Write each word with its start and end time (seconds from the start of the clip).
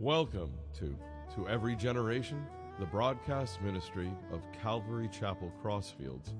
Welcome 0.00 0.50
to 0.78 0.96
To 1.34 1.48
Every 1.48 1.76
Generation, 1.76 2.44
the 2.80 2.86
broadcast 2.86 3.60
ministry 3.62 4.10
of 4.32 4.40
Calvary 4.62 5.08
Chapel 5.12 5.52
Crossfields, 5.62 6.34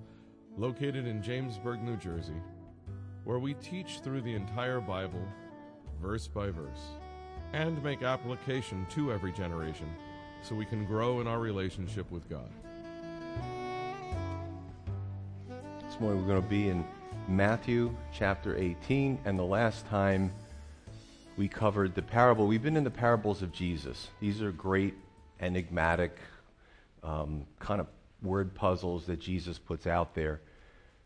located 0.56 1.06
in 1.06 1.22
Jamesburg, 1.22 1.82
New 1.82 1.96
Jersey, 1.96 2.40
where 3.24 3.38
we 3.38 3.54
teach 3.54 4.00
through 4.00 4.22
the 4.22 4.34
entire 4.34 4.80
Bible, 4.80 5.22
verse 6.00 6.26
by 6.26 6.50
verse, 6.50 6.96
and 7.52 7.82
make 7.84 8.02
application 8.02 8.86
to 8.90 9.12
every 9.12 9.32
generation 9.32 9.88
so 10.42 10.54
we 10.54 10.66
can 10.66 10.84
grow 10.84 11.20
in 11.20 11.26
our 11.26 11.38
relationship 11.38 12.10
with 12.10 12.28
God. 12.28 12.50
This 15.84 16.00
morning 16.00 16.22
we're 16.22 16.28
going 16.28 16.42
to 16.42 16.48
be 16.48 16.68
in 16.68 16.84
Matthew 17.28 17.94
chapter 18.12 18.56
18, 18.56 19.20
and 19.24 19.38
the 19.38 19.44
last 19.44 19.86
time 19.86 20.32
we 21.36 21.48
covered 21.48 21.94
the 21.94 22.02
parable. 22.02 22.46
We've 22.46 22.62
been 22.62 22.76
in 22.76 22.84
the 22.84 22.90
parables 22.90 23.42
of 23.42 23.52
Jesus. 23.52 24.08
These 24.20 24.42
are 24.42 24.52
great, 24.52 24.94
enigmatic, 25.40 26.16
um, 27.02 27.46
kind 27.58 27.80
of 27.80 27.86
word 28.22 28.54
puzzles 28.54 29.06
that 29.06 29.18
Jesus 29.18 29.58
puts 29.58 29.86
out 29.86 30.14
there. 30.14 30.40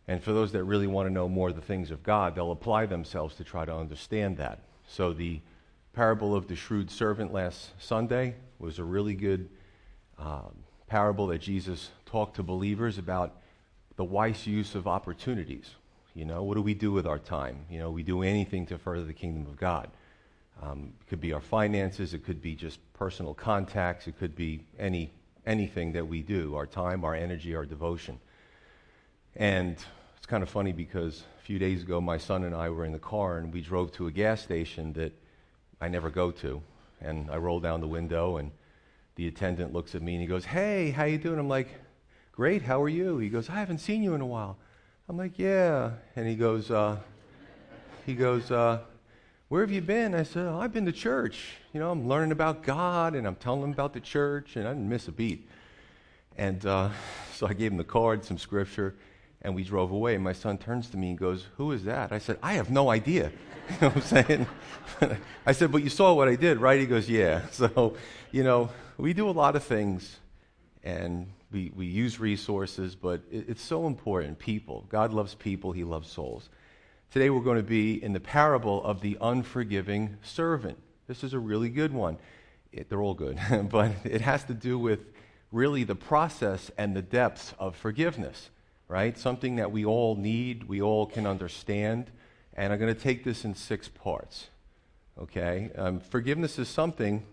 And 0.09 0.23
for 0.23 0.33
those 0.33 0.53
that 0.53 0.65
really 0.65 0.87
want 0.87 1.09
to 1.09 1.13
know 1.13 1.29
more 1.29 1.49
of 1.49 1.57
the 1.57 1.63
things 1.63 1.91
of 1.91 2.03
God, 2.03 2.35
they'll 2.35 2.53
apply 2.53 2.87
themselves 2.87 3.35
to 3.37 3.45
try 3.45 3.65
to 3.65 3.75
understand 3.75 4.37
that. 4.37 4.61
So 4.87 5.13
the 5.13 5.41
parable 5.93 6.35
of 6.35 6.47
the 6.47 6.57
shrewd 6.57 6.91
servant 6.91 7.33
last 7.33 7.71
Sunday 7.79 8.35
was 8.59 8.79
a 8.79 8.85
really 8.85 9.15
good 9.15 9.49
um, 10.19 10.55
parable 10.87 11.27
that 11.29 11.39
Jesus 11.41 11.91
talked 12.05 12.37
to 12.37 12.43
believers 12.43 12.99
about 12.99 13.35
the 13.97 14.05
wise 14.05 14.47
use 14.47 14.75
of 14.75 14.87
opportunities. 14.87 15.71
You 16.15 16.25
know, 16.25 16.43
what 16.43 16.55
do 16.55 16.63
we 16.63 16.75
do 16.75 16.93
with 16.93 17.07
our 17.07 17.19
time? 17.19 17.67
You 17.71 17.79
know, 17.79 17.91
we 17.91 18.03
do 18.03 18.23
anything 18.23 18.67
to 18.67 18.79
further 18.79 19.05
the 19.05 19.13
kingdom 19.13 19.47
of 19.47 19.57
God. 19.57 19.91
Um, 20.63 20.93
it 21.01 21.09
could 21.09 21.21
be 21.21 21.33
our 21.33 21.41
finances, 21.41 22.15
it 22.15 22.25
could 22.25 22.41
be 22.41 22.55
just 22.55 22.81
personal 22.95 23.35
contacts, 23.35 24.07
it 24.07 24.19
could 24.19 24.35
be 24.35 24.65
any, 24.79 25.11
anything 25.47 25.93
that 25.93 26.07
we 26.07 26.23
do 26.23 26.55
our 26.55 26.67
time, 26.67 27.05
our 27.05 27.15
energy, 27.15 27.55
our 27.55 27.67
devotion. 27.67 28.19
And 29.37 29.77
it's 30.17 30.27
kind 30.27 30.43
of 30.43 30.49
funny 30.49 30.73
because 30.73 31.25
a 31.39 31.43
few 31.43 31.59
days 31.59 31.83
ago, 31.83 32.01
my 32.01 32.17
son 32.17 32.45
and 32.45 32.55
I 32.55 32.71
were 32.71 32.85
in 32.85 32.93
the 32.93 32.99
car 32.99 33.39
and 33.39 33.53
we 33.53 33.61
drove 33.61 33.93
to 33.93 34.07
a 34.07 34.11
gas 34.11 34.43
station 34.43 34.93
that 34.95 35.13
I 35.81 35.89
never 35.89 36.11
go 36.11 36.31
to. 36.33 36.63
And 37.01 37.31
I 37.31 37.37
roll 37.37 37.61
down 37.61 37.81
the 37.81 37.87
window 37.87 38.39
and 38.39 38.51
the 39.17 39.29
attendant 39.29 39.75
looks 39.75 39.95
at 39.95 40.03
me 40.03 40.15
and 40.15 40.23
he 40.23 40.27
goes, 40.27 40.47
Hey, 40.47 40.91
how 40.91 41.05
you 41.05 41.19
doing? 41.19 41.39
I'm 41.39 41.49
like, 41.49 41.69
Great, 42.33 42.63
how 42.63 42.83
are 42.83 42.89
you? 42.89 43.19
He 43.19 43.29
goes, 43.29 43.49
I 43.51 43.55
haven't 43.55 43.79
seen 43.79 44.03
you 44.03 44.15
in 44.15 44.21
a 44.23 44.27
while. 44.27 44.57
I'm 45.09 45.19
like, 45.19 45.39
Yeah. 45.39 45.93
And 46.17 46.27
he 46.27 46.35
goes, 46.35 46.71
uh, 46.71 46.97
he 48.07 48.15
goes, 48.15 48.51
uh, 48.51 48.81
where 49.49 49.61
have 49.61 49.71
you 49.71 49.81
been? 49.81 50.15
I 50.15 50.25
said, 50.25 50.47
oh, 50.47 50.59
I've 50.59 50.73
been 50.73 50.87
to 50.87 50.93
church. 50.93 51.55
You 51.73 51.79
know, 51.79 51.91
I'm 51.91 52.09
learning 52.09 52.33
about 52.33 52.65
God 52.65 53.15
and 53.15 53.27
I'm 53.27 53.37
telling 53.37 53.61
them 53.61 53.73
about 53.73 53.93
the 53.93 54.01
church, 54.01 54.57
and 54.57 54.67
I 54.67 54.73
didn't 54.73 54.89
miss 54.89 55.07
a 55.07 55.13
beat. 55.13 55.49
And 56.37 56.65
uh, 56.67 56.91
so 57.35 57.47
I 57.47 57.53
gave 57.53 57.71
him 57.71 57.79
the 57.79 57.85
card, 57.85 58.25
some 58.25 58.39
scripture, 58.39 58.97
and 59.43 59.55
we 59.55 59.63
drove 59.63 59.93
away. 59.93 60.17
And 60.17 60.25
my 60.25 60.33
son 60.33 60.59
turns 60.59 60.91
to 60.91 60.97
me 60.97 61.11
and 61.11 61.19
goes, 61.19 61.47
Who 61.59 61.71
is 61.71 61.85
that? 61.85 62.11
I 62.13 62.19
said, 62.19 62.39
I 62.43 62.55
have 62.55 62.71
no 62.71 62.91
idea. 62.91 63.33
You 63.69 63.77
know 63.81 63.89
what 63.89 63.97
I'm 63.97 64.25
saying? 64.25 64.47
I 65.47 65.51
said, 65.51 65.73
But 65.73 65.83
you 65.83 65.89
saw 65.89 66.15
what 66.15 66.29
I 66.29 66.37
did, 66.37 66.59
right? 66.59 66.79
He 66.79 66.87
goes, 66.87 67.11
Yeah. 67.11 67.49
So, 67.51 67.97
you 68.31 68.45
know, 68.45 68.71
we 68.97 69.13
do 69.13 69.29
a 69.29 69.33
lot 69.33 69.57
of 69.57 69.65
things 69.65 70.19
and 70.85 71.27
we, 71.51 71.73
we 71.75 71.87
use 71.87 72.21
resources, 72.21 72.95
but 72.95 73.23
it, 73.29 73.47
it's 73.49 73.63
so 73.63 73.89
important. 73.89 74.39
People. 74.39 74.87
God 74.89 75.13
loves 75.13 75.35
people, 75.35 75.73
He 75.73 75.83
loves 75.83 76.09
souls. 76.09 76.49
Today 77.13 77.31
we're 77.31 77.41
going 77.41 77.57
to 77.57 77.63
be 77.63 78.03
in 78.03 78.13
the 78.13 78.21
parable 78.21 78.85
of 78.85 79.01
the 79.01 79.17
unforgiving 79.21 80.17
servant. 80.23 80.77
This 81.07 81.25
is 81.25 81.33
a 81.33 81.39
really 81.39 81.71
good 81.71 81.93
one. 81.93 82.19
It, 82.73 82.91
they're 82.91 83.01
all 83.01 83.15
good, 83.15 83.39
but 83.71 83.93
it 84.05 84.21
has 84.21 84.45
to 84.45 84.55
do 84.55 84.79
with 84.79 85.01
really 85.51 85.85
the 85.85 85.95
process 85.95 86.71
and 86.77 86.95
the 86.95 87.03
depths 87.03 87.55
of 87.59 87.77
forgiveness, 87.77 88.51
right? 88.89 89.17
Something 89.17 89.57
that 89.57 89.71
we 89.73 89.85
all 89.85 90.17
need, 90.17 90.65
we 90.65 90.83
all 90.83 91.07
can 91.07 91.27
understand. 91.27 92.11
And 92.55 92.73
I'm 92.73 92.79
going 92.79 92.95
to 92.95 93.01
take 93.01 93.25
this 93.25 93.45
in 93.45 93.55
six 93.55 93.89
parts, 93.89 94.49
okay? 95.19 95.71
Um, 95.77 96.01
forgiveness 96.01 96.59
is 96.59 96.69
something 96.69 97.25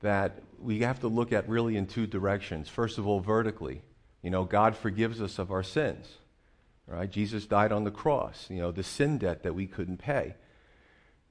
that 0.00 0.40
we 0.58 0.80
have 0.80 1.00
to 1.00 1.08
look 1.08 1.32
at 1.32 1.48
really 1.48 1.76
in 1.76 1.86
two 1.86 2.06
directions. 2.06 2.68
First 2.68 2.96
of 2.96 3.06
all, 3.06 3.20
vertically. 3.20 3.82
You 4.22 4.30
know, 4.30 4.44
God 4.44 4.76
forgives 4.76 5.20
us 5.20 5.38
of 5.38 5.50
our 5.50 5.62
sins. 5.62 6.06
Right? 6.90 7.08
Jesus 7.08 7.46
died 7.46 7.70
on 7.70 7.84
the 7.84 7.92
cross, 7.92 8.46
you 8.50 8.58
know, 8.58 8.72
the 8.72 8.82
sin 8.82 9.18
debt 9.18 9.44
that 9.44 9.54
we 9.54 9.68
couldn't 9.68 9.98
pay. 9.98 10.34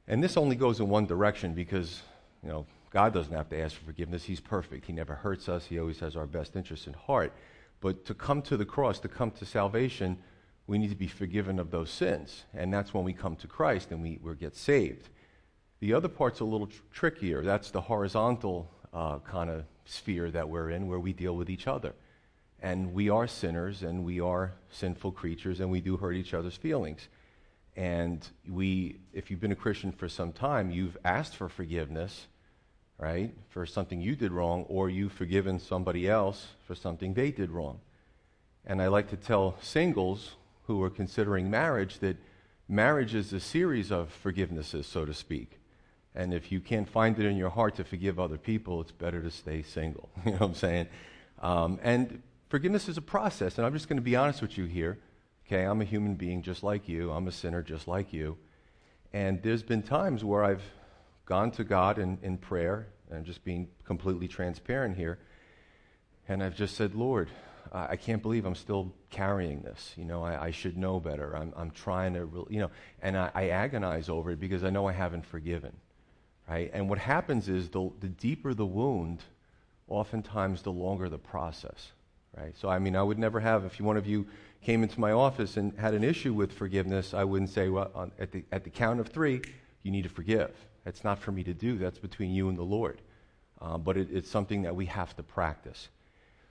And 0.08 0.24
this 0.24 0.38
only 0.38 0.56
goes 0.56 0.80
in 0.80 0.88
one 0.88 1.06
direction 1.06 1.54
because, 1.54 2.02
you 2.42 2.50
know, 2.50 2.66
God 2.92 3.14
doesn't 3.14 3.34
have 3.34 3.50
to 3.50 3.60
ask 3.60 3.76
for 3.76 3.84
forgiveness. 3.84 4.24
He's 4.24 4.40
perfect. 4.40 4.86
He 4.86 4.94
never 4.94 5.16
hurts 5.16 5.50
us. 5.50 5.66
He 5.66 5.78
always 5.78 6.00
has 6.00 6.16
our 6.16 6.26
best 6.26 6.56
interest 6.56 6.88
in 6.88 6.94
heart. 6.94 7.34
But 7.82 8.06
to 8.06 8.14
come 8.14 8.42
to 8.44 8.56
the 8.56 8.66
cross, 8.66 9.00
to 9.00 9.10
come 9.10 9.32
to 9.32 9.46
salvation, 9.46 10.18
we 10.66 10.78
need 10.78 10.92
to 10.92 10.96
be 10.96 11.08
forgiven 11.08 11.60
of 11.60 11.72
those 11.72 11.90
sins. 11.90 12.46
And 12.54 12.74
that's 12.74 12.94
when 12.94 13.04
we 13.04 13.12
come 13.12 13.36
to 13.38 13.48
Christ 13.48 13.92
and 13.92 14.02
we, 14.02 14.18
we 14.24 14.34
get 14.36 14.56
saved. 14.56 15.10
The 15.82 15.94
other 15.94 16.08
part's 16.08 16.40
a 16.40 16.46
little 16.46 16.68
tr- 16.68 16.82
trickier. 16.94 17.44
That's 17.44 17.70
the 17.70 17.82
horizontal 17.82 18.72
uh, 18.94 19.20
kind 19.20 19.50
of 19.50 19.66
sphere 19.86 20.32
that 20.32 20.48
we're 20.48 20.70
in 20.70 20.88
where 20.88 21.00
we 21.00 21.12
deal 21.12 21.36
with 21.36 21.50
each 21.50 21.68
other. 21.68 21.94
And 22.62 22.94
we 22.94 23.10
are 23.10 23.28
sinners 23.28 23.84
and 23.84 24.04
we 24.04 24.20
are 24.20 24.54
sinful 24.72 25.14
creatures 25.14 25.60
and 25.60 25.72
we 25.72 25.82
do 25.82 25.98
hurt 25.98 26.14
each 26.14 26.34
other's 26.34 26.58
feelings. 26.58 27.08
And 27.76 28.28
we, 28.50 28.98
if 29.14 29.32
you've 29.32 29.40
been 29.40 29.54
a 29.54 29.56
Christian 29.56 29.92
for 29.92 30.10
some 30.10 30.34
time, 30.34 30.70
you've 30.70 30.98
asked 31.06 31.36
for 31.36 31.48
forgiveness, 31.48 32.28
right, 32.98 33.34
for 33.50 33.66
something 33.66 34.02
you 34.02 34.16
did 34.16 34.34
wrong, 34.34 34.66
or 34.68 34.90
you've 34.90 35.14
forgiven 35.14 35.60
somebody 35.60 36.10
else 36.10 36.48
for 36.68 36.76
something 36.76 37.14
they 37.14 37.32
did 37.32 37.52
wrong. 37.52 37.80
And 38.66 38.82
I 38.82 38.88
like 38.88 39.10
to 39.12 39.16
tell 39.16 39.56
singles 39.62 40.36
who 40.68 40.84
are 40.84 40.90
considering 40.90 41.50
marriage 41.50 42.00
that 42.00 42.18
marriage 42.68 43.16
is 43.16 43.32
a 43.32 43.40
series 43.40 43.92
of 43.92 44.14
forgivenesses, 44.24 44.84
so 44.84 45.06
to 45.06 45.14
speak. 45.14 45.60
And 46.14 46.34
if 46.34 46.52
you 46.52 46.60
can't 46.60 46.90
find 46.90 47.18
it 47.18 47.26
in 47.26 47.38
your 47.38 47.50
heart 47.50 47.76
to 47.76 47.84
forgive 47.84 48.20
other 48.20 48.38
people, 48.38 48.82
it's 48.82 48.92
better 48.92 49.22
to 49.22 49.32
stay 49.32 49.62
single. 49.62 50.10
you 50.26 50.32
know 50.32 50.38
what 50.38 50.48
I'm 50.48 50.56
saying? 50.56 50.88
Um, 51.42 51.80
and 51.82 52.22
forgiveness 52.50 52.90
is 52.90 52.98
a 52.98 53.02
process, 53.02 53.58
and 53.58 53.66
I'm 53.66 53.74
just 53.74 53.88
going 53.88 53.98
to 53.98 54.04
be 54.04 54.16
honest 54.16 54.42
with 54.42 54.58
you 54.58 54.66
here. 54.66 54.98
Okay, 55.46 55.64
I'm 55.64 55.82
a 55.82 55.86
human 55.86 56.16
being 56.16 56.42
just 56.42 56.62
like 56.62 56.90
you, 56.90 57.12
I'm 57.12 57.28
a 57.28 57.32
sinner 57.32 57.64
just 57.64 57.88
like 57.88 58.12
you. 58.12 58.38
And 59.14 59.42
there's 59.42 59.64
been 59.64 59.82
times 59.82 60.24
where 60.24 60.44
I've 60.44 60.64
gone 61.26 61.52
to 61.52 61.64
God 61.64 61.98
in, 61.98 62.20
in 62.22 62.38
prayer, 62.38 62.88
and 63.10 63.26
just 63.26 63.44
being 63.44 63.70
completely 63.86 64.28
transparent 64.28 64.98
here, 64.98 65.20
and 66.28 66.44
I've 66.44 66.56
just 66.56 66.76
said, 66.76 66.94
Lord, 66.94 67.30
I 67.72 67.96
can't 67.96 68.22
believe 68.22 68.46
I'm 68.46 68.56
still 68.56 68.94
carrying 69.12 69.62
this. 69.62 69.94
You 69.96 70.06
know, 70.06 70.24
I, 70.24 70.46
I 70.46 70.52
should 70.52 70.76
know 70.76 71.00
better. 71.00 71.36
I'm, 71.36 71.54
I'm 71.56 71.70
trying 71.70 72.16
to, 72.16 72.26
really, 72.26 72.56
you 72.56 72.60
know, 72.62 72.72
and 73.02 73.16
I, 73.16 73.32
I, 73.36 73.50
agonize 73.50 74.10
over 74.10 74.32
it 74.32 74.40
because 74.40 74.64
I 74.64 74.72
know 74.72 74.88
I 74.88 74.92
haven't 74.92 75.26
forgiven, 75.26 75.76
right? 76.50 76.72
And 76.74 76.90
what 76.90 76.98
happens 76.98 77.48
is 77.48 77.70
the, 77.70 77.92
the 78.00 78.08
deeper 78.08 78.56
the 78.56 78.66
wound, 78.66 79.24
oftentimes 79.88 80.64
the 80.64 80.72
longer 80.72 81.10
the 81.10 81.20
process 81.20 81.92
right? 82.38 82.56
So, 82.58 82.70
I 82.70 82.80
mean, 82.80 82.96
I 82.96 83.04
would 83.04 83.20
never 83.20 83.40
have, 83.40 83.66
if 83.66 83.80
one 83.80 83.98
of 83.98 84.08
you 84.08 84.28
came 84.62 84.84
into 84.84 85.00
my 85.00 85.12
office 85.12 85.58
and 85.58 85.78
had 85.78 85.94
an 85.94 86.04
issue 86.04 86.34
with 86.34 86.52
forgiveness, 86.52 87.14
I 87.14 87.24
wouldn't 87.24 87.50
say, 87.50 87.70
well, 87.70 87.92
on, 87.96 88.12
at, 88.20 88.32
the, 88.32 88.44
at 88.52 88.64
the 88.64 88.70
count 88.70 89.00
of 89.00 89.10
three, 89.10 89.42
you 89.84 89.92
need 89.92 90.04
to 90.04 90.10
forgive. 90.10 90.52
That's 90.84 91.04
not 91.04 91.20
for 91.20 91.32
me 91.32 91.44
to 91.44 91.54
do, 91.54 91.78
that's 91.78 92.00
between 92.00 92.32
you 92.32 92.50
and 92.50 92.58
the 92.58 92.64
Lord. 92.64 93.02
Uh, 93.62 93.78
but 93.78 93.98
it, 93.98 94.10
it's 94.12 94.30
something 94.30 94.62
that 94.64 94.76
we 94.76 94.86
have 94.86 95.16
to 95.18 95.24
practice. 95.24 95.90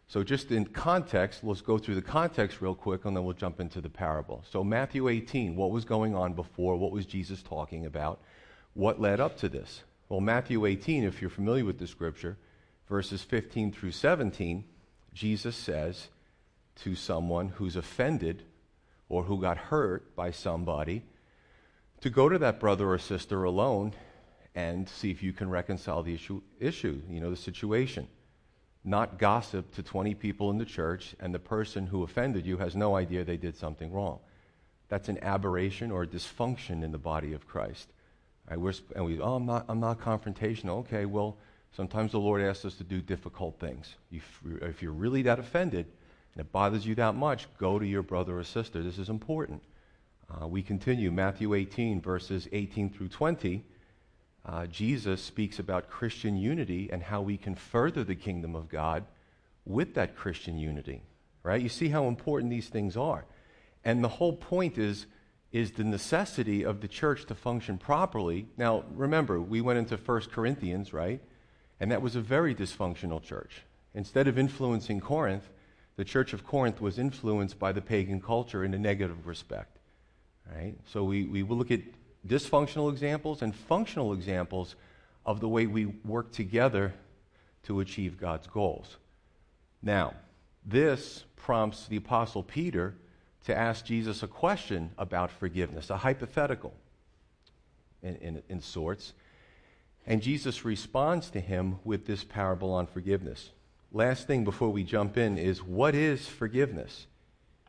So, 0.09 0.23
just 0.23 0.51
in 0.51 0.65
context, 0.65 1.45
let's 1.45 1.61
go 1.61 1.77
through 1.77 1.97
the 1.97 2.03
context 2.03 2.63
real 2.63 2.75
quick 2.75 3.05
and 3.05 3.15
then 3.15 3.25
we'll 3.25 3.35
jump 3.35 3.61
into 3.61 3.83
the 3.83 3.91
parable. 3.91 4.43
So, 4.51 4.65
Matthew 4.65 5.09
18, 5.09 5.55
what 5.55 5.71
was 5.71 5.85
going 5.85 6.15
on 6.15 6.33
before? 6.33 6.77
What 6.77 6.93
was 6.93 7.05
Jesus 7.05 7.43
talking 7.43 7.85
about? 7.85 8.21
What 8.73 9.01
led 9.01 9.21
up 9.21 9.37
to 9.39 9.49
this? 9.49 9.83
Well, 10.09 10.21
Matthew 10.21 10.65
18, 10.65 11.05
if 11.05 11.21
you're 11.21 11.29
familiar 11.29 11.65
with 11.65 11.79
the 11.79 11.87
scripture, 11.87 12.39
verses 12.89 13.23
15 13.23 13.73
through 13.73 13.91
17, 13.91 14.65
Jesus 15.13 15.57
says 15.57 16.09
to 16.83 16.95
someone 16.95 17.49
who's 17.49 17.77
offended 17.77 18.43
or 19.09 19.25
who 19.25 19.41
got 19.41 19.57
hurt 19.57 20.15
by 20.15 20.31
somebody 20.31 21.03
to 22.01 22.11
go 22.11 22.29
to 22.29 22.39
that 22.39 22.61
brother 22.61 22.91
or 22.91 22.99
sister 22.99 23.45
alone 23.45 23.95
and 24.55 24.89
see 24.89 25.11
if 25.11 25.23
you 25.23 25.33
can 25.33 25.51
reconcile 25.51 26.03
the 26.03 26.15
issue, 26.15 26.41
issue 26.61 27.01
you 27.09 27.21
know, 27.21 27.31
the 27.31 27.37
situation. 27.37 28.09
Not 28.85 29.19
gossip 29.19 29.75
to 29.75 29.83
20 29.83 30.15
people 30.15 30.51
in 30.51 30.59
the 30.59 30.65
church 30.65 31.15
and 31.21 31.35
the 31.35 31.39
person 31.39 31.87
who 31.87 32.03
offended 32.03 32.47
you 32.47 32.57
has 32.59 32.77
no 32.77 32.97
idea 32.97 33.25
they 33.25 33.37
did 33.37 33.57
something 33.57 33.93
wrong. 33.93 34.21
That's 34.89 35.09
an 35.09 35.23
aberration 35.23 35.91
or 35.91 36.05
a 36.05 36.07
dysfunction 36.07 36.83
in 36.83 36.93
the 36.93 36.99
body 36.99 37.35
of 37.35 37.47
Christ. 37.47 37.89
Right, 38.49 38.81
and 38.97 39.05
we, 39.05 39.21
oh, 39.21 39.35
I'm 39.35 39.45
not, 39.45 39.67
I'm 39.69 39.81
not 39.81 40.01
confrontational. 40.01 40.79
Okay, 40.79 41.05
well, 41.05 41.37
Sometimes 41.77 42.13
the 42.13 42.19
Lord 42.19 42.43
asks 42.43 42.65
us 42.65 42.75
to 42.77 42.85
do 42.85 43.01
difficult 43.01 43.59
things. 43.61 43.95
If, 44.11 44.83
you're 44.83 44.93
really 44.93 45.23
that 45.23 45.39
offended 45.39 45.87
and 46.35 46.41
it 46.41 46.53
bothers 46.53 46.87
you 46.87 46.95
that 46.97 47.15
much, 47.15 47.47
go 47.59 47.79
to 47.79 47.87
your 47.87 48.03
brother 48.03 48.39
or 48.39 48.45
sister. 48.45 48.83
This 48.83 48.99
is 48.99 49.09
important. 49.09 49.63
Uh, 50.31 50.47
we 50.47 50.63
continue, 50.63 51.11
Matthew 51.11 51.55
18, 51.55 52.01
verses 52.01 52.49
18 52.53 52.91
through 52.91 53.09
20. 53.09 53.65
uh, 54.45 54.67
Jesus 54.67 55.23
speaks 55.23 55.59
about 55.59 55.89
Christian 55.89 56.37
unity 56.37 56.91
and 56.93 57.03
how 57.03 57.23
we 57.23 57.37
can 57.37 57.55
further 57.55 58.05
the 58.05 58.15
kingdom 58.15 58.55
of 58.55 58.69
God 58.69 59.05
with 59.65 59.95
that 59.95 60.17
Christian 60.17 60.59
unity. 60.59 61.03
Right? 61.43 61.63
You 61.63 61.69
see 61.69 61.89
how 61.89 62.09
important 62.09 62.51
these 62.51 62.69
things 62.69 62.97
are. 62.97 63.25
And 63.85 64.03
the 64.03 64.09
whole 64.09 64.35
point 64.35 64.77
is, 64.77 65.07
is 65.51 65.73
the 65.73 65.85
necessity 65.85 66.63
of 66.63 66.81
the 66.81 66.89
church 66.89 67.25
to 67.27 67.35
function 67.35 67.79
properly. 67.79 68.47
Now, 68.59 68.85
remember, 68.93 69.41
we 69.41 69.61
went 69.61 69.79
into 69.79 69.97
1 69.97 70.21
Corinthians, 70.33 70.93
right? 70.93 71.23
And 71.81 71.91
that 71.93 72.03
was 72.03 72.17
a 72.17 72.21
very 72.21 72.55
dysfunctional 72.55 73.23
church. 73.23 73.63
Instead 73.95 74.29
of 74.29 74.39
influencing 74.39 75.01
Corinth, 75.01 75.49
the 75.97 76.05
church 76.05 76.33
of 76.33 76.47
Corinth 76.47 76.81
was 76.81 76.99
influenced 76.99 77.59
by 77.59 77.73
the 77.73 77.81
pagan 77.81 78.21
culture 78.21 78.65
in 78.65 78.75
a 78.75 78.79
negative 78.79 79.27
respect. 79.27 79.79
Right? 80.55 80.75
So 80.87 81.05
we, 81.05 81.25
we 81.25 81.43
will 81.43 81.57
look 81.57 81.71
at 81.71 81.81
dysfunctional 82.27 82.91
examples 82.91 83.43
and 83.43 83.55
functional 83.55 84.13
examples 84.13 84.77
of 85.27 85.41
the 85.41 85.49
way 85.49 85.67
we 85.67 85.87
work 85.87 86.33
together 86.33 86.95
to 87.65 87.81
achieve 87.81 88.19
God's 88.19 88.47
goals. 88.47 88.97
Now, 89.83 90.15
this 90.65 91.25
prompts 91.37 91.87
the 91.87 91.97
Apostle 91.97 92.43
Peter 92.43 92.95
to 93.45 93.57
ask 93.57 93.85
Jesus 93.85 94.23
a 94.23 94.29
question 94.29 94.91
about 94.99 95.31
forgiveness, 95.31 95.91
a 95.91 95.97
hypothetical 95.97 96.75
in, 98.03 98.17
in, 98.17 98.43
in 98.49 98.61
sorts. 98.61 99.13
And 100.07 100.23
Jesus 100.23 100.65
responds 100.65 101.31
to 101.31 101.41
him 101.41 101.79
with 101.85 102.07
this 102.07 102.25
parable 102.25 102.73
on 102.73 102.87
forgiveness. 102.87 103.51
Last 103.93 104.27
thing 104.27 104.45
before 104.45 104.71
we 104.71 104.85
jump 104.85 105.17
in 105.17 105.39
is 105.39 105.63
what 105.63 105.95
is 105.95 106.27
forgiveness? 106.27 107.07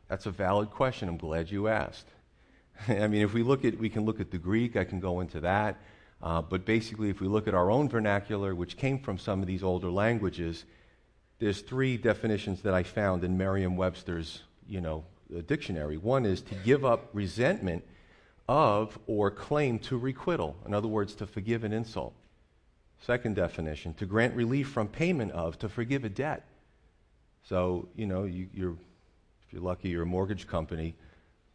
That's 0.08 0.26
a 0.26 0.30
valid 0.30 0.70
question. 0.70 1.08
I'm 1.08 1.16
glad 1.16 1.50
you 1.50 1.68
asked. 1.68 2.08
I 2.88 3.06
mean, 3.06 3.22
if 3.22 3.32
we 3.32 3.42
look 3.42 3.64
at, 3.64 3.78
we 3.78 3.88
can 3.88 4.04
look 4.04 4.20
at 4.20 4.30
the 4.30 4.38
Greek, 4.38 4.76
I 4.76 4.84
can 4.84 5.00
go 5.00 5.20
into 5.20 5.40
that. 5.40 5.80
Uh, 6.22 6.42
but 6.42 6.66
basically, 6.66 7.08
if 7.08 7.20
we 7.20 7.28
look 7.28 7.48
at 7.48 7.54
our 7.54 7.70
own 7.70 7.88
vernacular, 7.88 8.54
which 8.54 8.76
came 8.76 8.98
from 8.98 9.18
some 9.18 9.40
of 9.40 9.46
these 9.46 9.62
older 9.62 9.90
languages, 9.90 10.64
there's 11.38 11.62
three 11.62 11.96
definitions 11.96 12.60
that 12.62 12.74
I 12.74 12.82
found 12.82 13.24
in 13.24 13.38
Merriam-Webster's, 13.38 14.42
you 14.68 14.82
know, 14.82 15.04
dictionary. 15.46 15.96
One 15.96 16.26
is 16.26 16.42
to 16.42 16.54
give 16.56 16.84
up 16.84 17.08
resentment 17.14 17.84
of 18.48 18.98
or 19.06 19.30
claim 19.30 19.78
to 19.78 19.96
requital. 19.96 20.56
In 20.66 20.74
other 20.74 20.88
words, 20.88 21.14
to 21.14 21.26
forgive 21.26 21.64
an 21.64 21.72
insult. 21.72 22.14
Second 23.00 23.36
definition, 23.36 23.94
to 23.94 24.06
grant 24.06 24.34
relief 24.34 24.68
from 24.68 24.88
payment 24.88 25.32
of, 25.32 25.58
to 25.58 25.68
forgive 25.68 26.04
a 26.04 26.08
debt. 26.08 26.44
So, 27.44 27.88
you 27.96 28.06
know, 28.06 28.24
you, 28.24 28.48
are 28.60 28.72
if 28.72 29.52
you're 29.52 29.62
lucky, 29.62 29.88
you're 29.88 30.02
a 30.02 30.06
mortgage 30.06 30.46
company, 30.46 30.94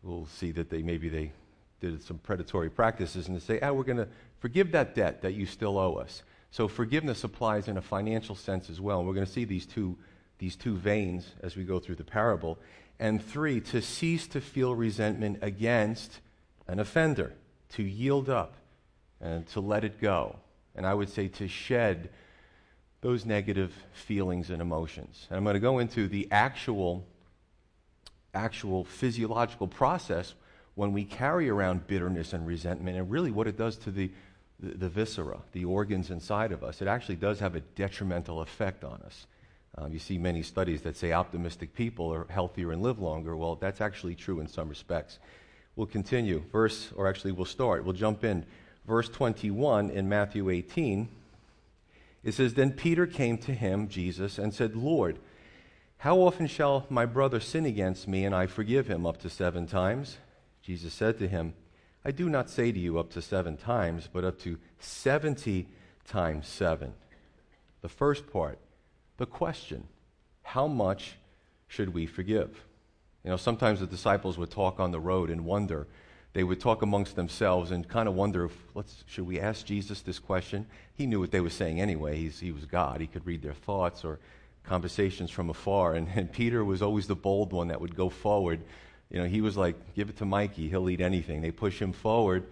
will 0.01 0.25
see 0.25 0.51
that 0.51 0.69
they 0.69 0.81
maybe 0.81 1.09
they 1.09 1.31
did 1.79 2.01
some 2.03 2.17
predatory 2.19 2.69
practices 2.69 3.27
and 3.27 3.35
they 3.35 3.39
say, 3.39 3.59
ah, 3.61 3.71
we're 3.71 3.83
going 3.83 3.97
to 3.97 4.07
forgive 4.39 4.71
that 4.71 4.95
debt 4.95 5.21
that 5.21 5.33
you 5.33 5.45
still 5.45 5.77
owe 5.77 5.95
us. 5.95 6.23
So 6.51 6.67
forgiveness 6.67 7.23
applies 7.23 7.67
in 7.67 7.77
a 7.77 7.81
financial 7.81 8.35
sense 8.35 8.69
as 8.69 8.79
well. 8.79 8.99
And 8.99 9.07
we're 9.07 9.13
going 9.13 9.25
to 9.25 9.31
see 9.31 9.45
these 9.45 9.65
two, 9.65 9.97
these 10.37 10.55
two 10.55 10.75
veins 10.75 11.31
as 11.41 11.55
we 11.55 11.63
go 11.63 11.79
through 11.79 11.95
the 11.95 12.03
parable. 12.03 12.57
And 12.99 13.23
three, 13.23 13.59
to 13.61 13.81
cease 13.81 14.25
to 14.27 14.41
feel 14.41 14.73
resentment 14.73 15.39
against 15.41 16.21
an 16.67 16.79
offender, 16.79 17.33
to 17.73 17.83
yield 17.83 18.29
up 18.29 18.55
and 19.19 19.45
to 19.47 19.59
let 19.59 19.83
it 19.83 19.99
go. 19.99 20.37
And 20.75 20.85
I 20.85 20.93
would 20.93 21.09
say 21.09 21.27
to 21.29 21.47
shed 21.47 22.09
those 23.01 23.25
negative 23.25 23.73
feelings 23.93 24.49
and 24.49 24.61
emotions. 24.61 25.27
And 25.29 25.37
I'm 25.37 25.43
going 25.43 25.53
to 25.53 25.59
go 25.59 25.79
into 25.79 26.07
the 26.07 26.27
actual 26.31 27.05
actual 28.33 28.83
physiological 28.83 29.67
process 29.67 30.33
when 30.75 30.91
we 30.91 31.05
carry 31.05 31.49
around 31.49 31.87
bitterness 31.87 32.33
and 32.33 32.45
resentment 32.45 32.97
and 32.97 33.09
really 33.09 33.31
what 33.31 33.47
it 33.47 33.57
does 33.57 33.77
to 33.77 33.91
the, 33.91 34.11
the, 34.59 34.77
the, 34.77 34.89
viscera, 34.89 35.39
the 35.53 35.63
organs 35.63 36.11
inside 36.11 36.51
of 36.51 36.63
us. 36.63 36.81
It 36.81 36.87
actually 36.87 37.15
does 37.15 37.39
have 37.39 37.55
a 37.55 37.61
detrimental 37.61 38.41
effect 38.41 38.83
on 38.83 39.01
us. 39.05 39.25
Um, 39.77 39.91
you 39.91 39.99
see 39.99 40.17
many 40.17 40.41
studies 40.41 40.81
that 40.83 40.95
say 40.95 41.11
optimistic 41.11 41.73
people 41.73 42.13
are 42.13 42.25
healthier 42.29 42.71
and 42.71 42.81
live 42.81 42.99
longer. 42.99 43.35
Well, 43.35 43.55
that's 43.55 43.81
actually 43.81 44.15
true 44.15 44.39
in 44.39 44.47
some 44.47 44.69
respects. 44.69 45.19
We'll 45.75 45.87
continue. 45.87 46.43
Verse, 46.51 46.91
or 46.95 47.07
actually, 47.07 47.33
we'll 47.33 47.45
start. 47.45 47.83
We'll 47.83 47.93
jump 47.93 48.23
in. 48.23 48.45
Verse 48.87 49.09
21 49.09 49.89
in 49.89 50.07
Matthew 50.07 50.49
18. 50.49 51.09
It 52.23 52.33
says, 52.33 52.53
Then 52.53 52.71
Peter 52.71 53.07
came 53.07 53.37
to 53.39 53.53
him, 53.53 53.87
Jesus, 53.87 54.37
and 54.37 54.53
said, 54.53 54.75
Lord, 54.75 55.19
how 55.97 56.17
often 56.17 56.47
shall 56.47 56.85
my 56.89 57.05
brother 57.05 57.39
sin 57.39 57.65
against 57.65 58.07
me 58.07 58.25
and 58.25 58.35
I 58.35 58.47
forgive 58.47 58.87
him? 58.87 59.05
Up 59.05 59.17
to 59.21 59.29
seven 59.29 59.67
times? 59.67 60.17
Jesus 60.61 60.93
said 60.93 61.17
to 61.19 61.27
him, 61.27 61.53
I 62.03 62.11
do 62.11 62.29
not 62.29 62.49
say 62.49 62.71
to 62.71 62.79
you 62.79 62.99
up 62.99 63.11
to 63.13 63.21
seven 63.21 63.57
times, 63.57 64.07
but 64.11 64.23
up 64.23 64.39
to 64.41 64.59
70 64.79 65.67
times 66.07 66.47
seven. 66.47 66.93
The 67.81 67.89
first 67.89 68.31
part, 68.31 68.59
the 69.17 69.25
question, 69.25 69.87
how 70.43 70.67
much 70.67 71.15
should 71.67 71.93
we 71.93 72.05
forgive? 72.05 72.63
You 73.23 73.31
know, 73.31 73.37
sometimes 73.37 73.79
the 73.79 73.87
disciples 73.87 74.37
would 74.37 74.51
talk 74.51 74.79
on 74.79 74.91
the 74.91 74.99
road 74.99 75.31
and 75.31 75.45
wonder. 75.45 75.87
They 76.35 76.43
would 76.43 76.59
talk 76.59 76.81
amongst 76.81 77.15
themselves 77.15 77.71
and 77.71 77.87
kind 77.87 78.09
of 78.09 78.13
wonder, 78.13 78.43
if, 78.43 78.51
let's, 78.73 79.05
should 79.07 79.25
we 79.25 79.39
ask 79.39 79.65
Jesus 79.65 80.01
this 80.01 80.19
question? 80.19 80.67
He 80.93 81.05
knew 81.05 81.21
what 81.21 81.31
they 81.31 81.39
were 81.39 81.49
saying 81.49 81.79
anyway. 81.79 82.17
He's, 82.17 82.41
he 82.41 82.51
was 82.51 82.65
God. 82.65 82.99
He 82.99 83.07
could 83.07 83.25
read 83.25 83.41
their 83.41 83.53
thoughts 83.53 84.03
or 84.03 84.19
conversations 84.65 85.31
from 85.31 85.49
afar. 85.49 85.93
And, 85.93 86.09
and 86.13 86.29
Peter 86.29 86.65
was 86.65 86.81
always 86.81 87.07
the 87.07 87.15
bold 87.15 87.53
one 87.53 87.69
that 87.69 87.79
would 87.79 87.95
go 87.95 88.09
forward. 88.09 88.59
You 89.09 89.19
know, 89.19 89.27
he 89.29 89.39
was 89.39 89.55
like, 89.55 89.77
give 89.95 90.09
it 90.09 90.17
to 90.17 90.25
Mikey, 90.25 90.67
he'll 90.67 90.89
eat 90.89 90.99
anything. 90.99 91.39
They 91.39 91.51
push 91.51 91.81
him 91.81 91.93
forward. 91.93 92.47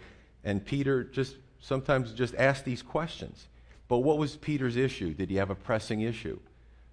And 0.45 0.65
Peter 0.65 1.03
just 1.03 1.36
sometimes 1.59 2.13
just 2.13 2.36
asked 2.36 2.63
these 2.63 2.81
questions. 2.81 3.50
But 3.89 3.97
what 3.97 4.18
was 4.18 4.38
Peter's 4.38 4.77
issue? 4.77 5.13
Did 5.13 5.29
he 5.29 5.36
have 5.36 5.50
a 5.50 5.56
pressing 5.56 6.00
issue? 6.00 6.39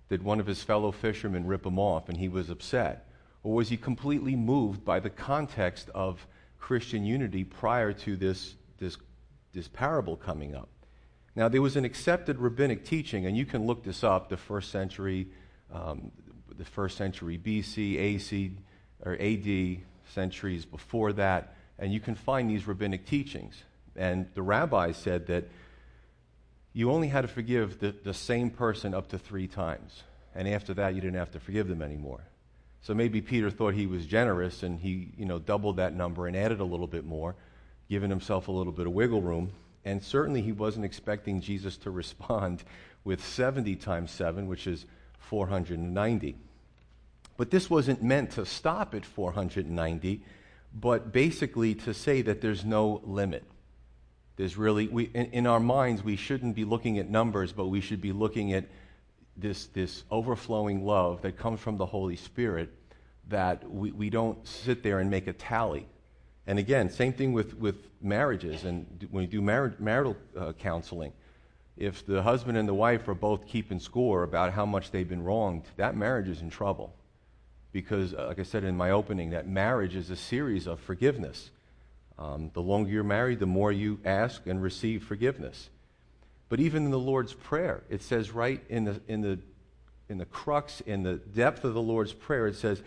Did 0.08 0.25
one 0.25 0.40
of 0.40 0.46
his 0.48 0.64
fellow 0.64 0.90
fishermen 0.90 1.46
rip 1.46 1.64
him 1.64 1.78
off 1.78 2.08
and 2.08 2.19
he 2.19 2.28
was 2.28 2.50
upset? 2.50 3.06
Or 3.44 3.54
was 3.54 3.69
he 3.69 3.76
completely 3.76 4.34
moved 4.34 4.84
by 4.84 4.98
the 4.98 5.08
context 5.08 5.88
of 5.94 6.26
Christian 6.60 7.04
unity 7.04 7.42
prior 7.42 7.92
to 7.92 8.16
this, 8.16 8.54
this, 8.78 8.96
this 9.52 9.68
parable 9.68 10.16
coming 10.16 10.54
up? 10.54 10.68
Now, 11.34 11.48
there 11.48 11.62
was 11.62 11.76
an 11.76 11.84
accepted 11.84 12.38
rabbinic 12.38 12.84
teaching, 12.84 13.26
and 13.26 13.36
you 13.36 13.46
can 13.46 13.66
look 13.66 13.82
this 13.82 14.04
up, 14.04 14.28
the 14.28 14.36
first 14.36 14.70
century, 14.70 15.28
um, 15.72 16.12
the 16.56 16.64
first 16.64 16.96
century 16.96 17.38
BC, 17.38 17.98
AC, 17.98 18.56
or 19.04 19.16
AD, 19.20 19.80
centuries 20.12 20.64
before 20.64 21.12
that, 21.14 21.54
and 21.78 21.92
you 21.92 22.00
can 22.00 22.14
find 22.14 22.50
these 22.50 22.66
rabbinic 22.66 23.06
teachings. 23.06 23.62
And 23.96 24.26
the 24.34 24.43
rabbis 24.43 24.96
said 24.96 25.26
that 25.29 25.48
you 26.72 26.90
only 26.90 27.08
had 27.08 27.22
to 27.22 27.29
forgive 27.29 27.79
the, 27.79 27.94
the 28.05 28.14
same 28.14 28.50
person 28.50 28.94
up 28.94 29.08
to 29.08 29.19
three 29.19 29.48
times. 29.48 30.02
And 30.34 30.46
after 30.48 30.74
that, 30.74 30.94
you 30.94 31.00
didn't 31.00 31.17
have 31.17 31.32
to 31.32 31.40
forgive 31.40 31.69
them 31.69 31.82
anymore. 31.82 32.20
So 32.82 32.94
maybe 32.94 33.20
Peter 33.20 33.51
thought 33.51 33.75
he 33.75 33.87
was 33.87 34.06
generous 34.06 34.63
and 34.63 34.81
he, 34.81 35.13
you 35.17 35.27
know, 35.27 35.39
doubled 35.39 35.77
that 35.77 35.94
number 35.94 36.27
and 36.27 36.37
added 36.37 36.60
a 36.60 36.65
little 36.65 36.87
bit 36.87 37.05
more, 37.05 37.34
giving 37.89 38.10
himself 38.10 38.49
a 38.49 38.53
little 38.53 38.72
bit 38.72 38.87
of 38.87 38.93
wiggle 38.93 39.20
room. 39.20 39.53
And 39.84 40.03
certainly 40.03 40.43
he 40.43 40.53
wasn't 40.53 40.84
expecting 40.84 41.41
Jesus 41.41 41.77
to 41.79 41.91
respond 41.91 42.65
with 43.05 43.25
70 43.25 43.77
times 43.77 44.10
7, 44.10 44.46
which 44.46 44.67
is 44.67 44.87
490. 45.19 46.37
But 47.37 47.51
this 47.51 47.70
wasn't 47.70 48.03
meant 48.03 48.32
to 48.32 48.44
stop 48.44 48.94
at 48.94 49.05
490, 49.05 50.22
but 50.75 51.13
basically 51.13 51.75
to 51.77 51.94
say 51.94 52.22
that 52.22 52.41
there's 52.41 52.65
no 52.65 53.01
limit. 53.05 53.44
There's 54.37 54.56
really, 54.56 54.89
we, 54.89 55.05
in, 55.05 55.27
in 55.32 55.46
our 55.46 55.60
minds, 55.60 56.03
we 56.03 56.17
shouldn't 56.17 56.55
be 56.55 56.65
looking 56.65 56.99
at 56.99 57.10
numbers, 57.10 57.53
but 57.53 57.67
we 57.67 57.81
should 57.81 58.01
be 58.01 58.13
looking 58.13 58.53
at 58.53 58.67
this, 59.41 59.67
this 59.67 60.05
overflowing 60.11 60.85
love 60.85 61.23
that 61.23 61.37
comes 61.37 61.61
from 61.61 61.77
the 61.77 61.87
Holy 61.87 62.17
Spirit 62.17 62.70
that 63.29 63.69
we, 63.70 63.93
we 63.93 64.11
don't 64.11 64.47
sit 64.47 64.82
there 64.82 64.99
and 64.99 65.11
make 65.11 65.27
a 65.27 65.32
tally 65.32 65.87
and 66.51 66.59
again, 66.59 66.91
same 66.91 67.13
thing 67.13 67.32
with, 67.32 67.56
with 67.59 67.77
marriages. 68.03 68.65
And 68.65 69.06
when 69.13 69.23
you 69.23 69.31
do 69.31 69.41
mar- 69.41 69.75
marital 69.79 70.17
uh, 70.37 70.53
counseling, 70.53 71.13
if 71.77 72.05
the 72.05 72.23
husband 72.23 72.59
and 72.59 72.69
the 72.69 72.75
wife 72.75 73.06
are 73.06 73.15
both 73.15 73.47
keeping 73.47 73.79
score 73.79 74.25
about 74.25 74.53
how 74.53 74.67
much 74.67 74.91
they've 74.91 75.09
been 75.09 75.23
wronged, 75.23 75.63
that 75.77 75.97
marriage 75.97 76.29
is 76.29 76.43
in 76.43 76.51
trouble. 76.51 76.93
Because, 77.70 78.15
uh, 78.15 78.27
like 78.27 78.41
I 78.41 78.43
said 78.43 78.65
in 78.65 78.77
my 78.77 78.91
opening, 78.91 79.31
that 79.31 79.47
marriage 79.47 79.94
is 79.94 80.11
a 80.11 80.17
series 80.17 80.67
of 80.67 80.81
forgiveness. 80.81 81.51
Um, 82.19 82.51
the 82.53 82.63
longer 82.63 82.91
you're 82.91 83.05
married, 83.05 83.39
the 83.39 83.47
more 83.47 83.70
you 83.70 84.01
ask 84.05 84.44
and 84.47 84.61
receive 84.61 85.05
forgiveness. 85.05 85.70
But 86.50 86.60
even 86.60 86.84
in 86.84 86.90
the 86.90 86.98
Lord's 86.98 87.32
Prayer, 87.32 87.84
it 87.88 88.02
says 88.02 88.32
right 88.32 88.62
in 88.69 88.84
the, 88.84 89.00
in 89.08 89.22
the, 89.22 89.38
in 90.10 90.19
the 90.19 90.26
crux, 90.26 90.82
in 90.82 91.04
the 91.04 91.14
depth 91.14 91.64
of 91.64 91.72
the 91.72 91.80
Lord's 91.80 92.12
Prayer, 92.12 92.48
it 92.48 92.56
says, 92.56 92.82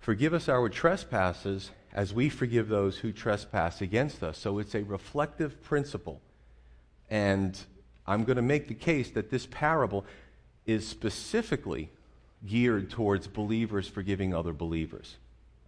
Forgive 0.00 0.34
us 0.34 0.50
our 0.50 0.68
trespasses 0.68 1.70
as 1.94 2.12
we 2.12 2.28
forgive 2.28 2.68
those 2.68 2.98
who 2.98 3.12
trespass 3.12 3.80
against 3.80 4.22
us. 4.22 4.36
So 4.36 4.58
it's 4.58 4.74
a 4.74 4.82
reflective 4.82 5.62
principle. 5.62 6.20
And 7.08 7.58
I'm 8.06 8.24
going 8.24 8.36
to 8.36 8.42
make 8.42 8.68
the 8.68 8.74
case 8.74 9.10
that 9.12 9.30
this 9.30 9.46
parable 9.46 10.04
is 10.66 10.86
specifically 10.86 11.90
geared 12.44 12.90
towards 12.90 13.28
believers 13.28 13.86
forgiving 13.88 14.34
other 14.34 14.52
believers. 14.52 15.16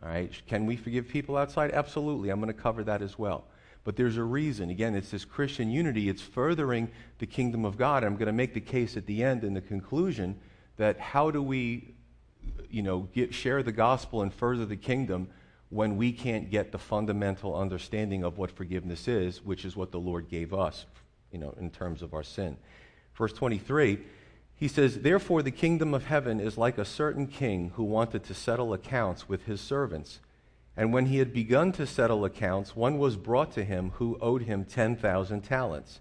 All 0.03 0.09
right? 0.09 0.33
Can 0.49 0.67
we 0.67 0.77
forgive 0.77 1.09
people 1.09 1.37
outside? 1.37 1.71
Absolutely. 1.71 2.29
I'm 2.31 2.41
going 2.41 2.53
to 2.53 2.61
cover 2.61 2.83
that 2.85 3.03
as 3.03 3.19
well. 3.19 3.45
But 3.87 3.95
there's 3.95 4.17
a 4.17 4.25
reason. 4.25 4.69
Again, 4.69 4.97
it's 4.97 5.13
this 5.13 5.25
Christian 5.25 5.71
unity, 5.71 6.09
it's 6.09 6.21
furthering 6.21 6.91
the 7.19 7.27
kingdom 7.27 7.65
of 7.65 7.79
God. 7.79 8.03
I'm 8.03 8.17
going 8.17 8.27
to 8.27 8.33
make 8.33 8.53
the 8.53 8.61
case 8.61 8.97
at 8.97 9.07
the 9.07 9.23
end 9.23 9.45
in 9.45 9.55
the 9.55 9.61
conclusion 9.61 10.41
that 10.77 10.99
how 10.99 11.31
do 11.31 11.41
we 11.41 11.95
you 12.69 12.83
know, 12.83 13.09
get, 13.15 13.33
share 13.33 13.63
the 13.63 13.71
gospel 13.71 14.23
and 14.23 14.35
further 14.35 14.67
the 14.67 14.77
kingdom 14.77 15.29
when 15.69 15.97
we 15.97 16.11
can't 16.11 16.51
get 16.51 16.73
the 16.73 16.79
fundamental 16.79 17.55
understanding 17.55 18.25
of 18.25 18.39
what 18.39 18.51
forgiveness 18.51 19.07
is, 19.07 19.45
which 19.45 19.65
is 19.65 19.77
what 19.77 19.93
the 19.93 20.01
Lord 20.01 20.29
gave 20.29 20.53
us, 20.53 20.85
you 21.31 21.39
know, 21.39 21.55
in 21.61 21.71
terms 21.71 22.03
of 22.03 22.13
our 22.13 22.25
sin. 22.25 22.57
Verse 23.15 23.33
23, 23.35 24.01
he 24.57 24.67
says, 24.67 24.99
Therefore 24.99 25.45
the 25.45 25.53
kingdom 25.53 25.95
of 25.95 26.07
heaven 26.07 26.41
is 26.41 26.59
like 26.59 26.77
a 26.77 26.85
certain 26.85 27.29
king 27.29 27.71
who 27.77 27.85
wanted 27.85 28.25
to 28.25 28.35
settle 28.35 28.73
accounts 28.73 29.29
with 29.29 29.45
his 29.45 29.61
servants. 29.61 30.19
And 30.77 30.93
when 30.93 31.07
he 31.07 31.19
had 31.19 31.33
begun 31.33 31.73
to 31.73 31.87
settle 31.87 32.25
accounts, 32.25 32.77
one 32.77 32.99
was 32.99 33.17
brought 33.17 33.53
to 33.53 33.65
him 33.65 33.93
who 33.95 34.19
owed 34.21 34.43
him 34.43 34.65
10,000 34.65 35.41
talents. 35.41 36.01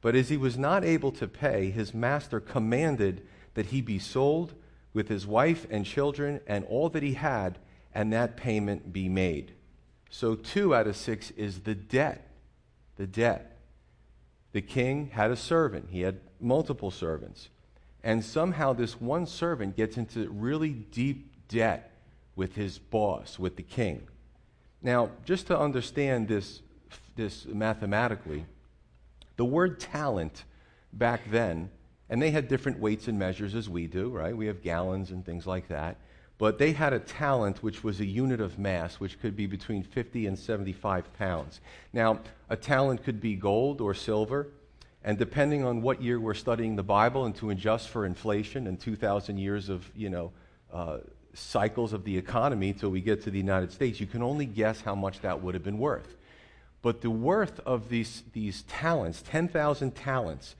But 0.00 0.14
as 0.14 0.28
he 0.28 0.36
was 0.36 0.56
not 0.56 0.84
able 0.84 1.10
to 1.12 1.26
pay, 1.26 1.70
his 1.70 1.92
master 1.92 2.38
commanded 2.38 3.26
that 3.54 3.66
he 3.66 3.80
be 3.80 3.98
sold 3.98 4.54
with 4.92 5.08
his 5.08 5.26
wife 5.26 5.66
and 5.68 5.84
children 5.84 6.40
and 6.46 6.64
all 6.66 6.88
that 6.90 7.02
he 7.02 7.14
had, 7.14 7.58
and 7.92 8.12
that 8.12 8.36
payment 8.36 8.92
be 8.92 9.08
made. 9.08 9.52
So, 10.10 10.36
two 10.36 10.74
out 10.74 10.86
of 10.86 10.96
six 10.96 11.32
is 11.32 11.60
the 11.60 11.74
debt. 11.74 12.28
The 12.96 13.06
debt. 13.06 13.58
The 14.52 14.62
king 14.62 15.08
had 15.08 15.32
a 15.32 15.36
servant, 15.36 15.88
he 15.90 16.02
had 16.02 16.20
multiple 16.40 16.92
servants. 16.92 17.48
And 18.04 18.24
somehow, 18.24 18.74
this 18.74 19.00
one 19.00 19.26
servant 19.26 19.76
gets 19.76 19.96
into 19.96 20.28
really 20.28 20.70
deep 20.70 21.48
debt 21.48 21.93
with 22.36 22.54
his 22.54 22.78
boss, 22.78 23.38
with 23.38 23.56
the 23.56 23.62
king. 23.62 24.08
Now, 24.82 25.10
just 25.24 25.46
to 25.48 25.58
understand 25.58 26.28
this, 26.28 26.60
this 27.16 27.46
mathematically, 27.46 28.44
the 29.36 29.44
word 29.44 29.80
talent 29.80 30.44
back 30.92 31.30
then 31.30 31.70
and 32.10 32.20
they 32.20 32.30
had 32.30 32.48
different 32.48 32.78
weights 32.78 33.08
and 33.08 33.18
measures 33.18 33.54
as 33.54 33.68
we 33.68 33.86
do, 33.86 34.10
right? 34.10 34.36
We 34.36 34.46
have 34.46 34.62
gallons 34.62 35.10
and 35.10 35.24
things 35.24 35.46
like 35.46 35.68
that. 35.68 35.96
But 36.36 36.58
they 36.58 36.72
had 36.72 36.92
a 36.92 36.98
talent 36.98 37.62
which 37.62 37.84
was 37.84 38.00
a 38.00 38.04
unit 38.04 38.40
of 38.40 38.58
mass, 38.58 39.00
which 39.00 39.20
could 39.20 39.36
be 39.36 39.46
between 39.46 39.82
50 39.82 40.26
and 40.26 40.38
75 40.38 41.12
pounds. 41.14 41.60
Now, 41.92 42.20
a 42.50 42.56
talent 42.56 43.04
could 43.04 43.20
be 43.20 43.36
gold 43.36 43.80
or 43.80 43.94
silver. 43.94 44.48
And 45.02 45.16
depending 45.16 45.64
on 45.64 45.80
what 45.80 46.02
year 46.02 46.18
we're 46.18 46.34
studying 46.34 46.76
the 46.76 46.82
Bible 46.82 47.24
and 47.24 47.34
to 47.36 47.50
adjust 47.50 47.88
for 47.88 48.04
inflation 48.04 48.66
and 48.66 48.80
2,000 48.80 49.38
years 49.38 49.68
of, 49.68 49.90
you 49.94 50.10
know, 50.10 50.32
uh, 50.72 50.98
cycles 51.34 51.92
of 51.92 52.04
the 52.04 52.16
economy 52.16 52.72
till 52.72 52.90
we 52.90 53.00
get 53.00 53.22
to 53.24 53.30
the 53.30 53.38
United 53.38 53.72
States, 53.72 54.00
you 54.00 54.06
can 54.06 54.22
only 54.22 54.46
guess 54.46 54.80
how 54.80 54.94
much 54.94 55.20
that 55.20 55.42
would 55.42 55.54
have 55.54 55.64
been 55.64 55.78
worth. 55.78 56.16
But 56.82 57.00
the 57.00 57.10
worth 57.10 57.60
of 57.60 57.88
these, 57.88 58.22
these 58.32 58.62
talents, 58.64 59.22
10,000 59.22 59.94
talents, 59.94 60.54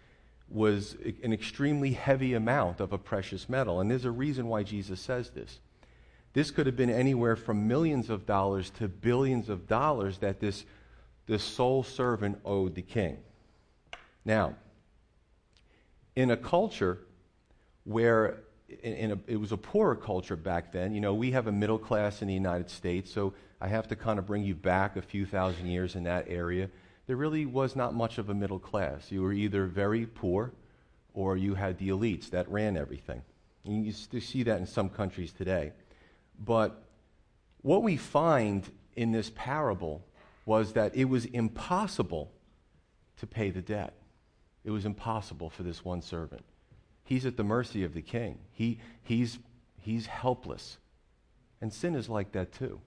was 0.49 0.97
an 1.23 1.33
extremely 1.33 1.93
heavy 1.93 2.35
amount 2.35 2.81
of 2.81 2.93
a 2.93 2.99
precious 2.99 3.49
metal. 3.49 3.81
And 3.81 3.91
there's 3.91 4.05
a 4.05 4.11
reason 4.11 4.49
why 4.49 4.63
Jesus 4.63 5.01
says 5.01 5.31
this. 5.31 5.59
This 6.33 6.51
could 6.51 6.67
have 6.67 6.77
been 6.77 6.91
anywhere 6.91 7.37
from 7.37 7.69
millions 7.69 8.11
of 8.11 8.27
dollars 8.27 8.71
to 8.79 8.89
billions 8.89 9.49
of 9.49 9.69
dollars 9.69 10.19
that 10.19 10.41
this, 10.41 10.65
this 11.27 11.43
sole 11.43 11.83
servant 11.83 12.41
owed 12.45 12.75
the 12.75 12.83
king. 12.83 13.19
Now, 14.25 14.55
in 16.17 16.31
a 16.31 16.37
culture 16.37 17.01
where 17.85 18.44
in, 18.83 19.13
a, 19.13 19.19
it 19.27 19.37
was 19.37 19.53
a 19.53 19.57
poorer 19.57 19.97
culture 19.97 20.37
back 20.37 20.73
then, 20.73 20.95
you 20.95 21.01
know, 21.01 21.15
we 21.15 21.31
have 21.33 21.47
a 21.47 21.53
middle 21.53 21.79
class 21.79 22.23
in 22.23 22.29
the 22.29 22.35
United 22.35 22.71
States, 22.71 23.13
so 23.13 23.35
I 23.61 23.69
have 23.69 23.89
to 23.89 23.97
kind 23.97 24.19
of 24.19 24.27
bring 24.27 24.43
you 24.43 24.55
back 24.55 24.97
a 24.97 25.03
few 25.03 25.27
thousand 25.27 25.67
years 25.67 25.95
in 25.95 26.05
that 26.05 26.27
area 26.29 26.69
there 27.07 27.17
really 27.17 27.45
was 27.47 27.77
not 27.77 27.95
much 27.95 28.19
of 28.19 28.31
a 28.31 28.35
middle 28.35 28.59
class. 28.59 29.13
You 29.13 29.23
were 29.23 29.33
either 29.33 29.67
very 29.67 30.07
poor 30.07 30.53
or 31.13 31.37
you 31.37 31.55
had 31.55 31.79
the 31.79 31.91
elites 31.91 32.31
that 32.31 32.49
ran 32.49 32.77
everything. 32.77 33.23
And 33.65 33.85
you 33.85 33.93
see 33.93 34.43
that 34.45 34.59
in 34.59 34.67
some 34.67 34.89
countries 34.89 35.33
today. 35.33 35.73
But 36.39 36.83
what 37.63 37.83
we 37.83 37.97
find 37.97 38.71
in 38.97 39.13
this 39.13 39.31
parable 39.35 40.05
was 40.47 40.73
that 40.73 40.95
it 40.95 41.07
was 41.07 41.25
impossible 41.27 42.31
to 43.19 43.27
pay 43.27 43.51
the 43.51 43.63
debt. 43.63 43.95
It 44.65 44.71
was 44.71 44.85
impossible 44.85 45.51
for 45.51 45.63
this 45.63 45.85
one 45.85 46.03
servant. 46.03 46.45
He's 47.05 47.27
at 47.27 47.37
the 47.37 47.45
mercy 47.45 47.85
of 47.85 47.95
the 47.95 48.03
king. 48.03 48.39
He, 48.53 48.79
he's, 49.03 49.39
he's 49.81 50.07
helpless. 50.07 50.79
And 51.61 51.73
sin 51.73 51.95
is 51.95 52.09
like 52.09 52.33
that 52.33 52.53
too. 52.53 52.81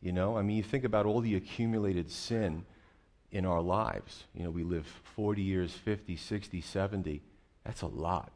You 0.00 0.12
know, 0.12 0.36
I 0.36 0.42
mean, 0.42 0.56
you 0.56 0.62
think 0.62 0.84
about 0.84 1.06
all 1.06 1.20
the 1.20 1.34
accumulated 1.34 2.10
sin 2.10 2.64
in 3.30 3.44
our 3.44 3.60
lives. 3.60 4.24
You 4.34 4.44
know, 4.44 4.50
we 4.50 4.62
live 4.62 4.86
40 5.16 5.42
years, 5.42 5.72
50, 5.72 6.16
60, 6.16 6.60
70. 6.60 7.22
That's 7.64 7.82
a 7.82 7.86
lot. 7.86 8.32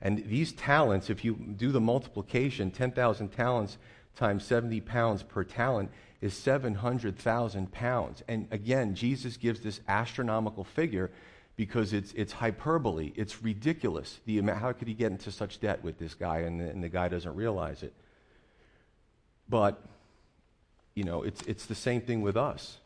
And 0.00 0.24
these 0.26 0.52
talents, 0.52 1.10
if 1.10 1.24
you 1.24 1.34
do 1.34 1.72
the 1.72 1.80
multiplication, 1.80 2.70
10,000 2.70 3.28
talents 3.28 3.78
times 4.16 4.44
70 4.44 4.80
pounds 4.80 5.22
per 5.22 5.44
talent 5.44 5.90
is 6.20 6.34
700,000 6.34 7.72
pounds. 7.72 8.22
And 8.26 8.48
again, 8.50 8.94
Jesus 8.94 9.36
gives 9.36 9.60
this 9.60 9.80
astronomical 9.86 10.64
figure 10.64 11.10
because 11.58 11.92
it's, 11.92 12.12
it's 12.12 12.32
hyperbole. 12.32 13.12
It's 13.16 13.42
ridiculous. 13.42 14.20
The 14.26 14.40
how 14.42 14.72
could 14.72 14.86
he 14.86 14.94
get 14.94 15.10
into 15.10 15.32
such 15.32 15.58
debt 15.58 15.82
with 15.82 15.98
this 15.98 16.14
guy 16.14 16.38
and 16.38 16.60
the, 16.60 16.70
and 16.70 16.84
the 16.84 16.88
guy 16.88 17.08
doesn't 17.08 17.34
realize 17.34 17.82
it? 17.82 17.92
But, 19.48 19.82
you 20.94 21.02
know, 21.02 21.24
it's, 21.24 21.42
it's 21.42 21.66
the 21.66 21.74
same 21.74 22.00
thing 22.00 22.22
with 22.22 22.36
us 22.36 22.78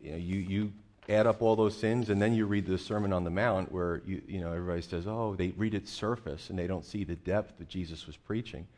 you, 0.00 0.12
know, 0.12 0.16
you, 0.16 0.36
you 0.36 0.72
add 1.08 1.26
up 1.26 1.42
all 1.42 1.56
those 1.56 1.76
sins, 1.76 2.08
and 2.08 2.22
then 2.22 2.32
you 2.32 2.46
read 2.46 2.66
the 2.66 2.78
Sermon 2.78 3.12
on 3.12 3.24
the 3.24 3.30
Mount 3.30 3.72
where 3.72 4.00
you, 4.06 4.22
you 4.28 4.40
know, 4.40 4.52
everybody 4.52 4.82
says, 4.82 5.08
oh, 5.08 5.34
they 5.36 5.48
read 5.56 5.74
its 5.74 5.90
surface 5.90 6.50
and 6.50 6.58
they 6.58 6.68
don't 6.68 6.84
see 6.84 7.02
the 7.02 7.16
depth 7.16 7.58
that 7.58 7.68
Jesus 7.68 8.06
was 8.06 8.16
preaching. 8.16 8.68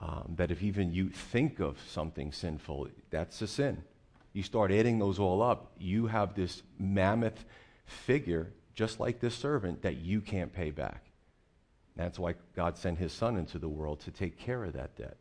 Um, 0.00 0.34
that 0.36 0.52
if 0.52 0.62
even 0.62 0.92
you 0.92 1.08
think 1.08 1.58
of 1.58 1.76
something 1.88 2.30
sinful, 2.30 2.86
that's 3.10 3.42
a 3.42 3.48
sin. 3.48 3.82
You 4.32 4.44
start 4.44 4.70
adding 4.70 5.00
those 5.00 5.18
all 5.18 5.42
up, 5.42 5.72
you 5.76 6.06
have 6.06 6.36
this 6.36 6.62
mammoth 6.78 7.44
figure, 7.90 8.52
just 8.74 9.00
like 9.00 9.20
this 9.20 9.34
servant, 9.34 9.82
that 9.82 9.96
you 9.96 10.20
can't 10.20 10.52
pay 10.52 10.70
back. 10.70 11.04
That's 11.96 12.18
why 12.18 12.34
God 12.54 12.78
sent 12.78 12.98
his 12.98 13.12
son 13.12 13.36
into 13.36 13.58
the 13.58 13.68
world 13.68 14.00
to 14.00 14.10
take 14.10 14.38
care 14.38 14.64
of 14.64 14.74
that 14.74 14.96
debt. 14.96 15.16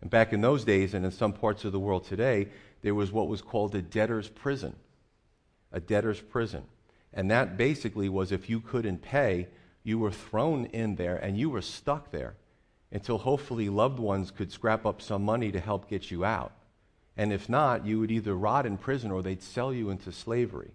And 0.00 0.10
back 0.10 0.32
in 0.32 0.40
those 0.40 0.64
days, 0.64 0.92
and 0.92 1.04
in 1.04 1.12
some 1.12 1.32
parts 1.32 1.64
of 1.64 1.72
the 1.72 1.80
world 1.80 2.04
today, 2.04 2.48
there 2.82 2.94
was 2.94 3.12
what 3.12 3.28
was 3.28 3.40
called 3.40 3.74
a 3.74 3.82
debtor's 3.82 4.28
prison. 4.28 4.74
A 5.72 5.80
debtor's 5.80 6.20
prison. 6.20 6.64
And 7.12 7.30
that 7.30 7.56
basically 7.56 8.08
was 8.08 8.32
if 8.32 8.50
you 8.50 8.60
couldn't 8.60 9.02
pay, 9.02 9.48
you 9.82 9.98
were 9.98 10.10
thrown 10.10 10.66
in 10.66 10.96
there 10.96 11.16
and 11.16 11.38
you 11.38 11.48
were 11.48 11.62
stuck 11.62 12.10
there 12.10 12.34
until 12.92 13.18
hopefully 13.18 13.68
loved 13.68 13.98
ones 13.98 14.30
could 14.30 14.52
scrap 14.52 14.84
up 14.84 15.00
some 15.00 15.24
money 15.24 15.52
to 15.52 15.60
help 15.60 15.88
get 15.88 16.10
you 16.10 16.24
out. 16.24 16.52
And 17.16 17.32
if 17.32 17.48
not, 17.48 17.86
you 17.86 18.00
would 18.00 18.10
either 18.10 18.34
rot 18.34 18.66
in 18.66 18.76
prison 18.76 19.10
or 19.10 19.22
they'd 19.22 19.42
sell 19.42 19.72
you 19.72 19.90
into 19.90 20.12
slavery. 20.12 20.72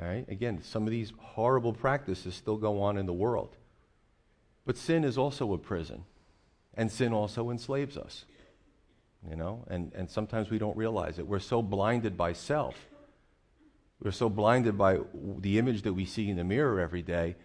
All 0.00 0.06
right? 0.06 0.24
Again, 0.28 0.62
some 0.62 0.84
of 0.84 0.90
these 0.90 1.12
horrible 1.18 1.72
practices 1.72 2.34
still 2.34 2.56
go 2.56 2.80
on 2.82 2.96
in 2.96 3.06
the 3.06 3.12
world. 3.12 3.56
But 4.64 4.76
sin 4.76 5.04
is 5.04 5.18
also 5.18 5.52
a 5.52 5.58
prison. 5.58 6.04
And 6.74 6.90
sin 6.90 7.12
also 7.12 7.50
enslaves 7.50 7.96
us. 7.96 8.24
You 9.28 9.36
know, 9.36 9.64
and, 9.68 9.92
and 9.94 10.08
sometimes 10.08 10.48
we 10.48 10.58
don't 10.58 10.76
realize 10.76 11.18
it. 11.18 11.26
We're 11.26 11.40
so 11.40 11.60
blinded 11.60 12.16
by 12.16 12.32
self. 12.32 12.74
We're 14.02 14.12
so 14.12 14.30
blinded 14.30 14.78
by 14.78 15.00
the 15.38 15.58
image 15.58 15.82
that 15.82 15.92
we 15.92 16.06
see 16.06 16.30
in 16.30 16.36
the 16.36 16.44
mirror 16.44 16.80
every 16.80 17.02
day 17.02 17.36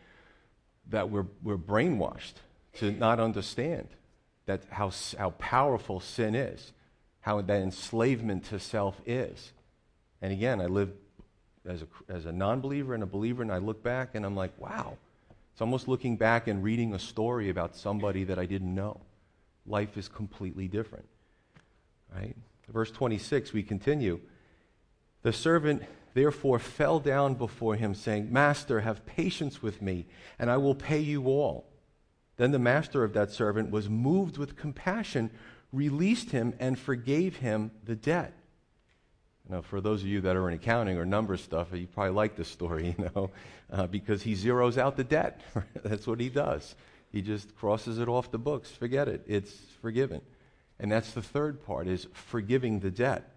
that 0.87 1.09
we're, 1.09 1.25
we're 1.43 1.57
brainwashed 1.57 2.35
to 2.75 2.91
not 2.91 3.19
understand 3.19 3.89
that 4.45 4.61
how, 4.69 4.91
how 5.17 5.31
powerful 5.31 5.99
sin 5.99 6.33
is, 6.33 6.71
how 7.19 7.41
that 7.41 7.61
enslavement 7.61 8.45
to 8.45 8.59
self 8.59 9.01
is. 9.05 9.51
And 10.21 10.31
again, 10.31 10.61
I 10.61 10.67
live 10.67 10.91
as 11.67 11.81
a, 11.81 11.87
as 12.07 12.25
a 12.25 12.31
non 12.31 12.61
believer 12.61 12.93
and 12.93 13.03
a 13.03 13.07
believer, 13.07 13.41
and 13.41 13.51
I 13.51 13.57
look 13.57 13.83
back 13.83 14.15
and 14.15 14.25
I'm 14.25 14.35
like, 14.35 14.51
wow. 14.59 14.97
It's 15.53 15.61
almost 15.61 15.87
looking 15.87 16.17
back 16.17 16.47
and 16.47 16.61
reading 16.61 16.93
a 16.93 16.99
story 16.99 17.49
about 17.49 17.75
somebody 17.75 18.25
that 18.25 18.37
I 18.37 18.45
didn't 18.45 18.75
know 18.75 18.99
life 19.65 19.97
is 19.97 20.07
completely 20.07 20.67
different. 20.67 21.07
Right? 22.13 22.35
Verse 22.69 22.91
26, 22.91 23.53
we 23.53 23.63
continue. 23.63 24.19
The 25.23 25.33
servant 25.33 25.83
therefore 26.13 26.59
fell 26.59 26.99
down 26.99 27.35
before 27.35 27.75
him, 27.75 27.93
saying, 27.93 28.31
Master, 28.31 28.81
have 28.81 29.05
patience 29.05 29.61
with 29.61 29.81
me, 29.81 30.05
and 30.39 30.49
I 30.49 30.57
will 30.57 30.75
pay 30.75 30.99
you 30.99 31.25
all. 31.27 31.65
Then 32.37 32.51
the 32.51 32.59
master 32.59 33.03
of 33.03 33.13
that 33.13 33.31
servant 33.31 33.71
was 33.71 33.89
moved 33.89 34.37
with 34.37 34.57
compassion, 34.57 35.29
released 35.71 36.31
him, 36.31 36.53
and 36.59 36.77
forgave 36.77 37.37
him 37.37 37.71
the 37.83 37.95
debt. 37.95 38.33
Now, 39.49 39.61
for 39.61 39.79
those 39.79 40.01
of 40.01 40.07
you 40.07 40.21
that 40.21 40.35
are 40.35 40.47
in 40.47 40.55
accounting 40.55 40.97
or 40.97 41.05
number 41.05 41.37
stuff, 41.37 41.67
you 41.71 41.87
probably 41.87 42.13
like 42.13 42.35
this 42.35 42.47
story, 42.47 42.95
you 42.97 43.09
know, 43.15 43.31
uh, 43.71 43.87
because 43.87 44.23
he 44.23 44.33
zeroes 44.33 44.77
out 44.77 44.97
the 44.97 45.03
debt. 45.03 45.41
That's 45.83 46.07
what 46.07 46.19
he 46.19 46.29
does. 46.29 46.75
He 47.11 47.21
just 47.21 47.55
crosses 47.55 47.99
it 47.99 48.07
off 48.07 48.31
the 48.31 48.37
books. 48.37 48.71
Forget 48.71 49.07
it. 49.07 49.23
It's 49.27 49.53
forgiven. 49.81 50.21
And 50.79 50.91
that's 50.91 51.11
the 51.11 51.21
third 51.21 51.63
part 51.63 51.87
is 51.87 52.07
forgiving 52.11 52.81
the 52.81 52.91
debt. 52.91 53.31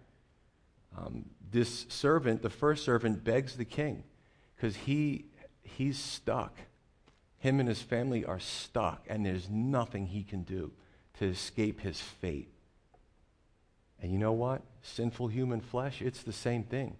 Um, 0.97 1.25
this 1.49 1.85
servant, 1.87 2.41
the 2.41 2.49
first 2.49 2.83
servant, 2.83 3.23
begs 3.23 3.55
the 3.55 3.63
king 3.63 4.03
because 4.55 4.75
he, 4.75 5.27
he's 5.61 5.97
stuck. 5.97 6.57
Him 7.37 7.61
and 7.61 7.69
his 7.69 7.81
family 7.81 8.25
are 8.25 8.39
stuck, 8.39 9.05
and 9.09 9.25
there's 9.25 9.49
nothing 9.49 10.07
he 10.07 10.23
can 10.23 10.43
do 10.43 10.73
to 11.19 11.25
escape 11.25 11.79
his 11.79 12.01
fate. 12.01 12.51
And 14.01 14.11
you 14.11 14.17
know 14.17 14.31
what? 14.31 14.61
Sinful 14.81 15.27
human 15.27 15.61
flesh, 15.61 16.01
it's 16.01 16.23
the 16.23 16.33
same 16.33 16.63
thing. 16.63 16.95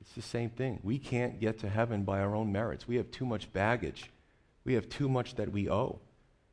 It's 0.00 0.12
the 0.12 0.22
same 0.22 0.50
thing. 0.50 0.80
We 0.82 0.98
can't 0.98 1.40
get 1.40 1.58
to 1.60 1.68
heaven 1.68 2.04
by 2.04 2.20
our 2.20 2.34
own 2.34 2.50
merits. 2.52 2.88
We 2.88 2.96
have 2.96 3.10
too 3.10 3.26
much 3.26 3.52
baggage. 3.52 4.10
We 4.64 4.74
have 4.74 4.88
too 4.88 5.08
much 5.08 5.36
that 5.36 5.52
we 5.52 5.70
owe, 5.70 6.00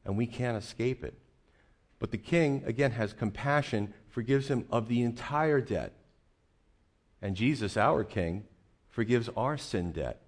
and 0.03 0.17
we 0.17 0.27
can't 0.27 0.57
escape 0.57 1.03
it. 1.03 1.17
But 1.99 2.11
the 2.11 2.17
king, 2.17 2.63
again, 2.65 2.91
has 2.91 3.13
compassion, 3.13 3.93
forgives 4.09 4.47
him 4.47 4.65
of 4.71 4.87
the 4.87 5.01
entire 5.01 5.61
debt. 5.61 5.93
And 7.21 7.35
Jesus, 7.35 7.77
our 7.77 8.03
king, 8.03 8.43
forgives 8.89 9.29
our 9.35 9.57
sin 9.57 9.91
debt. 9.91 10.21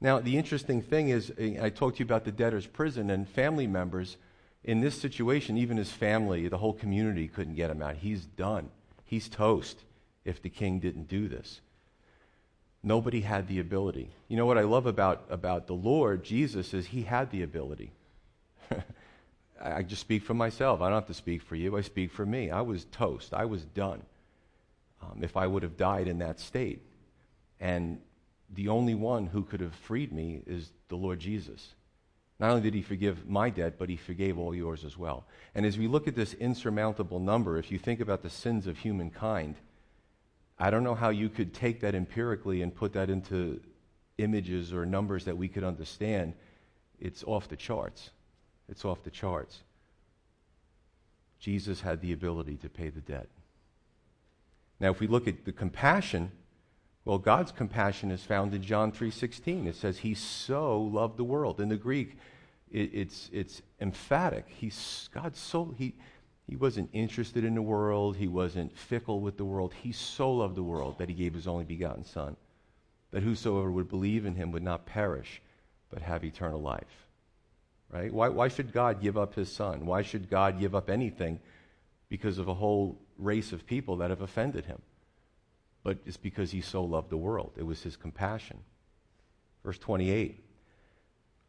Now, 0.00 0.18
the 0.18 0.38
interesting 0.38 0.80
thing 0.80 1.10
is, 1.10 1.32
I 1.38 1.68
talked 1.70 1.96
to 1.96 2.00
you 2.00 2.06
about 2.06 2.24
the 2.24 2.32
debtor's 2.32 2.66
prison 2.66 3.10
and 3.10 3.28
family 3.28 3.66
members. 3.66 4.16
In 4.62 4.80
this 4.80 5.00
situation, 5.00 5.56
even 5.56 5.76
his 5.76 5.90
family, 5.90 6.48
the 6.48 6.58
whole 6.58 6.74
community 6.74 7.28
couldn't 7.28 7.54
get 7.54 7.70
him 7.70 7.82
out. 7.82 7.96
He's 7.96 8.26
done. 8.26 8.70
He's 9.04 9.28
toast 9.28 9.84
if 10.24 10.42
the 10.42 10.50
king 10.50 10.78
didn't 10.80 11.08
do 11.08 11.28
this. 11.28 11.60
Nobody 12.82 13.20
had 13.20 13.48
the 13.48 13.58
ability. 13.58 14.10
You 14.28 14.36
know 14.36 14.46
what 14.46 14.58
I 14.58 14.62
love 14.62 14.86
about, 14.86 15.24
about 15.28 15.66
the 15.66 15.74
Lord, 15.74 16.24
Jesus, 16.24 16.72
is 16.72 16.86
he 16.86 17.02
had 17.02 17.30
the 17.30 17.42
ability. 17.42 17.92
I 19.62 19.82
just 19.82 20.00
speak 20.00 20.22
for 20.22 20.34
myself. 20.34 20.80
I 20.80 20.86
don't 20.86 20.94
have 20.94 21.06
to 21.08 21.14
speak 21.14 21.42
for 21.42 21.56
you. 21.56 21.76
I 21.76 21.82
speak 21.82 22.10
for 22.10 22.24
me. 22.24 22.50
I 22.50 22.62
was 22.62 22.86
toast. 22.86 23.34
I 23.34 23.44
was 23.44 23.64
done 23.64 24.02
um, 25.02 25.20
if 25.22 25.36
I 25.36 25.46
would 25.46 25.62
have 25.62 25.76
died 25.76 26.08
in 26.08 26.18
that 26.18 26.40
state. 26.40 26.82
And 27.60 28.00
the 28.48 28.68
only 28.68 28.94
one 28.94 29.26
who 29.26 29.42
could 29.42 29.60
have 29.60 29.74
freed 29.74 30.12
me 30.12 30.40
is 30.46 30.72
the 30.88 30.96
Lord 30.96 31.20
Jesus. 31.20 31.74
Not 32.40 32.50
only 32.50 32.62
did 32.62 32.74
he 32.74 32.80
forgive 32.80 33.28
my 33.28 33.50
debt, 33.50 33.74
but 33.78 33.90
he 33.90 33.96
forgave 33.96 34.38
all 34.38 34.54
yours 34.54 34.82
as 34.84 34.96
well. 34.96 35.26
And 35.54 35.66
as 35.66 35.76
we 35.76 35.86
look 35.86 36.08
at 36.08 36.16
this 36.16 36.32
insurmountable 36.34 37.20
number, 37.20 37.58
if 37.58 37.70
you 37.70 37.78
think 37.78 38.00
about 38.00 38.22
the 38.22 38.30
sins 38.30 38.66
of 38.66 38.78
humankind, 38.78 39.56
I 40.58 40.70
don't 40.70 40.82
know 40.82 40.94
how 40.94 41.10
you 41.10 41.28
could 41.28 41.52
take 41.52 41.80
that 41.80 41.94
empirically 41.94 42.62
and 42.62 42.74
put 42.74 42.94
that 42.94 43.10
into 43.10 43.60
images 44.16 44.72
or 44.72 44.86
numbers 44.86 45.26
that 45.26 45.36
we 45.36 45.48
could 45.48 45.64
understand. 45.64 46.32
It's 46.98 47.22
off 47.24 47.48
the 47.48 47.56
charts. 47.56 48.10
It's 48.70 48.86
off 48.86 49.02
the 49.02 49.10
charts. 49.10 49.60
Jesus 51.38 51.82
had 51.82 52.00
the 52.00 52.12
ability 52.12 52.56
to 52.58 52.70
pay 52.70 52.88
the 52.88 53.00
debt. 53.00 53.28
Now, 54.78 54.90
if 54.90 55.00
we 55.00 55.06
look 55.06 55.28
at 55.28 55.44
the 55.44 55.52
compassion, 55.52 56.32
well, 57.10 57.18
God's 57.18 57.50
compassion 57.50 58.12
is 58.12 58.22
found 58.22 58.54
in 58.54 58.62
John 58.62 58.92
3:16. 58.92 59.66
It 59.66 59.74
says 59.74 59.98
he 59.98 60.14
so 60.14 60.80
loved 60.80 61.16
the 61.16 61.24
world. 61.24 61.60
In 61.60 61.68
the 61.68 61.76
Greek, 61.76 62.16
it, 62.70 62.94
it's, 62.94 63.28
it's 63.32 63.62
emphatic. 63.80 64.44
He's, 64.46 65.08
God 65.12 65.34
so, 65.34 65.74
he, 65.76 65.96
he 66.46 66.54
wasn't 66.54 66.88
interested 66.92 67.42
in 67.42 67.56
the 67.56 67.62
world. 67.62 68.16
He 68.16 68.28
wasn't 68.28 68.78
fickle 68.78 69.18
with 69.18 69.36
the 69.36 69.44
world. 69.44 69.74
He 69.74 69.90
so 69.90 70.32
loved 70.32 70.54
the 70.54 70.62
world 70.62 70.98
that 70.98 71.08
he 71.08 71.14
gave 71.16 71.34
his 71.34 71.48
only 71.48 71.64
begotten 71.64 72.04
Son, 72.04 72.36
that 73.10 73.24
whosoever 73.24 73.72
would 73.72 73.88
believe 73.88 74.24
in 74.24 74.36
him 74.36 74.52
would 74.52 74.62
not 74.62 74.86
perish, 74.86 75.42
but 75.90 76.02
have 76.02 76.22
eternal 76.22 76.60
life 76.60 77.08
right? 77.92 78.14
Why, 78.14 78.28
why 78.28 78.46
should 78.46 78.72
God 78.72 79.02
give 79.02 79.18
up 79.18 79.34
his 79.34 79.50
son? 79.50 79.84
Why 79.84 80.02
should 80.02 80.30
God 80.30 80.60
give 80.60 80.76
up 80.76 80.88
anything 80.88 81.40
because 82.08 82.38
of 82.38 82.46
a 82.46 82.54
whole 82.54 83.00
race 83.18 83.52
of 83.52 83.66
people 83.66 83.96
that 83.96 84.10
have 84.10 84.20
offended 84.20 84.66
him? 84.66 84.80
But 85.82 85.98
it's 86.04 86.16
because 86.16 86.50
he 86.50 86.60
so 86.60 86.84
loved 86.84 87.10
the 87.10 87.16
world. 87.16 87.52
It 87.56 87.64
was 87.64 87.82
his 87.82 87.96
compassion. 87.96 88.58
Verse 89.64 89.78
28. 89.78 90.44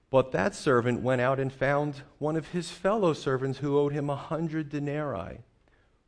But 0.09 0.31
that 0.33 0.53
servant 0.53 1.01
went 1.01 1.21
out 1.21 1.39
and 1.39 1.51
found 1.51 2.01
one 2.19 2.35
of 2.35 2.49
his 2.49 2.69
fellow 2.69 3.13
servants 3.13 3.59
who 3.59 3.79
owed 3.79 3.93
him 3.93 4.09
a 4.09 4.15
hundred 4.15 4.69
denarii, 4.69 5.39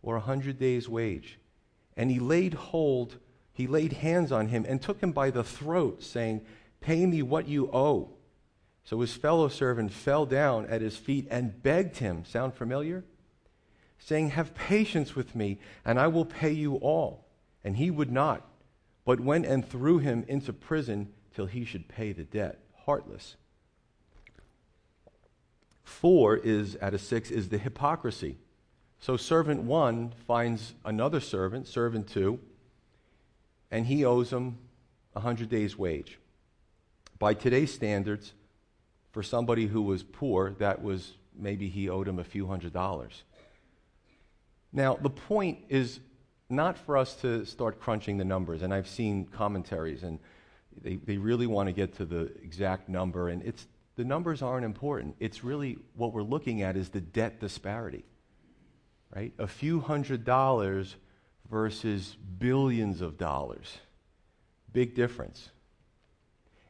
or 0.02 0.17
a 0.17 0.21
hundred 0.21 0.60
days' 0.60 0.89
wage. 0.89 1.39
And 1.95 2.12
he 2.12 2.19
laid 2.19 2.54
hold, 2.54 3.17
he 3.54 3.65
laid 3.65 3.93
hands 3.93 4.32
on 4.32 4.50
him 4.50 4.65
and 4.67 4.82
took 4.82 5.02
him 5.02 5.13
by 5.13 5.32
the 5.32 5.43
throat, 5.43 6.04
saying, 6.04 6.41
Pay 6.82 7.06
me 7.06 7.21
what 7.21 7.47
you 7.47 7.69
owe. 7.71 8.10
So 8.84 9.00
his 9.00 9.13
fellow 9.13 9.47
servant 9.47 9.93
fell 9.93 10.26
down 10.26 10.65
at 10.65 10.82
his 10.82 10.97
feet 10.97 11.26
and 11.32 11.63
begged 11.63 11.97
him. 11.97 12.26
Sound 12.26 12.54
familiar? 12.54 13.06
Saying, 13.97 14.32
Have 14.32 14.54
patience 14.54 15.15
with 15.15 15.34
me, 15.34 15.60
and 15.86 15.97
I 15.97 16.08
will 16.08 16.26
pay 16.26 16.52
you 16.52 16.76
all. 16.76 17.22
And 17.63 17.78
he 17.78 17.89
would 17.89 18.12
not, 18.12 18.47
but 19.06 19.19
went 19.19 19.45
and 19.45 19.67
threw 19.67 19.99
him 19.99 20.26
into 20.28 20.54
prison 20.54 21.13
till 21.34 21.45
he 21.45 21.65
should 21.65 21.88
pay 21.88 22.12
the 22.12 22.23
debt. 22.23 22.60
Heartless. 22.86 23.36
Four 25.84 26.38
is, 26.38 26.78
out 26.82 26.93
of 26.93 27.02
six, 27.02 27.32
is 27.32 27.49
the 27.49 27.58
hypocrisy. 27.58 28.38
So 28.99 29.17
servant 29.17 29.63
one 29.63 30.13
finds 30.28 30.73
another 30.86 31.19
servant, 31.19 31.67
servant 31.67 32.08
two, 32.08 32.39
and 33.71 33.86
he 33.86 34.06
owes 34.06 34.32
him 34.32 34.58
a 35.15 35.19
hundred 35.19 35.49
days' 35.49 35.78
wage. 35.78 36.19
By 37.19 37.34
today's 37.34 37.73
standards, 37.73 38.34
for 39.12 39.23
somebody 39.23 39.67
who 39.67 39.82
was 39.82 40.04
poor, 40.04 40.52
that 40.60 40.82
was 40.82 41.13
maybe 41.38 41.69
he 41.69 41.89
owed 41.89 42.08
him 42.08 42.19
a 42.19 42.23
few 42.23 42.47
hundred 42.47 42.73
dollars. 42.73 43.23
Now, 44.71 44.95
the 44.95 45.10
point 45.10 45.60
is 45.69 45.99
not 46.56 46.78
for 46.78 46.98
us 46.98 47.16
to 47.18 47.46
start 47.46 47.80
crunching 47.80 48.18
the 48.18 48.26
numbers, 48.26 48.62
and 48.62 48.74
I've 48.74 48.88
seen 48.88 49.26
commentaries, 49.26 50.04
and 50.04 50.20
they, 50.82 50.96
they 50.96 51.18
really 51.18 51.48
want 51.48 51.68
to 51.68 51.74
get 51.74 51.98
to 51.98 52.06
the 52.06 52.32
exact 52.42 52.89
number, 52.89 53.30
and 53.30 53.44
it's, 53.44 53.68
the 53.96 54.04
numbers 54.04 54.42
aren't 54.42 54.66
important. 54.66 55.16
It's 55.20 55.44
really 55.44 55.78
what 55.96 56.13
we're 56.13 56.24
looking 56.24 56.62
at 56.62 56.76
is 56.76 56.89
the 56.89 57.02
debt 57.02 57.39
disparity, 57.39 58.04
right? 59.16 59.34
A 59.38 59.48
few 59.48 59.80
hundred 59.80 60.24
dollars 60.26 60.96
versus 61.50 62.16
billions 62.39 63.02
of 63.02 63.18
dollars. 63.18 63.78
Big 64.72 64.96
difference. 64.96 65.50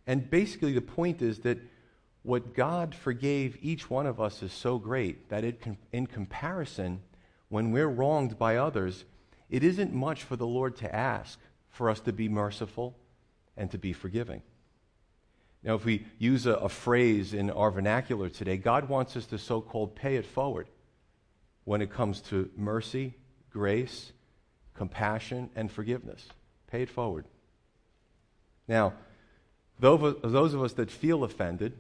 And 0.06 0.30
basically, 0.30 0.74
the 0.74 0.82
point 0.82 1.22
is 1.22 1.40
that 1.40 1.60
what 2.24 2.54
God 2.54 2.94
forgave 2.96 3.58
each 3.62 3.90
one 3.90 4.06
of 4.06 4.20
us 4.20 4.44
is 4.44 4.52
so 4.52 4.78
great 4.78 5.30
that 5.30 5.44
it 5.44 5.62
can, 5.62 5.78
in 5.92 6.08
comparison, 6.08 7.02
when 7.50 7.72
we're 7.72 7.88
wronged 7.88 8.38
by 8.38 8.58
others, 8.58 9.06
it 9.54 9.64
isn't 9.64 9.94
much 9.94 10.24
for 10.24 10.36
the 10.36 10.48
Lord 10.48 10.78
to 10.78 10.94
ask 10.94 11.38
for 11.70 11.88
us 11.92 12.00
to 12.02 12.12
be 12.12 12.28
merciful 12.28 12.98
and 13.56 13.70
to 13.70 13.78
be 13.78 13.94
forgiving. 13.94 14.42
Now, 15.62 15.76
if 15.76 15.86
we 15.86 16.08
use 16.18 16.48
a, 16.48 16.54
a 16.54 16.70
phrase 16.70 17.36
in 17.36 17.52
our 17.52 17.70
vernacular 17.70 18.30
today, 18.30 18.58
God 18.58 18.90
wants 18.90 19.16
us 19.16 19.28
to 19.28 19.38
so 19.38 19.62
called 19.62 19.96
pay 19.96 20.16
it 20.16 20.26
forward 20.26 20.70
when 21.66 21.84
it 21.84 21.92
comes 21.92 22.20
to 22.22 22.50
mercy, 22.58 23.14
grace, 23.52 24.12
compassion, 24.74 25.52
and 25.56 25.72
forgiveness. 25.72 26.26
Pay 26.66 26.82
it 26.82 26.90
forward. 26.90 27.26
Now, 28.68 28.94
those 29.80 30.56
of 30.56 30.64
us 30.64 30.74
that 30.74 30.90
feel 30.90 31.24
offended, 31.24 31.74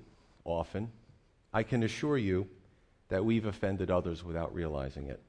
often, 0.45 0.91
I 1.51 1.63
can 1.63 1.81
assure 1.81 2.19
you 2.19 2.47
that 3.09 3.25
we've 3.25 3.47
offended 3.47 3.89
others 3.89 4.23
without 4.23 4.53
realizing 4.53 5.07
it. 5.07 5.19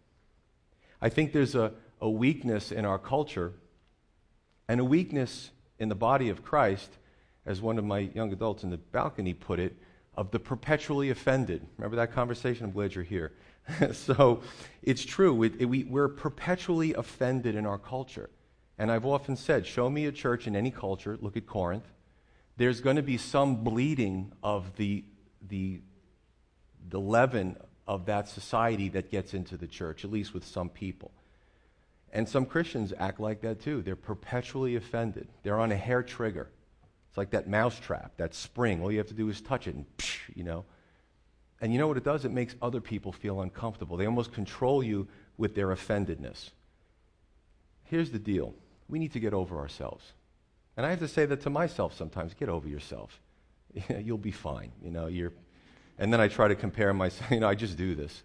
I 1.01 1.09
think 1.09 1.33
there's 1.33 1.55
a, 1.55 1.73
a 2.05 2.11
weakness 2.11 2.71
in 2.71 2.85
our 2.85 2.99
culture 2.99 3.55
and 4.69 4.79
a 4.79 4.85
weakness 4.85 5.51
in 5.79 5.89
the 5.89 5.95
body 5.95 6.29
of 6.29 6.45
Christ, 6.45 6.91
as 7.47 7.63
one 7.63 7.79
of 7.79 7.85
my 7.87 8.11
young 8.15 8.31
adults 8.31 8.63
in 8.63 8.69
the 8.69 8.77
balcony 8.77 9.33
put 9.33 9.59
it, 9.59 9.75
of 10.15 10.31
the 10.31 10.39
perpetually 10.39 11.09
offended. 11.09 11.67
Remember 11.79 11.97
that 11.97 12.13
conversation? 12.13 12.67
I'm 12.67 12.73
glad 12.73 12.95
you're 12.95 13.05
here. 13.05 13.33
so 13.95 14.43
it's 14.83 15.03
true. 15.03 15.45
It, 15.45 15.55
it, 15.59 15.65
we, 15.65 15.85
we're 15.85 16.09
perpetually 16.09 16.93
offended 16.93 17.55
in 17.55 17.65
our 17.65 17.79
culture. 17.79 18.29
And 18.77 18.93
I've 18.93 19.07
often 19.07 19.35
said, 19.35 19.67
show 19.67 19.89
me 19.89 20.05
a 20.05 20.13
church 20.13 20.47
in 20.47 20.55
any 20.55 20.71
culture, 20.71 21.17
look 21.23 21.39
at 21.39 21.47
Corinth, 21.47 21.89
there's 22.59 22.83
going 22.83 22.97
to 22.97 23.03
be 23.03 23.17
some 23.17 23.65
bleeding 23.65 24.31
of 24.43 24.77
the, 24.77 25.05
the, 25.49 25.81
the 26.87 27.01
leaven 27.01 27.57
of 27.89 28.05
that 28.07 28.29
society 28.29 28.91
that 28.91 29.11
gets 29.11 29.33
into 29.33 29.57
the 29.57 29.67
church, 29.67 30.05
at 30.05 30.13
least 30.13 30.35
with 30.35 30.45
some 30.45 30.69
people. 30.69 31.11
And 32.15 32.29
some 32.29 32.47
Christians 32.47 32.93
act 32.97 33.19
like 33.19 33.41
that 33.43 33.61
too. 33.61 33.83
They're 33.83 33.97
perpetually 33.97 34.77
offended. 34.77 35.27
They're 35.43 35.59
on 35.59 35.73
a 35.73 35.77
hair 35.77 36.03
trigger. 36.03 36.49
It's 37.09 37.19
like 37.19 37.31
that 37.31 37.49
mouse 37.49 37.79
trap, 37.79 38.13
that 38.17 38.35
spring. 38.35 38.81
All 38.81 38.91
you 38.91 38.99
have 38.99 39.09
to 39.09 39.15
do 39.15 39.29
is 39.29 39.41
touch 39.41 39.67
it 39.67 39.75
and, 39.75 39.85
psh, 39.99 40.35
you 40.35 40.45
know. 40.45 40.65
And 41.61 41.73
you 41.73 41.79
know 41.79 41.89
what 41.89 41.97
it 41.97 42.05
does? 42.05 42.25
It 42.25 42.31
makes 42.31 42.55
other 42.63 42.81
people 42.81 43.11
feel 43.13 43.41
uncomfortable. 43.41 43.97
They 43.97 44.07
almost 44.07 44.33
control 44.33 44.83
you 44.83 45.09
with 45.37 45.57
their 45.57 45.69
offendedness. 45.69 46.51
Here's 47.85 48.11
the 48.11 48.19
deal 48.19 48.55
we 48.89 48.99
need 48.99 49.13
to 49.13 49.21
get 49.21 49.35
over 49.35 49.59
ourselves. 49.59 50.13
And 50.77 50.87
I 50.87 50.91
have 50.91 50.99
to 51.01 51.09
say 51.09 51.27
that 51.27 51.41
to 51.43 51.51
myself 51.51 51.95
sometimes 51.95 52.35
get 52.35 52.49
over 52.49 52.69
yourself. 52.69 53.21
You'll 54.03 54.19
be 54.19 54.31
fine. 54.31 54.71
You 54.83 54.91
know, 54.91 55.07
you're, 55.07 55.33
and 55.99 56.13
then 56.13 56.21
I 56.21 56.29
try 56.29 56.49
to 56.49 56.55
compare 56.55 56.93
myself. 56.93 57.31
You 57.33 57.41
know, 57.41 57.49
I 57.49 57.55
just 57.55 57.77
do 57.77 57.95
this. 57.95 58.23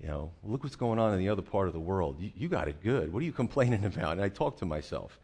You 0.00 0.08
know, 0.08 0.30
look 0.44 0.62
what's 0.62 0.76
going 0.76 0.98
on 0.98 1.12
in 1.14 1.18
the 1.18 1.28
other 1.28 1.42
part 1.42 1.68
of 1.68 1.72
the 1.72 1.80
world. 1.80 2.16
You, 2.20 2.30
you 2.36 2.48
got 2.48 2.68
it 2.68 2.82
good. 2.82 3.12
What 3.12 3.22
are 3.22 3.26
you 3.26 3.32
complaining 3.32 3.84
about? 3.92 4.12
And 4.12 4.22
I 4.22 4.28
talk 4.28 4.58
to 4.58 4.66
myself. 4.66 5.18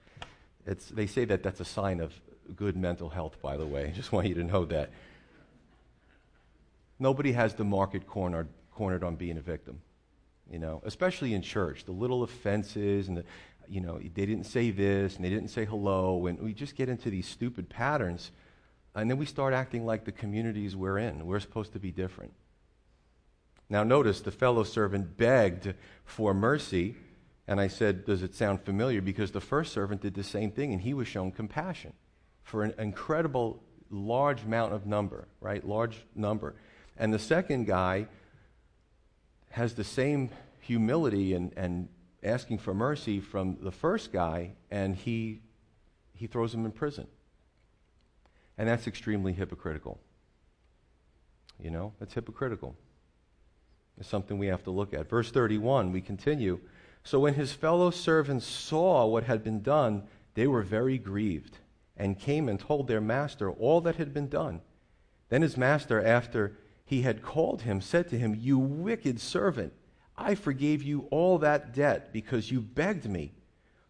It's, 0.66 0.88
they 0.88 1.06
say 1.06 1.24
that 1.26 1.42
that's 1.42 1.60
a 1.60 1.64
sign 1.64 2.00
of 2.00 2.12
good 2.56 2.76
mental 2.76 3.08
health, 3.08 3.40
by 3.42 3.56
the 3.56 3.66
way. 3.66 3.86
I 3.88 3.90
just 3.90 4.12
want 4.12 4.28
you 4.28 4.34
to 4.34 4.44
know 4.44 4.64
that. 4.66 4.90
Nobody 6.98 7.32
has 7.32 7.54
the 7.54 7.64
market 7.64 8.06
cornered, 8.06 8.48
cornered 8.72 9.02
on 9.02 9.16
being 9.16 9.36
a 9.36 9.40
victim, 9.40 9.80
you 10.50 10.58
know, 10.58 10.80
especially 10.84 11.34
in 11.34 11.42
church. 11.42 11.84
The 11.84 11.92
little 11.92 12.22
offenses 12.22 13.08
and 13.08 13.16
the, 13.16 13.24
you 13.68 13.80
know, 13.80 13.98
they 13.98 14.26
didn't 14.26 14.44
say 14.44 14.70
this 14.70 15.16
and 15.16 15.24
they 15.24 15.30
didn't 15.30 15.48
say 15.48 15.64
hello, 15.64 16.26
and 16.26 16.38
we 16.40 16.52
just 16.52 16.76
get 16.76 16.88
into 16.88 17.10
these 17.10 17.26
stupid 17.26 17.68
patterns, 17.68 18.30
and 18.94 19.10
then 19.10 19.18
we 19.18 19.26
start 19.26 19.52
acting 19.52 19.84
like 19.84 20.04
the 20.04 20.12
communities 20.12 20.76
we're 20.76 20.98
in. 20.98 21.26
We're 21.26 21.40
supposed 21.40 21.72
to 21.72 21.80
be 21.80 21.90
different. 21.90 22.32
Now, 23.72 23.84
notice 23.84 24.20
the 24.20 24.30
fellow 24.30 24.64
servant 24.64 25.16
begged 25.16 25.72
for 26.04 26.34
mercy, 26.34 26.94
and 27.48 27.58
I 27.58 27.68
said, 27.68 28.04
Does 28.04 28.22
it 28.22 28.34
sound 28.34 28.60
familiar? 28.60 29.00
Because 29.00 29.30
the 29.30 29.40
first 29.40 29.72
servant 29.72 30.02
did 30.02 30.12
the 30.12 30.22
same 30.22 30.50
thing, 30.50 30.74
and 30.74 30.82
he 30.82 30.92
was 30.92 31.08
shown 31.08 31.32
compassion 31.32 31.94
for 32.42 32.64
an 32.64 32.74
incredible, 32.78 33.62
large 33.88 34.42
amount 34.42 34.74
of 34.74 34.84
number, 34.84 35.26
right? 35.40 35.66
Large 35.66 36.04
number. 36.14 36.54
And 36.98 37.14
the 37.14 37.18
second 37.18 37.66
guy 37.66 38.08
has 39.52 39.72
the 39.72 39.84
same 39.84 40.28
humility 40.60 41.32
and, 41.32 41.54
and 41.56 41.88
asking 42.22 42.58
for 42.58 42.74
mercy 42.74 43.20
from 43.20 43.56
the 43.62 43.72
first 43.72 44.12
guy, 44.12 44.52
and 44.70 44.94
he, 44.94 45.40
he 46.12 46.26
throws 46.26 46.52
him 46.52 46.66
in 46.66 46.72
prison. 46.72 47.06
And 48.58 48.68
that's 48.68 48.86
extremely 48.86 49.32
hypocritical. 49.32 49.98
You 51.58 51.70
know, 51.70 51.94
that's 51.98 52.12
hypocritical. 52.12 52.76
It's 53.98 54.08
something 54.08 54.38
we 54.38 54.46
have 54.48 54.64
to 54.64 54.70
look 54.70 54.94
at. 54.94 55.08
Verse 55.08 55.30
31, 55.30 55.92
we 55.92 56.00
continue. 56.00 56.60
So 57.04 57.20
when 57.20 57.34
his 57.34 57.52
fellow 57.52 57.90
servants 57.90 58.46
saw 58.46 59.06
what 59.06 59.24
had 59.24 59.42
been 59.42 59.62
done, 59.62 60.04
they 60.34 60.46
were 60.46 60.62
very 60.62 60.98
grieved 60.98 61.58
and 61.96 62.18
came 62.18 62.48
and 62.48 62.58
told 62.58 62.86
their 62.86 63.00
master 63.00 63.50
all 63.50 63.80
that 63.82 63.96
had 63.96 64.14
been 64.14 64.28
done. 64.28 64.60
Then 65.28 65.42
his 65.42 65.56
master, 65.56 66.02
after 66.02 66.56
he 66.84 67.02
had 67.02 67.22
called 67.22 67.62
him, 67.62 67.80
said 67.80 68.08
to 68.10 68.18
him, 68.18 68.34
You 68.34 68.58
wicked 68.58 69.20
servant, 69.20 69.72
I 70.16 70.34
forgave 70.34 70.82
you 70.82 71.08
all 71.10 71.38
that 71.38 71.72
debt 71.74 72.12
because 72.12 72.50
you 72.50 72.60
begged 72.60 73.08
me. 73.08 73.32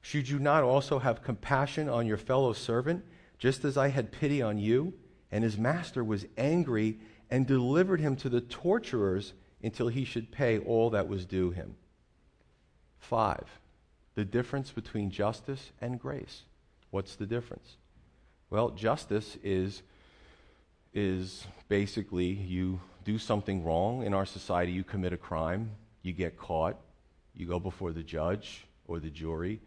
Should 0.01 0.29
you 0.29 0.39
not 0.39 0.63
also 0.65 0.99
have 0.99 1.23
compassion 1.23 1.89
on 1.89 2.07
your 2.07 2.17
fellow 2.17 2.53
servant, 2.53 3.05
just 3.39 3.65
as 3.65 3.77
I 3.77 3.89
had 3.89 4.13
pity 4.13 4.43
on 4.43 4.59
you? 4.59 4.95
And 5.31 5.45
his 5.45 5.57
master 5.57 6.05
was 6.05 6.27
angry 6.37 6.99
and 7.31 7.47
delivered 7.47 8.01
him 8.01 8.17
to 8.17 8.29
the 8.29 8.41
torturers 8.41 9.33
until 9.63 9.89
he 9.89 10.05
should 10.05 10.33
pay 10.33 10.59
all 10.59 10.91
that 10.91 11.09
was 11.09 11.25
due 11.25 11.51
him. 11.51 11.77
Five, 12.99 13.45
the 14.15 14.25
difference 14.25 14.71
between 14.71 15.11
justice 15.11 15.71
and 15.81 16.01
grace. 16.01 16.43
What's 16.91 17.17
the 17.17 17.27
difference? 17.27 17.77
Well, 18.51 18.71
justice 18.71 19.39
is, 19.43 19.83
is 20.93 21.47
basically 21.69 22.27
you 22.27 22.81
do 23.05 23.19
something 23.19 23.65
wrong 23.65 24.05
in 24.05 24.15
our 24.15 24.27
society, 24.27 24.73
you 24.73 24.85
commit 24.85 25.13
a 25.13 25.17
crime, 25.17 25.71
you 26.03 26.13
get 26.13 26.37
caught, 26.37 26.77
you 27.35 27.47
go 27.47 27.59
before 27.59 27.93
the 27.93 28.03
judge 28.03 28.67
or 28.87 29.01
the 29.01 29.11
jury, 29.11 29.61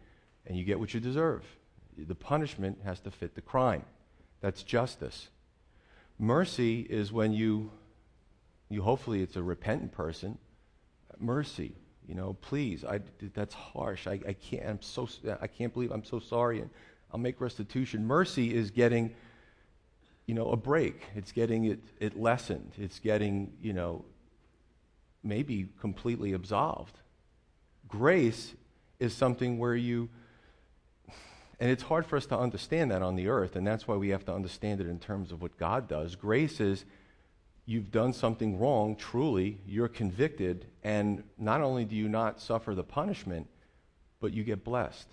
and 0.46 0.56
you 0.56 0.64
get 0.64 0.78
what 0.78 0.94
you 0.94 1.00
deserve. 1.00 1.44
The 1.98 2.14
punishment 2.14 2.78
has 2.84 3.00
to 3.00 3.10
fit 3.10 3.34
the 3.34 3.40
crime. 3.40 3.84
That's 4.40 4.62
justice. 4.62 5.28
Mercy 6.18 6.80
is 6.80 7.12
when 7.12 7.32
you, 7.32 7.70
you 8.68 8.82
hopefully 8.82 9.22
it's 9.22 9.36
a 9.36 9.42
repentant 9.42 9.92
person. 9.92 10.38
Mercy, 11.18 11.72
you 12.08 12.14
know, 12.14 12.36
please, 12.40 12.84
I, 12.84 13.00
that's 13.34 13.54
harsh. 13.54 14.06
I, 14.06 14.20
I 14.26 14.32
can't. 14.34 14.66
I'm 14.66 14.82
so. 14.82 15.08
I 15.40 15.46
can't 15.46 15.72
believe 15.72 15.90
I'm 15.90 16.04
so 16.04 16.18
sorry, 16.18 16.60
and 16.60 16.70
I'll 17.12 17.20
make 17.20 17.40
restitution. 17.40 18.06
Mercy 18.06 18.54
is 18.54 18.70
getting, 18.70 19.14
you 20.26 20.34
know, 20.34 20.50
a 20.50 20.56
break. 20.56 21.02
It's 21.14 21.32
getting 21.32 21.64
it, 21.64 21.80
it 22.00 22.18
lessened. 22.18 22.72
It's 22.78 22.98
getting, 22.98 23.52
you 23.62 23.72
know, 23.72 24.04
maybe 25.22 25.68
completely 25.80 26.32
absolved. 26.32 26.98
Grace 27.88 28.54
is 28.98 29.14
something 29.14 29.58
where 29.58 29.76
you, 29.76 30.08
and 31.60 31.70
it's 31.70 31.84
hard 31.84 32.06
for 32.06 32.16
us 32.16 32.26
to 32.26 32.38
understand 32.38 32.90
that 32.90 33.02
on 33.02 33.16
the 33.16 33.28
earth, 33.28 33.56
and 33.56 33.66
that's 33.66 33.86
why 33.86 33.96
we 33.96 34.08
have 34.10 34.24
to 34.26 34.34
understand 34.34 34.80
it 34.80 34.86
in 34.86 34.98
terms 34.98 35.32
of 35.32 35.42
what 35.42 35.56
God 35.56 35.88
does. 35.88 36.14
Grace 36.14 36.60
is 36.60 36.84
you've 37.66 37.90
done 37.90 38.12
something 38.12 38.58
wrong, 38.58 38.96
truly, 38.96 39.58
you're 39.66 39.88
convicted, 39.88 40.64
and 40.84 41.24
not 41.36 41.60
only 41.60 41.84
do 41.84 41.96
you 41.96 42.08
not 42.08 42.40
suffer 42.40 42.74
the 42.74 42.84
punishment, 42.84 43.48
but 44.20 44.32
you 44.32 44.44
get 44.44 44.64
blessed. 44.64 45.08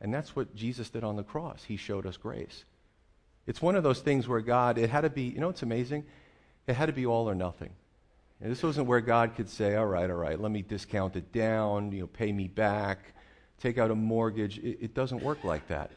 And 0.00 0.12
that's 0.12 0.34
what 0.34 0.54
Jesus 0.56 0.88
did 0.88 1.04
on 1.04 1.16
the 1.16 1.22
cross. 1.22 1.64
He 1.64 1.76
showed 1.76 2.06
us 2.06 2.16
grace. 2.16 2.64
It's 3.46 3.60
one 3.60 3.76
of 3.76 3.82
those 3.82 4.00
things 4.00 4.26
where 4.26 4.40
God, 4.40 4.78
it 4.78 4.90
had 4.90 5.02
to 5.02 5.10
be, 5.10 5.22
you 5.22 5.40
know 5.40 5.48
what's 5.48 5.62
amazing? 5.62 6.04
It 6.66 6.74
had 6.74 6.86
to 6.86 6.92
be 6.92 7.06
all 7.06 7.28
or 7.28 7.34
nothing. 7.34 7.70
And 8.40 8.50
this 8.50 8.62
wasn't 8.62 8.86
where 8.86 9.00
God 9.00 9.34
could 9.36 9.48
say, 9.48 9.74
all 9.74 9.86
right, 9.86 10.08
all 10.08 10.16
right, 10.16 10.40
let 10.40 10.52
me 10.52 10.62
discount 10.62 11.16
it 11.16 11.32
down, 11.32 11.92
you 11.92 12.00
know, 12.00 12.06
pay 12.06 12.30
me 12.32 12.46
back, 12.46 12.98
take 13.60 13.78
out 13.78 13.90
a 13.90 13.94
mortgage. 13.94 14.58
It, 14.58 14.78
it 14.80 14.94
doesn't 14.94 15.22
work 15.22 15.44
like 15.44 15.66
that. 15.68 15.90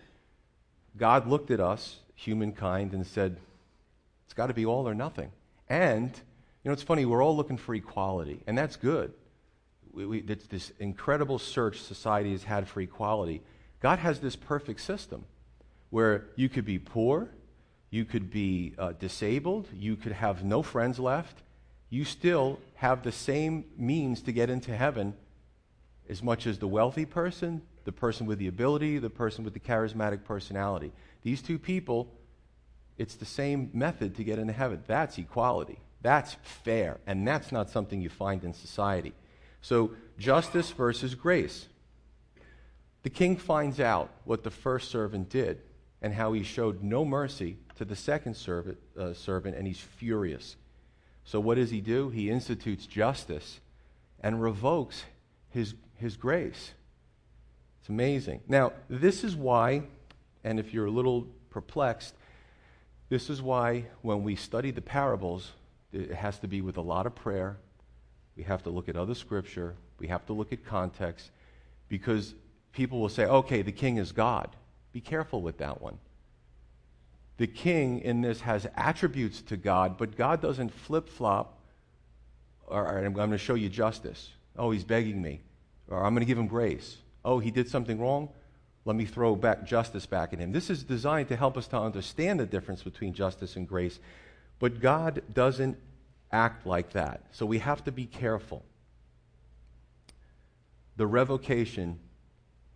God 0.98 1.28
looked 1.28 1.52
at 1.52 1.60
us, 1.60 1.98
humankind, 2.16 2.94
and 2.94 3.06
said, 3.06 3.38
it's 4.26 4.34
got 4.34 4.48
to 4.48 4.54
be 4.54 4.66
all 4.66 4.88
or 4.88 4.96
nothing. 4.96 5.32
And, 5.72 6.12
you 6.12 6.70
know, 6.70 6.74
it's 6.74 6.84
funny, 6.84 7.06
we're 7.06 7.24
all 7.24 7.38
looking 7.38 7.56
for 7.56 7.74
equality, 7.74 8.44
and 8.46 8.58
that's 8.58 8.76
good. 8.76 9.14
We, 9.94 10.06
we, 10.06 10.20
this 10.20 10.74
incredible 10.80 11.40
search 11.40 11.80
society 11.80 12.34
has 12.34 12.44
had 12.44 12.68
for 12.68 12.82
equality. 12.82 13.42
God 13.80 14.00
has 14.00 14.20
this 14.20 14.36
perfect 14.36 14.82
system 14.82 15.24
where 15.90 16.26
you 16.36 16.50
could 16.50 16.66
be 16.66 16.78
poor, 16.78 17.30
you 17.90 18.04
could 18.04 18.30
be 18.30 18.74
uh, 18.78 18.92
disabled, 19.00 19.70
you 19.74 19.96
could 19.96 20.12
have 20.12 20.44
no 20.44 20.62
friends 20.62 21.00
left, 21.00 21.42
you 21.90 22.04
still 22.04 22.60
have 22.76 23.04
the 23.04 23.12
same 23.14 23.64
means 23.78 24.22
to 24.24 24.34
get 24.34 24.50
into 24.50 24.76
heaven 24.76 25.14
as 26.10 26.22
much 26.22 26.48
as 26.48 26.60
the 26.60 26.68
wealthy 26.68 27.06
person, 27.06 27.62
the 27.86 27.94
person 27.94 28.26
with 28.26 28.40
the 28.40 28.48
ability, 28.48 28.98
the 28.98 29.10
person 29.10 29.46
with 29.46 29.54
the 29.54 29.60
charismatic 29.62 30.26
personality. 30.26 30.92
These 31.24 31.42
two 31.42 31.58
people, 31.58 32.12
it's 33.02 33.16
the 33.16 33.26
same 33.26 33.72
method 33.74 34.16
to 34.18 34.24
get 34.24 34.38
into 34.38 34.54
heaven. 34.54 34.84
That's 34.86 35.18
equality. 35.18 35.80
That's 36.04 36.36
fair. 36.44 37.00
And 37.08 37.28
that's 37.28 37.52
not 37.52 37.72
something 37.72 38.00
you 38.00 38.10
find 38.10 38.44
in 38.44 38.54
society. 38.54 39.14
So, 39.62 39.92
justice 40.20 40.70
versus 40.70 41.16
grace. 41.16 41.68
The 43.02 43.10
king 43.10 43.38
finds 43.38 43.80
out 43.80 44.12
what 44.24 44.44
the 44.44 44.52
first 44.52 44.92
servant 44.92 45.30
did 45.30 45.62
and 46.04 46.14
how 46.14 46.34
he 46.34 46.44
showed 46.44 46.84
no 46.84 47.04
mercy 47.04 47.58
to 47.78 47.86
the 47.86 47.96
second 47.96 48.36
servant, 48.36 48.78
uh, 49.00 49.14
servant 49.14 49.58
and 49.58 49.66
he's 49.66 49.80
furious. 49.80 50.56
So, 51.26 51.40
what 51.40 51.56
does 51.56 51.72
he 51.72 51.82
do? 51.82 52.10
He 52.10 52.30
institutes 52.30 52.86
justice 52.86 53.62
and 54.20 54.44
revokes 54.44 55.06
his, 55.50 55.74
his 55.96 56.18
grace. 56.18 56.74
It's 57.80 57.90
amazing. 57.90 58.42
Now, 58.48 58.74
this 58.90 59.24
is 59.24 59.36
why, 59.36 59.82
and 60.44 60.60
if 60.60 60.72
you're 60.72 60.86
a 60.86 60.92
little 60.92 61.28
perplexed, 61.50 62.14
this 63.12 63.30
is 63.30 63.44
why 63.44 63.86
when 64.02 64.24
we 64.24 64.36
study 64.36 64.72
the 64.72 64.82
parables, 64.82 65.52
it 65.94 66.12
has 66.12 66.40
to 66.40 66.48
be 66.48 66.62
with 66.62 66.78
a 66.78 66.82
lot 66.82 67.06
of 67.06 67.14
prayer. 67.14 67.58
We 68.36 68.42
have 68.44 68.64
to 68.64 68.72
look 68.72 68.90
at 68.90 68.96
other 68.96 69.14
scripture. 69.14 69.76
We 70.00 70.08
have 70.08 70.26
to 70.26 70.34
look 70.34 70.52
at 70.52 70.66
context 70.66 71.30
because 71.90 72.34
people 72.72 73.00
will 73.00 73.10
say, 73.10 73.26
okay, 73.26 73.62
the 73.62 73.72
king 73.72 73.98
is 73.98 74.12
God. 74.12 74.56
Be 74.94 75.02
careful 75.02 75.44
with 75.44 75.60
that 75.60 75.80
one 75.80 76.00
the 77.42 77.48
king 77.48 78.02
in 78.02 78.22
this 78.22 78.42
has 78.42 78.68
attributes 78.76 79.42
to 79.42 79.58
God, 79.58 79.98
but 79.98 80.16
God 80.16 80.44
doesn't 80.44 80.70
flip 80.70 81.10
flop, 81.10 81.58
or, 82.68 82.86
or 82.86 83.04
I'm 83.04 83.14
going 83.14 83.32
to 83.32 83.38
show 83.40 83.56
you 83.56 83.68
justice. 83.68 84.30
Oh, 84.56 84.70
he's 84.70 84.84
begging 84.84 85.20
me. 85.20 85.42
Or 85.88 86.06
I'm 86.06 86.14
going 86.14 86.22
to 86.22 86.28
give 86.28 86.38
him 86.38 86.46
grace. 86.46 86.98
Oh, 87.26 87.40
he 87.40 87.50
did 87.50 87.68
something 87.68 88.00
wrong? 88.00 88.30
Let 88.84 88.96
me 88.96 89.06
throw 89.06 89.36
back 89.36 89.66
justice 89.66 90.06
back 90.06 90.34
at 90.34 90.40
him. 90.40 90.52
This 90.52 90.70
is 90.70 90.84
designed 90.84 91.30
to 91.30 91.36
help 91.36 91.58
us 91.58 91.68
to 91.68 91.78
understand 91.78 92.40
the 92.40 92.46
difference 92.46 92.82
between 92.82 93.14
justice 93.14 93.56
and 93.56 93.68
grace. 93.68 94.00
But 94.60 94.80
God 94.80 95.22
doesn't 95.32 95.78
act 96.32 96.66
like 96.66 96.94
that. 96.94 97.22
So 97.32 97.46
we 97.46 97.60
have 97.60 97.84
to 97.84 97.92
be 97.92 98.06
careful. 98.06 98.64
The 100.98 101.06
revocation 101.06 102.00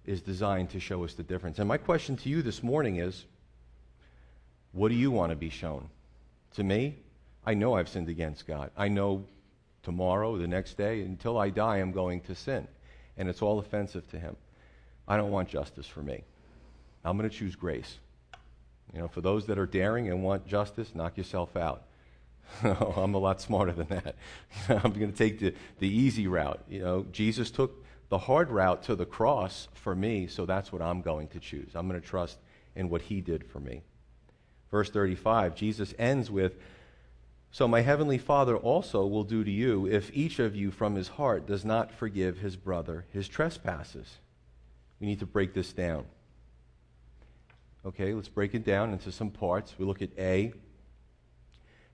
is 0.06 0.22
designed 0.22 0.70
to 0.72 0.80
show 0.80 1.04
us 1.04 1.14
the 1.14 1.24
difference. 1.24 1.58
And 1.58 1.68
my 1.68 1.78
question 1.78 2.16
to 2.18 2.30
you 2.30 2.42
this 2.42 2.62
morning 2.62 2.98
is 2.98 3.26
what 4.72 4.90
do 4.90 4.96
you 4.96 5.10
want 5.10 5.32
to 5.32 5.36
be 5.36 5.50
shown? 5.50 5.90
To 6.56 6.64
me, 6.64 6.98
I 7.46 7.54
know 7.54 7.76
I've 7.76 7.90
sinned 7.90 8.10
against 8.10 8.46
God. 8.46 8.72
I 8.78 8.88
know 8.88 9.26
tomorrow, 9.84 10.38
the 10.38 10.48
next 10.48 10.78
day, 10.78 11.02
until 11.02 11.38
I 11.38 11.50
die, 11.50 11.78
I'm 11.78 11.92
going 11.92 12.22
to 12.22 12.36
sin. 12.36 12.68
And 13.18 13.30
it's 13.30 13.42
all 13.42 13.60
offensive 13.60 14.08
to 14.12 14.20
Him. 14.20 14.36
I 15.08 15.18
don't 15.18 15.32
want 15.32 15.50
justice 15.50 15.88
for 15.88 16.02
me. 16.02 16.24
I'm 17.04 17.18
going 17.18 17.30
to 17.30 17.36
choose 17.36 17.56
grace. 17.56 18.00
You 18.94 19.00
know, 19.00 19.08
for 19.08 19.22
those 19.22 19.46
that 19.48 19.60
are 19.60 19.66
daring 19.66 20.10
and 20.10 20.24
want 20.24 20.48
justice, 20.48 20.96
knock 20.96 21.18
yourself 21.18 21.56
out. 21.56 21.84
I'm 22.64 23.14
a 23.14 23.18
lot 23.18 23.42
smarter 23.42 23.72
than 23.72 23.88
that. 23.88 24.16
I'm 24.70 24.94
going 24.94 25.12
to 25.12 25.18
take 25.18 25.40
the, 25.40 25.54
the 25.80 25.88
easy 25.88 26.28
route. 26.28 26.64
You 26.70 26.80
know, 26.80 27.06
Jesus 27.12 27.52
took 27.52 27.84
the 28.10 28.18
hard 28.18 28.50
route 28.50 28.84
to 28.84 28.96
the 28.96 29.06
cross 29.06 29.68
for 29.74 29.96
me, 29.96 30.28
so 30.28 30.46
that's 30.46 30.72
what 30.72 30.82
I'm 30.82 31.02
going 31.02 31.28
to 31.30 31.40
choose. 31.40 31.72
I'm 31.76 31.88
going 31.88 32.00
to 32.00 32.08
trust 32.08 32.38
in 32.76 32.90
what 32.90 33.04
he 33.04 33.22
did 33.22 33.46
for 33.46 33.60
me. 33.60 33.82
Verse 34.72 34.90
35, 34.90 35.56
Jesus 35.56 35.94
ends 35.98 36.30
with, 36.30 36.56
So 37.52 37.68
my 37.68 37.82
heavenly 37.82 38.18
Father 38.18 38.58
also 38.58 39.06
will 39.06 39.24
do 39.24 39.44
to 39.44 39.52
you 39.52 39.88
if 39.88 40.12
each 40.14 40.40
of 40.40 40.56
you 40.56 40.72
from 40.72 40.96
his 40.96 41.10
heart 41.10 41.48
does 41.48 41.66
not 41.66 41.92
forgive 41.92 42.40
his 42.40 42.56
brother 42.56 43.06
his 43.12 43.28
trespasses. 43.28 44.18
We 45.00 45.08
need 45.08 45.20
to 45.20 45.26
break 45.26 45.54
this 45.54 45.74
down. 45.74 46.06
Okay, 47.86 48.14
let's 48.14 48.30
break 48.30 48.56
it 48.56 48.66
down 48.66 48.94
into 48.94 49.12
some 49.12 49.30
parts. 49.30 49.76
We 49.78 49.86
look 49.86 50.02
at 50.02 50.10
A. 50.18 50.54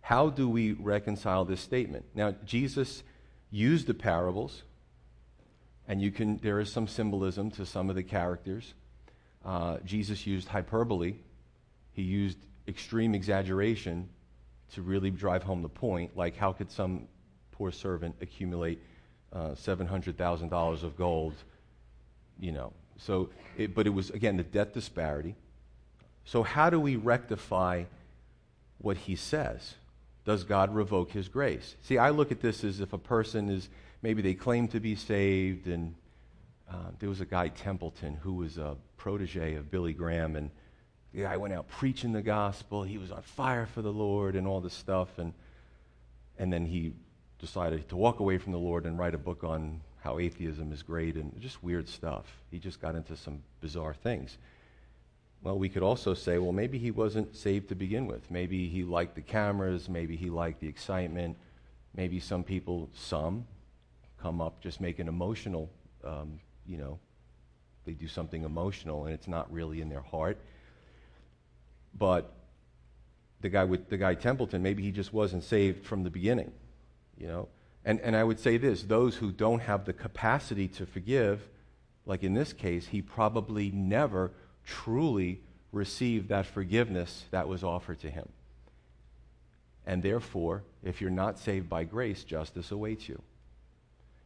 How 0.02 0.30
do 0.30 0.48
we 0.48 0.72
reconcile 0.72 1.46
this 1.46 1.62
statement? 1.62 2.06
Now, 2.16 2.32
Jesus 2.46 3.04
used 3.50 3.88
the 3.88 3.94
parables, 3.94 4.64
and 5.88 6.02
you 6.02 6.12
can, 6.12 6.38
there 6.38 6.60
is 6.60 6.72
some 6.72 6.88
symbolism 6.88 7.52
to 7.52 7.66
some 7.66 7.90
of 7.90 7.96
the 7.96 8.04
characters. 8.04 8.74
Uh, 9.44 9.78
Jesus 9.84 10.26
used 10.26 10.48
hyperbole, 10.48 11.16
he 11.94 12.02
used 12.04 12.38
extreme 12.68 13.14
exaggeration 13.14 14.08
to 14.74 14.82
really 14.82 15.12
drive 15.12 15.44
home 15.44 15.62
the 15.62 15.70
point. 15.70 16.16
Like, 16.16 16.38
how 16.38 16.54
could 16.54 16.72
some 16.72 17.08
poor 17.52 17.72
servant 17.72 18.16
accumulate 18.22 18.82
uh, 19.34 19.50
$700,000 19.50 20.84
of 20.84 20.98
gold? 20.98 21.34
You 22.40 22.54
know, 22.54 22.74
so, 23.06 23.30
it, 23.58 23.74
but 23.74 23.88
it 23.88 23.92
was, 23.92 24.10
again, 24.12 24.38
the 24.38 24.44
debt 24.44 24.74
disparity. 24.74 25.36
So, 26.24 26.44
how 26.44 26.70
do 26.70 26.80
we 26.80 26.96
rectify 26.96 27.86
what 28.78 28.98
he 28.98 29.16
says? 29.16 29.76
Does 30.24 30.44
God 30.44 30.74
revoke 30.74 31.12
his 31.12 31.28
grace? 31.28 31.76
See, 31.82 31.98
I 31.98 32.12
look 32.12 32.32
at 32.32 32.42
this 32.42 32.64
as 32.64 32.80
if 32.80 32.94
a 32.94 32.98
person 33.00 33.50
is, 33.50 33.70
maybe 34.04 34.22
they 34.22 34.36
claim 34.36 34.68
to 34.70 34.80
be 34.80 34.96
saved, 34.96 35.68
and 35.68 35.96
uh, 36.70 36.92
there 37.00 37.10
was 37.10 37.22
a 37.22 37.26
guy, 37.26 37.48
Templeton, 37.48 38.18
who 38.22 38.34
was 38.34 38.60
a 38.60 38.78
protege 38.98 39.56
of 39.56 39.72
Billy 39.72 39.94
Graham, 39.94 40.36
and 40.36 40.52
the 41.12 41.24
guy 41.24 41.38
went 41.38 41.56
out 41.56 41.68
preaching 41.68 42.14
the 42.14 42.22
gospel. 42.22 42.84
He 42.84 43.00
was 43.00 43.12
on 43.12 43.24
fire 43.24 43.66
for 43.66 43.82
the 43.82 43.92
Lord 43.92 44.36
and 44.36 44.46
all 44.46 44.62
this 44.62 44.76
stuff, 44.76 45.18
and, 45.18 45.34
and 46.38 46.54
then 46.54 46.68
he 46.68 46.94
decided 47.40 47.90
to 47.90 47.96
walk 47.96 48.20
away 48.20 48.38
from 48.38 48.52
the 48.52 48.60
Lord 48.60 48.86
and 48.86 49.00
write 49.00 49.16
a 49.16 49.18
book 49.18 49.44
on 49.44 49.82
how 50.02 50.18
atheism 50.18 50.74
is 50.74 50.82
great 50.84 51.16
and 51.16 51.32
just 51.40 51.64
weird 51.64 51.88
stuff. 51.88 52.26
He 52.50 52.60
just 52.60 52.82
got 52.82 52.96
into 52.96 53.16
some 53.16 53.42
bizarre 53.62 53.94
things. 53.94 54.38
Well, 55.44 55.58
we 55.58 55.70
could 55.70 55.84
also 55.84 56.14
say, 56.14 56.38
well, 56.40 56.52
maybe 56.52 56.78
he 56.78 56.92
wasn't 56.92 57.36
saved 57.36 57.70
to 57.70 57.76
begin 57.76 58.08
with. 58.08 58.30
Maybe 58.30 58.68
he 58.68 58.84
liked 58.84 59.16
the 59.16 59.22
cameras. 59.22 59.88
Maybe 59.90 60.16
he 60.16 60.30
liked 60.30 60.60
the 60.60 60.68
excitement. 60.68 61.38
Maybe 61.96 62.20
some 62.20 62.44
people, 62.44 62.90
some, 62.94 63.46
come 64.22 64.42
up 64.42 64.60
just 64.62 64.82
make 64.82 65.00
an 65.00 65.08
emotional, 65.08 65.70
um, 66.04 66.40
you 66.66 66.78
know, 66.78 67.00
they 67.86 67.94
do 67.94 68.08
something 68.08 68.44
emotional 68.44 69.06
and 69.06 69.14
it's 69.14 69.28
not 69.28 69.52
really 69.52 69.82
in 69.82 69.90
their 69.90 70.02
heart. 70.02 70.38
But 71.98 72.32
the 73.42 73.50
guy 73.50 73.66
with 73.66 73.90
the 73.90 73.98
guy 73.98 74.16
Templeton, 74.16 74.64
maybe 74.64 74.82
he 74.82 74.92
just 74.92 75.14
wasn't 75.14 75.44
saved 75.44 75.86
from 75.86 76.04
the 76.04 76.10
beginning, 76.10 76.52
you 77.18 77.28
know. 77.28 77.50
And, 77.84 78.00
and 78.02 78.16
I 78.16 78.24
would 78.24 78.40
say 78.40 78.58
this 78.58 78.84
those 78.84 79.16
who 79.16 79.32
don't 79.32 79.62
have 79.62 79.86
the 79.86 79.94
capacity 79.94 80.68
to 80.70 80.86
forgive, 80.86 81.48
like 82.06 82.24
in 82.24 82.34
this 82.34 82.54
case, 82.54 82.88
he 82.88 83.02
probably 83.02 83.72
never 83.72 84.32
truly 84.66 85.42
received 85.72 86.30
that 86.30 86.46
forgiveness 86.46 87.26
that 87.32 87.48
was 87.48 87.64
offered 87.64 88.00
to 88.02 88.10
him. 88.10 88.28
And 89.86 90.04
therefore, 90.04 90.64
if 90.84 91.02
you're 91.02 91.10
not 91.10 91.40
saved 91.40 91.70
by 91.70 91.84
grace, 91.86 92.24
justice 92.24 92.72
awaits 92.72 93.10
you. 93.10 93.22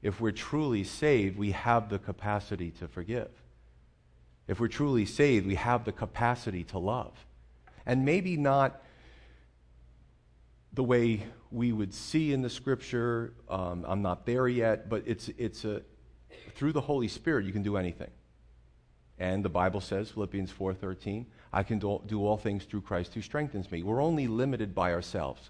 If 0.02 0.20
we're 0.20 0.32
truly 0.32 0.84
saved, 0.84 1.38
we 1.38 1.52
have 1.52 1.90
the 1.90 2.00
capacity 2.00 2.72
to 2.80 2.88
forgive. 2.88 3.30
If 4.48 4.60
we're 4.60 4.68
truly 4.68 5.06
saved, 5.06 5.48
we 5.48 5.56
have 5.56 5.86
the 5.86 5.92
capacity 5.92 6.64
to 6.66 6.78
love. 6.78 7.14
And 7.86 8.06
maybe 8.06 8.38
not 8.38 8.82
the 10.76 10.84
way 10.84 11.26
we 11.52 11.72
would 11.72 11.94
see 11.94 12.34
in 12.34 12.42
the 12.42 12.50
scripture. 12.50 13.34
Um, 13.50 13.86
I'm 13.88 14.02
not 14.02 14.26
there 14.26 14.48
yet, 14.48 14.90
but 14.90 15.04
it's, 15.06 15.30
it's 15.38 15.64
a, 15.64 15.82
through 16.56 16.74
the 16.74 16.82
Holy 16.82 17.08
Spirit, 17.08 17.46
you 17.46 17.54
can 17.54 17.64
do 17.64 17.78
anything. 17.78 18.12
And 19.18 19.44
the 19.44 19.50
Bible 19.50 19.80
says, 19.80 20.12
Philippians 20.12 20.52
4:13, 20.52 21.26
I 21.54 21.64
can 21.64 21.80
do, 21.80 22.02
do 22.06 22.26
all 22.26 22.36
things 22.36 22.66
through 22.66 22.82
Christ 22.82 23.14
who 23.14 23.22
strengthens 23.22 23.72
me. 23.72 23.82
We're 23.82 24.04
only 24.04 24.28
limited 24.28 24.76
by 24.76 24.92
ourselves. 24.92 25.50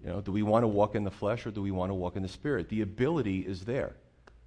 You 0.00 0.10
know, 0.10 0.20
do 0.20 0.30
we 0.30 0.44
want 0.44 0.62
to 0.62 0.68
walk 0.68 0.94
in 0.94 1.02
the 1.02 1.10
flesh 1.10 1.44
or 1.44 1.50
do 1.50 1.60
we 1.60 1.72
want 1.72 1.90
to 1.90 1.94
walk 1.94 2.14
in 2.14 2.22
the 2.22 2.28
spirit? 2.28 2.68
The 2.68 2.82
ability 2.82 3.40
is 3.40 3.64
there, 3.64 3.94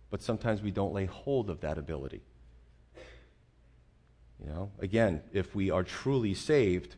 but 0.09 0.21
sometimes 0.21 0.61
we 0.61 0.71
don't 0.71 0.93
lay 0.93 1.05
hold 1.05 1.49
of 1.49 1.59
that 1.61 1.77
ability. 1.77 2.21
You 4.39 4.47
know, 4.47 4.71
again, 4.79 5.21
if 5.33 5.53
we 5.55 5.71
are 5.71 5.83
truly 5.83 6.33
saved, 6.33 6.95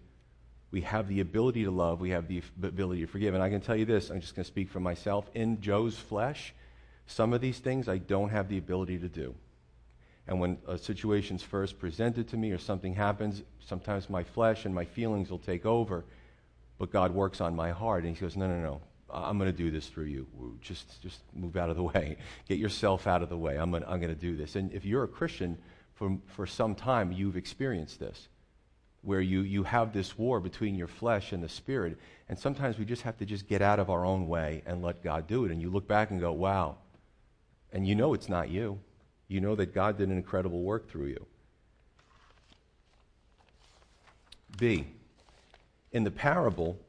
we 0.71 0.81
have 0.81 1.07
the 1.07 1.21
ability 1.21 1.63
to 1.63 1.71
love, 1.71 2.01
we 2.01 2.09
have 2.09 2.27
the 2.27 2.41
ability 2.61 3.01
to 3.01 3.07
forgive. 3.07 3.33
And 3.33 3.43
I 3.43 3.49
can 3.49 3.61
tell 3.61 3.75
you 3.75 3.85
this, 3.85 4.09
I'm 4.09 4.19
just 4.19 4.35
going 4.35 4.43
to 4.43 4.47
speak 4.47 4.69
for 4.69 4.79
myself. 4.79 5.29
In 5.33 5.61
Joe's 5.61 5.97
flesh, 5.97 6.53
some 7.05 7.33
of 7.33 7.41
these 7.41 7.59
things 7.59 7.87
I 7.87 7.97
don't 7.97 8.29
have 8.29 8.49
the 8.49 8.57
ability 8.57 8.99
to 8.99 9.07
do. 9.07 9.33
And 10.27 10.41
when 10.41 10.57
a 10.67 10.77
situation's 10.77 11.41
first 11.41 11.79
presented 11.79 12.27
to 12.29 12.37
me 12.37 12.51
or 12.51 12.57
something 12.57 12.93
happens, 12.93 13.43
sometimes 13.65 14.09
my 14.09 14.23
flesh 14.23 14.65
and 14.65 14.75
my 14.75 14.83
feelings 14.83 15.31
will 15.31 15.39
take 15.39 15.65
over. 15.65 16.03
But 16.77 16.91
God 16.91 17.13
works 17.13 17.39
on 17.39 17.55
my 17.55 17.71
heart, 17.71 18.03
and 18.03 18.15
He 18.15 18.21
goes, 18.21 18.35
No, 18.35 18.47
no, 18.47 18.59
no. 18.59 18.81
I'm 19.09 19.37
going 19.37 19.49
to 19.49 19.57
do 19.57 19.71
this 19.71 19.87
through 19.87 20.05
you. 20.05 20.27
Just, 20.61 21.01
just 21.01 21.21
move 21.33 21.55
out 21.55 21.69
of 21.69 21.77
the 21.77 21.83
way. 21.95 22.17
Get 22.49 22.59
yourself 22.59 23.07
out 23.07 23.23
of 23.23 23.29
the 23.29 23.37
way. 23.37 23.55
I'm 23.55 23.71
going, 23.71 23.85
I'm 23.85 24.01
going 24.01 24.13
to 24.13 24.19
do 24.19 24.35
this. 24.35 24.57
And 24.57 24.73
if 24.73 24.83
you're 24.83 25.03
a 25.03 25.07
Christian, 25.07 25.57
for, 25.97 26.17
for 26.27 26.45
some 26.45 26.75
time, 26.75 27.11
you've 27.11 27.37
experienced 27.37 27.99
this, 27.99 28.27
where 29.07 29.21
you, 29.21 29.41
you 29.41 29.63
have 29.63 29.93
this 29.93 30.17
war 30.17 30.39
between 30.39 30.75
your 30.75 30.87
flesh 30.87 31.31
and 31.31 31.41
the 31.41 31.49
spirit. 31.49 31.97
And 32.27 32.37
sometimes 32.37 32.77
we 32.77 32.85
just 32.85 33.03
have 33.03 33.17
to 33.17 33.25
just 33.25 33.47
get 33.47 33.61
out 33.61 33.79
of 33.79 33.89
our 33.89 34.03
own 34.05 34.27
way 34.27 34.61
and 34.65 34.83
let 34.83 35.01
God 35.01 35.27
do 35.27 35.45
it. 35.45 35.51
And 35.51 35.61
you 35.61 35.69
look 35.69 35.87
back 35.87 36.11
and 36.11 36.19
go, 36.19 36.31
wow. 36.33 36.77
And 37.71 37.87
you 37.87 37.95
know 37.95 38.13
it's 38.13 38.29
not 38.29 38.49
you 38.49 38.79
you 39.27 39.41
know 39.41 39.55
that 39.55 39.73
God 39.73 39.97
did 39.97 40.09
an 40.09 40.17
incredible 40.17 40.61
work 40.61 40.89
through 40.89 41.07
you. 41.07 41.25
B, 44.57 44.87
in 45.91 46.03
the 46.03 46.11
parable, 46.11 46.79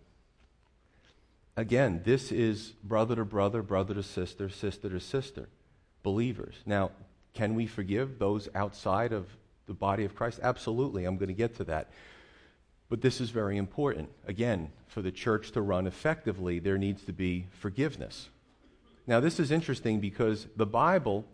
again, 1.57 2.03
this 2.05 2.31
is 2.33 2.73
brother 2.85 3.17
to 3.17 3.25
brother, 3.25 3.63
brother 3.63 3.95
to 3.95 4.03
sister, 4.03 4.49
sister 4.49 4.89
to 4.89 5.01
sister, 5.01 5.49
believers. 6.03 6.55
Now, 6.65 6.93
can 7.35 7.55
we 7.55 7.67
forgive 7.67 8.19
those 8.19 8.49
outside 8.55 9.13
of 9.13 9.27
the 9.67 9.75
body 9.75 10.05
of 10.05 10.15
Christ? 10.15 10.41
Absolutely. 10.43 11.05
I'm 11.05 11.17
going 11.17 11.29
to 11.29 11.35
get 11.35 11.57
to 11.57 11.65
that. 11.65 11.91
But 12.89 13.03
this 13.03 13.21
is 13.21 13.31
very 13.31 13.57
important. 13.57 14.09
Again, 14.27 14.71
for 14.87 15.03
the 15.03 15.13
church 15.13 15.53
to 15.53 15.61
run 15.61 15.87
effectively, 15.87 16.59
there 16.59 16.79
needs 16.79 17.05
to 17.05 17.13
be 17.13 17.47
forgiveness. 17.51 18.31
Now, 19.07 19.21
this 19.21 19.39
is 19.39 19.51
interesting 19.51 20.01
because 20.01 20.47
the 20.57 20.67
Bible 20.67 21.25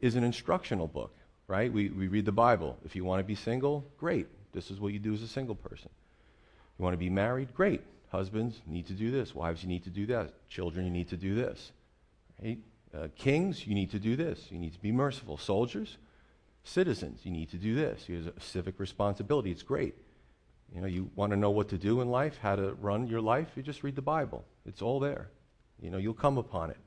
is 0.00 0.14
an 0.16 0.24
instructional 0.24 0.86
book, 0.86 1.14
right? 1.48 1.72
We, 1.72 1.88
we 1.90 2.08
read 2.08 2.24
the 2.24 2.32
Bible. 2.32 2.76
If 2.84 2.96
you 2.96 3.04
want 3.04 3.20
to 3.20 3.24
be 3.24 3.34
single, 3.34 3.84
great. 3.98 4.26
This 4.52 4.70
is 4.70 4.80
what 4.80 4.92
you 4.92 4.98
do 4.98 5.14
as 5.14 5.22
a 5.22 5.28
single 5.28 5.54
person. 5.54 5.90
You 6.78 6.82
want 6.82 6.94
to 6.94 6.98
be 6.98 7.10
married? 7.10 7.54
Great. 7.54 7.82
Husbands 8.10 8.60
need 8.66 8.86
to 8.86 8.92
do 8.92 9.10
this. 9.10 9.34
Wives, 9.34 9.62
you 9.62 9.68
need 9.68 9.84
to 9.84 9.90
do 9.90 10.06
that. 10.06 10.48
Children, 10.48 10.86
you 10.86 10.92
need 10.92 11.08
to 11.08 11.16
do 11.16 11.34
this. 11.34 11.72
Right? 12.42 12.58
Uh, 12.94 13.08
kings, 13.16 13.66
you 13.66 13.74
need 13.74 13.90
to 13.90 13.98
do 13.98 14.16
this. 14.16 14.46
You 14.50 14.58
need 14.58 14.72
to 14.72 14.80
be 14.80 14.92
merciful. 14.92 15.36
Soldiers, 15.36 15.98
citizens, 16.64 17.20
you 17.24 17.30
need 17.30 17.50
to 17.50 17.56
do 17.56 17.74
this. 17.74 18.08
You 18.08 18.16
have 18.16 18.36
a 18.36 18.40
civic 18.40 18.78
responsibility. 18.78 19.50
It's 19.50 19.62
great. 19.62 19.94
You 20.74 20.80
know, 20.80 20.86
you 20.86 21.10
want 21.14 21.30
to 21.30 21.36
know 21.36 21.50
what 21.50 21.68
to 21.70 21.78
do 21.78 22.00
in 22.00 22.08
life, 22.08 22.38
how 22.42 22.56
to 22.56 22.74
run 22.74 23.06
your 23.06 23.20
life, 23.20 23.48
you 23.56 23.62
just 23.62 23.82
read 23.82 23.96
the 23.96 24.02
Bible. 24.02 24.44
It's 24.66 24.82
all 24.82 25.00
there. 25.00 25.30
You 25.80 25.90
know, 25.90 25.98
you'll 25.98 26.14
come 26.14 26.38
upon 26.38 26.70
it. 26.70 26.78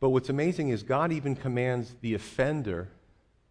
But 0.00 0.10
what's 0.10 0.28
amazing 0.28 0.70
is 0.70 0.82
God 0.82 1.12
even 1.12 1.36
commands 1.36 1.94
the 2.00 2.14
offender 2.14 2.88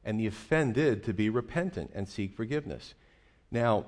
and 0.04 0.20
the 0.20 0.28
offended 0.28 1.04
to 1.06 1.14
be 1.14 1.30
repentant 1.30 1.92
and 1.94 2.08
seek 2.08 2.36
forgiveness. 2.36 2.94
Now, 3.52 3.86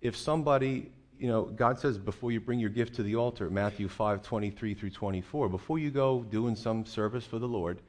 if 0.00 0.16
somebody, 0.16 0.92
you 1.18 1.28
know, 1.28 1.44
God 1.44 1.78
says 1.80 1.98
before 1.98 2.30
you 2.30 2.40
bring 2.40 2.58
your 2.60 2.70
gift 2.70 2.94
to 2.96 3.02
the 3.02 3.16
altar, 3.16 3.48
Matthew 3.48 3.88
5 3.88 4.22
23 4.22 4.74
through 4.74 4.90
24, 4.90 5.48
before 5.48 5.78
you 5.78 5.90
go 5.90 6.22
doing 6.22 6.54
some 6.54 6.84
service 6.84 7.24
for 7.24 7.38
the 7.38 7.48
Lord, 7.48 7.80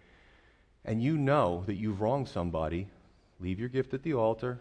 and 0.86 1.04
you 1.04 1.18
know 1.18 1.64
that 1.66 1.76
you've 1.76 2.00
wronged 2.00 2.30
somebody, 2.30 2.88
leave 3.40 3.60
your 3.60 3.70
gift 3.70 3.94
at 3.94 4.04
the 4.04 4.14
altar. 4.14 4.60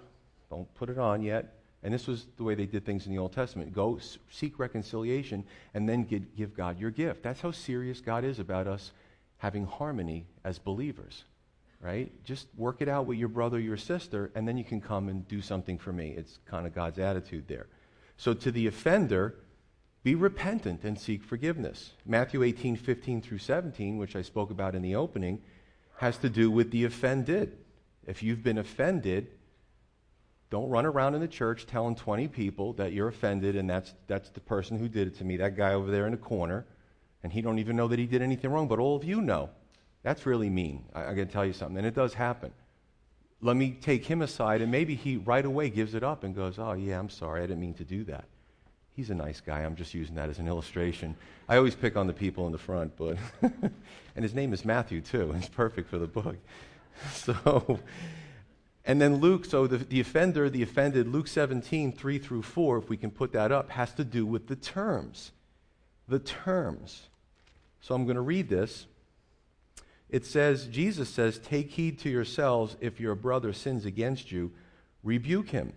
Don't 0.50 0.72
put 0.74 0.88
it 0.88 0.98
on 0.98 1.22
yet. 1.22 1.54
And 1.82 1.92
this 1.92 2.06
was 2.06 2.26
the 2.38 2.44
way 2.44 2.54
they 2.54 2.64
did 2.64 2.86
things 2.86 3.06
in 3.06 3.12
the 3.12 3.18
Old 3.18 3.32
Testament. 3.32 3.74
Go 3.74 3.98
seek 4.30 4.58
reconciliation 4.58 5.44
and 5.74 5.86
then 5.86 6.04
give, 6.04 6.34
give 6.34 6.56
God 6.56 6.80
your 6.80 6.90
gift. 6.90 7.22
That's 7.22 7.42
how 7.42 7.50
serious 7.50 8.00
God 8.00 8.24
is 8.24 8.38
about 8.38 8.66
us 8.66 8.92
having 9.36 9.66
harmony 9.66 10.24
as 10.44 10.58
believers, 10.58 11.24
right? 11.82 12.10
Just 12.24 12.46
work 12.56 12.80
it 12.80 12.88
out 12.88 13.04
with 13.04 13.18
your 13.18 13.28
brother 13.28 13.60
your 13.60 13.76
sister, 13.76 14.30
and 14.34 14.48
then 14.48 14.56
you 14.56 14.64
can 14.64 14.80
come 14.80 15.10
and 15.10 15.28
do 15.28 15.42
something 15.42 15.76
for 15.76 15.92
me. 15.92 16.14
It's 16.16 16.38
kind 16.46 16.66
of 16.66 16.74
God's 16.74 16.98
attitude 16.98 17.46
there. 17.48 17.66
So 18.16 18.32
to 18.32 18.50
the 18.50 18.66
offender, 18.66 19.34
be 20.02 20.14
repentant 20.14 20.84
and 20.84 20.98
seek 20.98 21.22
forgiveness. 21.22 21.92
Matthew 22.06 22.42
18, 22.42 22.76
15 22.76 23.20
through 23.20 23.38
17, 23.38 23.98
which 23.98 24.16
I 24.16 24.22
spoke 24.22 24.50
about 24.50 24.74
in 24.74 24.80
the 24.80 24.94
opening, 24.94 25.42
has 25.98 26.16
to 26.18 26.30
do 26.30 26.50
with 26.50 26.70
the 26.70 26.84
offended. 26.84 27.58
If 28.06 28.22
you've 28.22 28.42
been 28.42 28.58
offended, 28.58 29.28
Don't 30.54 30.70
run 30.70 30.86
around 30.86 31.16
in 31.16 31.20
the 31.20 31.26
church 31.26 31.66
telling 31.66 31.96
20 31.96 32.28
people 32.28 32.74
that 32.74 32.92
you're 32.92 33.08
offended 33.08 33.56
and 33.56 33.68
that's, 33.68 33.92
that's 34.06 34.30
the 34.30 34.38
person 34.38 34.78
who 34.78 34.86
did 34.86 35.08
it 35.08 35.18
to 35.18 35.24
me, 35.24 35.36
that 35.38 35.56
guy 35.56 35.74
over 35.74 35.90
there 35.90 36.06
in 36.06 36.12
the 36.12 36.16
corner, 36.16 36.64
and 37.24 37.32
he 37.32 37.42
don't 37.42 37.58
even 37.58 37.74
know 37.74 37.88
that 37.88 37.98
he 37.98 38.06
did 38.06 38.22
anything 38.22 38.52
wrong, 38.52 38.68
but 38.68 38.78
all 38.78 38.94
of 38.94 39.02
you 39.02 39.20
know. 39.20 39.50
That's 40.04 40.26
really 40.26 40.48
mean. 40.48 40.84
I, 40.94 41.10
I 41.10 41.14
to 41.14 41.26
tell 41.26 41.44
you 41.44 41.54
something, 41.54 41.78
and 41.78 41.84
it 41.84 41.96
does 41.96 42.14
happen. 42.14 42.52
Let 43.42 43.56
me 43.56 43.72
take 43.80 44.04
him 44.04 44.22
aside, 44.22 44.62
and 44.62 44.70
maybe 44.70 44.94
he 44.94 45.16
right 45.16 45.44
away 45.44 45.70
gives 45.70 45.92
it 45.96 46.04
up 46.04 46.22
and 46.22 46.36
goes, 46.36 46.56
Oh, 46.56 46.74
yeah, 46.74 47.00
I'm 47.00 47.10
sorry, 47.10 47.42
I 47.42 47.46
didn't 47.46 47.60
mean 47.60 47.74
to 47.74 47.84
do 47.84 48.04
that. 48.04 48.26
He's 48.92 49.10
a 49.10 49.14
nice 49.16 49.40
guy. 49.40 49.58
I'm 49.58 49.74
just 49.74 49.92
using 49.92 50.14
that 50.14 50.28
as 50.28 50.38
an 50.38 50.46
illustration. 50.46 51.16
I 51.48 51.56
always 51.56 51.74
pick 51.74 51.96
on 51.96 52.06
the 52.06 52.12
people 52.12 52.46
in 52.46 52.52
the 52.52 52.58
front, 52.58 52.96
but. 52.96 53.16
and 53.42 54.22
his 54.22 54.34
name 54.34 54.52
is 54.52 54.64
Matthew, 54.64 55.00
too. 55.00 55.32
And 55.32 55.40
he's 55.40 55.48
perfect 55.48 55.90
for 55.90 55.98
the 55.98 56.06
book. 56.06 56.36
So. 57.12 57.80
And 58.84 59.00
then 59.00 59.16
Luke, 59.16 59.46
so 59.46 59.66
the, 59.66 59.78
the 59.78 60.00
offender, 60.00 60.50
the 60.50 60.62
offended, 60.62 61.08
Luke 61.08 61.28
17, 61.28 61.92
3 61.92 62.18
through 62.18 62.42
4, 62.42 62.78
if 62.78 62.88
we 62.88 62.96
can 62.96 63.10
put 63.10 63.32
that 63.32 63.50
up, 63.50 63.70
has 63.70 63.92
to 63.94 64.04
do 64.04 64.26
with 64.26 64.46
the 64.46 64.56
terms. 64.56 65.32
The 66.06 66.18
terms. 66.18 67.08
So 67.80 67.94
I'm 67.94 68.04
going 68.04 68.16
to 68.16 68.22
read 68.22 68.48
this. 68.48 68.86
It 70.10 70.26
says, 70.26 70.66
Jesus 70.66 71.08
says, 71.08 71.38
Take 71.38 71.70
heed 71.70 71.98
to 72.00 72.10
yourselves 72.10 72.76
if 72.80 73.00
your 73.00 73.14
brother 73.14 73.52
sins 73.52 73.86
against 73.86 74.30
you, 74.30 74.52
rebuke 75.02 75.48
him. 75.48 75.72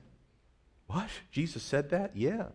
What? 0.87 1.09
Jesus 1.31 1.63
said 1.63 1.89
that? 1.91 2.11
Yeah. 2.15 2.47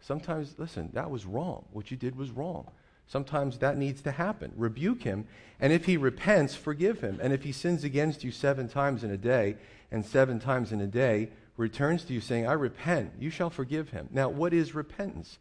Sometimes, 0.00 0.54
listen, 0.58 0.90
that 0.92 1.10
was 1.10 1.24
wrong. 1.24 1.64
What 1.72 1.90
you 1.90 1.96
did 1.96 2.16
was 2.16 2.30
wrong. 2.30 2.70
Sometimes 3.06 3.58
that 3.58 3.76
needs 3.76 4.00
to 4.02 4.12
happen. 4.12 4.52
Rebuke 4.56 5.02
him, 5.02 5.26
and 5.60 5.72
if 5.72 5.84
he 5.84 5.96
repents, 5.96 6.54
forgive 6.54 7.00
him. 7.00 7.18
And 7.22 7.32
if 7.32 7.42
he 7.42 7.52
sins 7.52 7.84
against 7.84 8.24
you 8.24 8.30
seven 8.30 8.68
times 8.68 9.04
in 9.04 9.10
a 9.10 9.16
day, 9.16 9.56
and 9.94 10.04
seven 10.04 10.40
times 10.40 10.72
in 10.72 10.80
a 10.80 10.88
day 10.88 11.30
returns 11.56 12.02
to 12.04 12.12
you 12.12 12.20
saying, 12.20 12.48
I 12.48 12.54
repent, 12.54 13.12
you 13.20 13.30
shall 13.30 13.48
forgive 13.48 13.90
him. 13.90 14.08
Now, 14.10 14.28
what 14.28 14.52
is 14.52 14.74
repentance? 14.74 15.38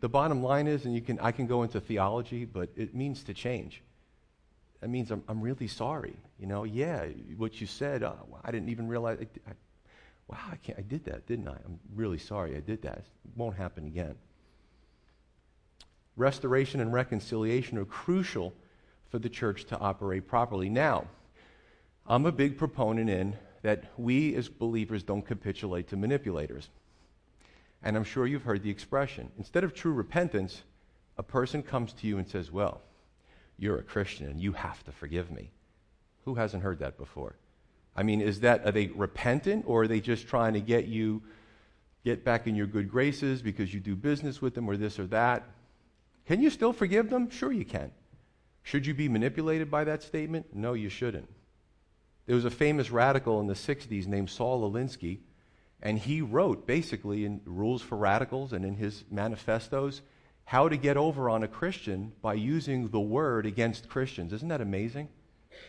The 0.00 0.08
bottom 0.08 0.44
line 0.44 0.68
is, 0.68 0.84
and 0.84 0.94
you 0.94 1.00
can, 1.00 1.18
I 1.18 1.32
can 1.32 1.48
go 1.48 1.64
into 1.64 1.80
theology, 1.80 2.44
but 2.44 2.70
it 2.76 2.94
means 2.94 3.24
to 3.24 3.34
change. 3.34 3.82
That 4.80 4.90
means 4.90 5.10
I'm, 5.10 5.24
I'm 5.28 5.40
really 5.40 5.66
sorry. 5.66 6.14
You 6.38 6.46
know, 6.46 6.62
yeah, 6.62 7.06
what 7.36 7.60
you 7.60 7.66
said, 7.66 8.04
uh, 8.04 8.12
I 8.44 8.52
didn't 8.52 8.68
even 8.68 8.86
realize. 8.86 9.18
I, 9.20 9.50
I, 9.50 9.54
wow, 10.28 10.38
I, 10.52 10.56
can't, 10.56 10.78
I 10.78 10.82
did 10.82 11.04
that, 11.06 11.26
didn't 11.26 11.48
I? 11.48 11.56
I'm 11.64 11.80
really 11.92 12.18
sorry 12.18 12.56
I 12.56 12.60
did 12.60 12.82
that. 12.82 12.98
It 12.98 13.04
won't 13.34 13.56
happen 13.56 13.86
again. 13.86 14.14
Restoration 16.16 16.80
and 16.80 16.92
reconciliation 16.92 17.76
are 17.76 17.84
crucial 17.84 18.54
for 19.10 19.18
the 19.18 19.28
church 19.28 19.64
to 19.64 19.78
operate 19.78 20.28
properly. 20.28 20.68
Now, 20.68 21.08
I'm 22.06 22.24
a 22.24 22.32
big 22.32 22.56
proponent 22.56 23.10
in 23.10 23.36
that 23.62 23.84
we 23.96 24.34
as 24.34 24.48
believers 24.48 25.02
don't 25.02 25.26
capitulate 25.26 25.88
to 25.88 25.96
manipulators. 25.96 26.68
And 27.82 27.96
I'm 27.96 28.04
sure 28.04 28.26
you've 28.26 28.42
heard 28.42 28.62
the 28.62 28.70
expression. 28.70 29.30
Instead 29.38 29.64
of 29.64 29.74
true 29.74 29.92
repentance, 29.92 30.62
a 31.16 31.22
person 31.22 31.62
comes 31.62 31.92
to 31.94 32.06
you 32.06 32.18
and 32.18 32.28
says, 32.28 32.50
Well, 32.50 32.80
you're 33.58 33.78
a 33.78 33.82
Christian 33.82 34.26
and 34.26 34.40
you 34.40 34.52
have 34.52 34.82
to 34.84 34.92
forgive 34.92 35.30
me. 35.30 35.50
Who 36.24 36.34
hasn't 36.34 36.62
heard 36.62 36.78
that 36.80 36.98
before? 36.98 37.36
I 37.96 38.02
mean, 38.02 38.20
is 38.20 38.40
that, 38.40 38.66
are 38.66 38.72
they 38.72 38.86
repentant 38.88 39.64
or 39.66 39.82
are 39.82 39.88
they 39.88 40.00
just 40.00 40.28
trying 40.28 40.54
to 40.54 40.60
get 40.60 40.86
you, 40.86 41.22
get 42.04 42.24
back 42.24 42.46
in 42.46 42.54
your 42.54 42.66
good 42.66 42.90
graces 42.90 43.42
because 43.42 43.74
you 43.74 43.80
do 43.80 43.96
business 43.96 44.40
with 44.40 44.54
them 44.54 44.68
or 44.68 44.76
this 44.76 44.98
or 44.98 45.06
that? 45.08 45.44
Can 46.26 46.40
you 46.40 46.50
still 46.50 46.72
forgive 46.72 47.10
them? 47.10 47.28
Sure, 47.30 47.52
you 47.52 47.64
can. 47.64 47.90
Should 48.62 48.86
you 48.86 48.94
be 48.94 49.08
manipulated 49.08 49.70
by 49.70 49.84
that 49.84 50.02
statement? 50.02 50.54
No, 50.54 50.74
you 50.74 50.88
shouldn't. 50.88 51.28
There 52.30 52.36
was 52.36 52.44
a 52.44 52.50
famous 52.50 52.92
radical 52.92 53.40
in 53.40 53.48
the 53.48 53.54
60s 53.54 54.06
named 54.06 54.30
Saul 54.30 54.70
Alinsky, 54.70 55.18
and 55.82 55.98
he 55.98 56.22
wrote 56.22 56.64
basically 56.64 57.24
in 57.24 57.40
Rules 57.44 57.82
for 57.82 57.98
Radicals 57.98 58.52
and 58.52 58.64
in 58.64 58.76
his 58.76 59.02
manifestos 59.10 60.00
how 60.44 60.68
to 60.68 60.76
get 60.76 60.96
over 60.96 61.28
on 61.28 61.42
a 61.42 61.48
Christian 61.48 62.12
by 62.22 62.34
using 62.34 62.90
the 62.90 63.00
word 63.00 63.46
against 63.46 63.88
Christians. 63.88 64.32
Isn't 64.32 64.46
that 64.46 64.60
amazing? 64.60 65.08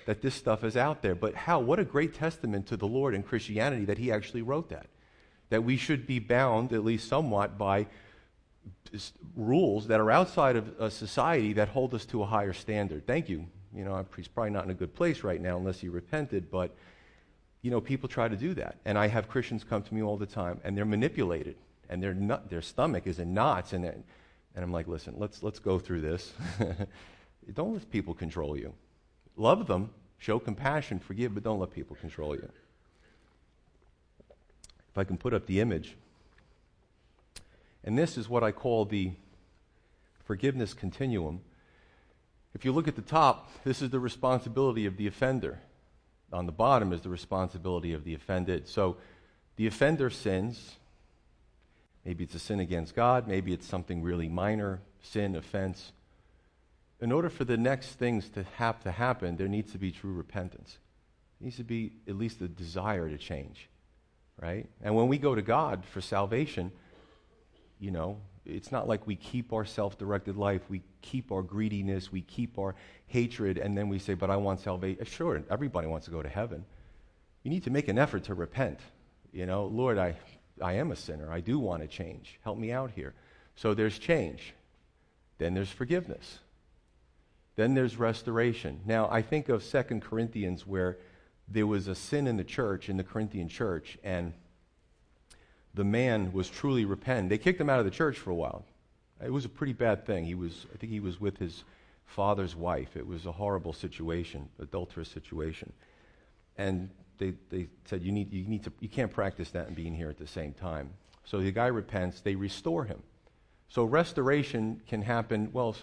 That 0.05 0.21
this 0.21 0.35
stuff 0.35 0.63
is 0.63 0.77
out 0.77 1.01
there. 1.01 1.15
But 1.15 1.33
how? 1.33 1.59
What 1.59 1.79
a 1.79 1.83
great 1.83 2.13
testament 2.13 2.67
to 2.67 2.77
the 2.77 2.85
Lord 2.85 3.15
and 3.15 3.25
Christianity 3.25 3.85
that 3.85 3.97
he 3.97 4.11
actually 4.11 4.43
wrote 4.43 4.69
that. 4.69 4.85
That 5.49 5.63
we 5.63 5.77
should 5.77 6.05
be 6.05 6.19
bound, 6.19 6.73
at 6.73 6.85
least 6.85 7.07
somewhat, 7.07 7.57
by 7.57 7.87
rules 9.35 9.87
that 9.87 9.99
are 9.99 10.11
outside 10.11 10.57
of 10.57 10.79
a 10.79 10.91
society 10.91 11.53
that 11.53 11.69
hold 11.69 11.95
us 11.95 12.05
to 12.05 12.21
a 12.21 12.27
higher 12.27 12.53
standard. 12.53 13.07
Thank 13.07 13.29
you. 13.29 13.47
You 13.75 13.85
know, 13.85 14.05
he's 14.15 14.27
probably 14.27 14.51
not 14.51 14.65
in 14.65 14.71
a 14.71 14.75
good 14.75 14.93
place 14.93 15.23
right 15.23 15.41
now 15.41 15.57
unless 15.57 15.79
he 15.79 15.89
repented, 15.89 16.51
but, 16.51 16.75
you 17.61 17.71
know, 17.71 17.79
people 17.79 18.09
try 18.09 18.27
to 18.27 18.35
do 18.35 18.53
that. 18.55 18.77
And 18.85 18.97
I 18.97 19.07
have 19.07 19.29
Christians 19.29 19.63
come 19.63 19.81
to 19.83 19.93
me 19.93 20.01
all 20.01 20.17
the 20.17 20.25
time, 20.25 20.59
and 20.63 20.77
they're 20.77 20.85
manipulated, 20.85 21.55
and 21.89 22.03
their, 22.03 22.13
their 22.49 22.61
stomach 22.61 23.07
is 23.07 23.19
in 23.19 23.33
knots, 23.33 23.73
and 23.73 24.03
and 24.55 24.63
I'm 24.63 24.71
like, 24.71 24.87
listen, 24.87 25.15
let's, 25.17 25.43
let's 25.43 25.59
go 25.59 25.79
through 25.79 26.01
this. 26.01 26.33
don't 27.53 27.73
let 27.73 27.89
people 27.89 28.13
control 28.13 28.57
you. 28.57 28.73
Love 29.37 29.67
them, 29.67 29.91
show 30.17 30.39
compassion, 30.39 30.99
forgive, 30.99 31.33
but 31.33 31.43
don't 31.43 31.59
let 31.59 31.71
people 31.71 31.95
control 31.95 32.35
you. 32.35 32.49
If 34.89 34.97
I 34.97 35.03
can 35.03 35.17
put 35.17 35.33
up 35.33 35.45
the 35.45 35.61
image. 35.61 35.95
And 37.83 37.97
this 37.97 38.17
is 38.17 38.27
what 38.27 38.43
I 38.43 38.51
call 38.51 38.85
the 38.85 39.13
forgiveness 40.25 40.73
continuum. 40.73 41.41
If 42.53 42.65
you 42.65 42.71
look 42.71 42.87
at 42.87 42.95
the 42.95 43.01
top, 43.01 43.49
this 43.63 43.81
is 43.81 43.89
the 43.89 43.99
responsibility 43.99 44.85
of 44.85 44.97
the 44.97 45.07
offender. 45.07 45.59
On 46.33 46.45
the 46.45 46.51
bottom 46.51 46.93
is 46.93 47.01
the 47.01 47.09
responsibility 47.09 47.93
of 47.93 48.03
the 48.03 48.13
offended. 48.13 48.67
So 48.67 48.97
the 49.55 49.67
offender 49.67 50.09
sins, 50.09 50.77
Maybe 52.05 52.23
it's 52.23 52.35
a 52.35 52.39
sin 52.39 52.59
against 52.59 52.95
God. 52.95 53.27
Maybe 53.27 53.53
it's 53.53 53.67
something 53.67 54.01
really 54.01 54.27
minor, 54.27 54.81
sin, 55.01 55.35
offense. 55.35 55.91
In 56.99 57.11
order 57.11 57.29
for 57.29 57.45
the 57.45 57.57
next 57.57 57.93
things 57.93 58.29
to 58.29 58.43
have 58.57 58.79
to 58.83 58.91
happen, 58.91 59.37
there 59.37 59.47
needs 59.47 59.71
to 59.71 59.77
be 59.77 59.91
true 59.91 60.13
repentance. 60.13 60.77
There 61.39 61.45
needs 61.45 61.57
to 61.57 61.63
be 61.63 61.93
at 62.07 62.15
least 62.15 62.41
a 62.41 62.47
desire 62.47 63.09
to 63.09 63.17
change, 63.17 63.69
right? 64.39 64.67
And 64.81 64.95
when 64.95 65.07
we 65.07 65.17
go 65.17 65.35
to 65.35 65.41
God 65.41 65.85
for 65.85 66.01
salvation, 66.01 66.71
you 67.79 67.91
know, 67.91 68.17
it's 68.51 68.71
not 68.71 68.87
like 68.87 69.07
we 69.07 69.15
keep 69.15 69.53
our 69.53 69.65
self 69.65 69.97
directed 69.97 70.37
life, 70.37 70.61
we 70.69 70.81
keep 71.01 71.31
our 71.31 71.41
greediness, 71.41 72.11
we 72.11 72.21
keep 72.21 72.59
our 72.59 72.75
hatred, 73.07 73.57
and 73.57 73.77
then 73.77 73.89
we 73.89 73.99
say, 73.99 74.13
But 74.13 74.29
I 74.29 74.37
want 74.37 74.59
salvation. 74.59 75.03
Sure, 75.05 75.41
everybody 75.49 75.87
wants 75.87 76.05
to 76.05 76.11
go 76.11 76.21
to 76.21 76.29
heaven. 76.29 76.65
You 77.43 77.51
need 77.51 77.63
to 77.63 77.71
make 77.71 77.87
an 77.87 77.97
effort 77.97 78.25
to 78.25 78.33
repent. 78.33 78.79
You 79.31 79.45
know, 79.45 79.65
Lord, 79.65 79.97
I 79.97 80.15
I 80.61 80.73
am 80.73 80.91
a 80.91 80.95
sinner. 80.95 81.31
I 81.31 81.39
do 81.39 81.59
want 81.59 81.81
to 81.81 81.87
change. 81.87 82.39
Help 82.43 82.57
me 82.57 82.71
out 82.71 82.91
here. 82.91 83.13
So 83.55 83.73
there's 83.73 83.97
change. 83.97 84.53
Then 85.37 85.53
there's 85.53 85.71
forgiveness. 85.71 86.39
Then 87.55 87.73
there's 87.73 87.97
restoration. 87.97 88.81
Now, 88.85 89.09
I 89.09 89.21
think 89.21 89.49
of 89.49 89.63
Second 89.63 90.01
Corinthians 90.01 90.65
where 90.65 90.97
there 91.47 91.67
was 91.67 91.87
a 91.87 91.95
sin 91.95 92.27
in 92.27 92.37
the 92.37 92.43
church, 92.43 92.89
in 92.89 92.97
the 92.97 93.03
Corinthian 93.03 93.49
church, 93.49 93.97
and 94.03 94.33
the 95.73 95.83
man 95.83 96.33
was 96.33 96.49
truly 96.49 96.85
repentant. 96.85 97.29
They 97.29 97.37
kicked 97.37 97.59
him 97.59 97.69
out 97.69 97.79
of 97.79 97.85
the 97.85 97.91
church 97.91 98.17
for 98.17 98.31
a 98.31 98.35
while. 98.35 98.65
It 99.23 99.31
was 99.31 99.45
a 99.45 99.49
pretty 99.49 99.73
bad 99.73 100.05
thing. 100.05 100.25
He 100.25 100.35
was, 100.35 100.65
I 100.73 100.77
think 100.77 100.91
he 100.91 100.99
was 100.99 101.21
with 101.21 101.37
his 101.37 101.63
father's 102.05 102.55
wife. 102.55 102.97
It 102.97 103.05
was 103.05 103.25
a 103.25 103.31
horrible 103.31 103.73
situation, 103.73 104.49
adulterous 104.59 105.09
situation. 105.09 105.71
And 106.57 106.89
they, 107.17 107.33
they 107.49 107.67
said, 107.85 108.01
you, 108.01 108.11
need, 108.11 108.33
you, 108.33 108.45
need 108.45 108.63
to, 108.63 108.73
you 108.79 108.89
can't 108.89 109.11
practice 109.11 109.51
that 109.51 109.67
and 109.67 109.75
being 109.75 109.95
here 109.95 110.09
at 110.09 110.17
the 110.17 110.27
same 110.27 110.53
time. 110.53 110.89
So 111.23 111.39
the 111.39 111.51
guy 111.51 111.67
repents, 111.67 112.21
they 112.21 112.35
restore 112.35 112.83
him. 112.83 113.01
So 113.69 113.85
restoration 113.85 114.81
can 114.87 115.01
happen, 115.01 115.49
well, 115.53 115.75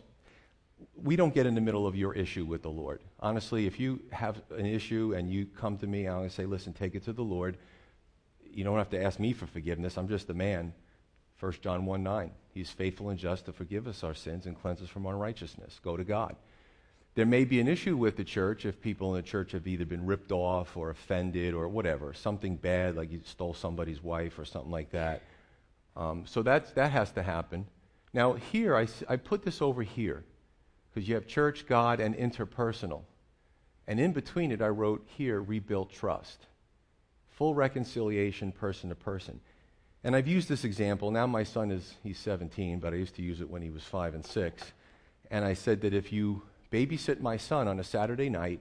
we 0.95 1.17
don't 1.17 1.33
get 1.33 1.47
in 1.47 1.55
the 1.55 1.61
middle 1.61 1.87
of 1.87 1.97
your 1.97 2.13
issue 2.13 2.45
with 2.45 2.63
the 2.63 2.71
Lord. 2.71 3.01
Honestly, 3.21 3.67
if 3.67 3.81
you 3.81 4.01
have 4.11 4.43
an 4.51 4.67
issue 4.67 5.15
and 5.17 5.31
you 5.31 5.47
come 5.47 5.79
to 5.79 5.87
me, 5.87 6.07
I'm 6.07 6.19
going 6.19 6.29
to 6.29 6.35
say, 6.35 6.45
listen, 6.45 6.73
take 6.73 6.95
it 6.95 7.05
to 7.05 7.13
the 7.13 7.23
Lord. 7.23 7.57
You 8.59 8.65
don't 8.65 8.79
have 8.79 8.91
to 8.91 9.01
ask 9.01 9.21
me 9.21 9.33
for 9.33 9.47
forgiveness. 9.47 9.97
I'm 9.97 10.09
just 10.09 10.31
a 10.31 10.35
man. 10.35 10.73
1 11.39 11.53
John 11.61 11.87
1 11.87 12.03
9. 12.03 12.33
He's 12.53 12.71
faithful 12.73 13.09
and 13.09 13.17
just 13.17 13.45
to 13.45 13.53
forgive 13.53 13.87
us 13.87 14.03
our 14.03 14.15
sins 14.15 14.47
and 14.47 14.61
cleanse 14.61 14.83
us 14.83 14.89
from 14.89 15.07
unrighteousness. 15.07 15.79
Go 15.85 15.97
to 15.97 16.03
God. 16.03 16.35
There 17.15 17.25
may 17.25 17.45
be 17.45 17.61
an 17.61 17.69
issue 17.69 17.97
with 17.97 18.17
the 18.17 18.25
church 18.25 18.67
if 18.67 18.81
people 18.81 19.15
in 19.15 19.23
the 19.23 19.29
church 19.29 19.53
have 19.53 19.69
either 19.69 19.85
been 19.85 20.05
ripped 20.05 20.33
off 20.33 20.77
or 20.77 20.91
offended 20.91 21.55
or 21.55 21.69
whatever, 21.69 22.13
something 22.13 22.57
bad, 22.57 22.97
like 22.97 23.13
you 23.13 23.21
stole 23.25 23.55
somebody's 23.55 24.03
wife 24.03 24.41
or 24.41 24.45
something 24.45 24.73
like 24.73 24.91
that. 24.91 25.23
Um, 25.97 26.25
so 26.27 26.43
that's, 26.43 26.73
that 26.73 26.91
has 26.91 27.13
to 27.13 27.23
happen. 27.23 27.65
Now, 28.13 28.33
here, 28.33 28.77
I, 28.77 28.89
I 29.09 29.19
put 29.19 29.45
this 29.45 29.63
over 29.63 29.85
here 29.85 30.25
because 30.91 31.09
you 31.09 31.15
have 31.15 31.29
church, 31.29 31.65
God, 31.69 32.01
and 32.01 32.13
interpersonal. 32.17 33.03
And 33.87 34.01
in 34.01 34.11
between 34.13 34.51
it, 34.51 34.61
I 34.61 34.69
wrote 34.69 35.07
here, 35.17 35.41
rebuilt 35.41 35.93
trust. 35.93 36.48
Full 37.39 37.55
reconciliation, 37.55 38.51
person 38.51 38.89
to 38.89 38.97
person. 38.97 39.39
And 40.03 40.17
I've 40.17 40.27
used 40.27 40.49
this 40.49 40.65
example. 40.65 41.13
Now 41.13 41.25
my 41.29 41.45
son 41.45 41.71
is, 41.71 41.95
he's 42.03 42.19
17, 42.19 42.81
but 42.81 42.93
I 42.93 42.97
used 42.97 43.15
to 43.15 43.23
use 43.23 43.41
it 43.41 43.49
when 43.49 43.63
he 43.63 43.71
was 43.71 43.85
five 43.85 44.15
and 44.15 44.27
six. 44.27 44.73
And 45.31 45.45
I 45.45 45.55
said 45.55 45.83
that 45.83 45.95
if 45.95 46.13
you 46.13 46.43
babysit 46.73 47.21
my 47.21 47.37
son 47.37 47.69
on 47.69 47.79
a 47.79 47.85
Saturday 47.85 48.29
night 48.29 48.59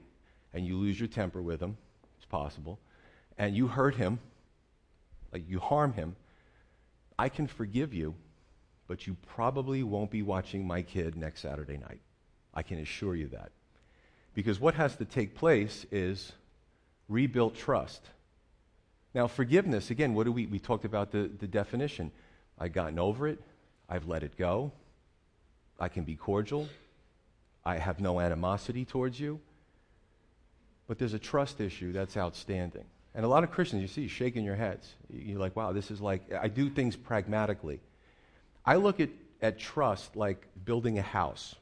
and 0.53 0.63
you 0.63 0.77
lose 0.77 0.99
your 0.99 1.07
temper 1.07 1.41
with 1.41 1.59
him, 1.59 1.75
it's 2.17 2.27
possible, 2.27 2.77
and 3.35 3.55
you 3.55 3.67
hurt 3.67 3.95
him, 3.95 4.19
like 5.33 5.49
you 5.49 5.57
harm 5.59 5.93
him, 5.93 6.15
I 7.17 7.29
can 7.29 7.47
forgive 7.47 7.95
you, 7.95 8.13
but 8.87 9.07
you 9.07 9.17
probably 9.25 9.81
won't 9.81 10.11
be 10.11 10.21
watching 10.21 10.67
my 10.67 10.83
kid 10.83 11.15
next 11.15 11.41
Saturday 11.41 11.77
night. 11.77 12.01
I 12.53 12.61
can 12.61 12.77
assure 12.77 13.15
you 13.15 13.29
that. 13.29 13.49
Because 14.35 14.59
what 14.59 14.75
has 14.75 14.95
to 14.97 15.05
take 15.05 15.33
place 15.33 15.87
is 15.91 16.31
rebuilt 17.09 17.55
trust. 17.55 18.03
Now, 19.17 19.25
forgiveness, 19.25 19.89
again, 19.89 20.13
what 20.13 20.25
do 20.25 20.31
we, 20.31 20.45
we 20.45 20.59
talked 20.59 20.85
about 20.85 21.11
the, 21.11 21.27
the 21.39 21.47
definition. 21.47 22.11
I've 22.59 22.71
gotten 22.71 22.99
over 22.99 23.27
it. 23.27 23.39
I've 23.89 24.07
let 24.07 24.21
it 24.21 24.37
go. 24.37 24.71
I 25.79 25.87
can 25.87 26.03
be 26.03 26.15
cordial. 26.15 26.69
I 27.65 27.79
have 27.79 27.99
no 27.99 28.19
animosity 28.19 28.85
towards 28.85 29.19
you. 29.19 29.39
But 30.85 30.99
there's 30.99 31.15
a 31.15 31.19
trust 31.19 31.59
issue 31.59 31.93
that's 31.93 32.15
outstanding. 32.15 32.85
And 33.15 33.25
a 33.25 33.27
lot 33.27 33.43
of 33.43 33.49
Christians, 33.49 33.81
you 33.81 33.87
see, 33.87 34.07
shaking 34.07 34.45
your 34.45 34.55
heads. 34.55 34.93
You're 35.11 35.39
like, 35.39 35.55
wow, 35.55 35.71
this 35.71 35.89
is 35.89 35.99
like, 35.99 36.31
I 36.31 36.47
do 36.47 36.69
things 36.69 36.95
pragmatically. 36.95 37.79
I 38.63 38.75
look 38.75 38.99
at, 38.99 39.09
at 39.41 39.57
trust 39.57 40.15
like 40.15 40.45
building 40.63 40.99
a 40.99 41.01
house. 41.01 41.55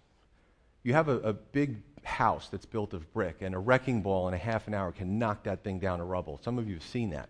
You 0.83 0.91
have 0.91 1.07
a, 1.07 1.19
a 1.19 1.31
big 1.31 1.77
house 2.03 2.49
that's 2.49 2.65
built 2.65 2.93
of 2.93 3.13
brick, 3.13 3.37
and 3.39 3.55
a 3.55 3.59
wrecking 3.59 4.01
ball 4.01 4.27
in 4.27 4.33
a 4.33 4.37
half 4.37 4.67
an 4.67 4.73
hour 4.73 4.91
can 4.91 5.17
knock 5.17 5.43
that 5.43 5.63
thing 5.63 5.79
down 5.79 5.99
to 5.99 6.03
rubble. 6.03 6.37
Some 6.43 6.59
of 6.59 6.67
you 6.67 6.73
have 6.73 6.83
seen 6.83 7.11
that, 7.11 7.29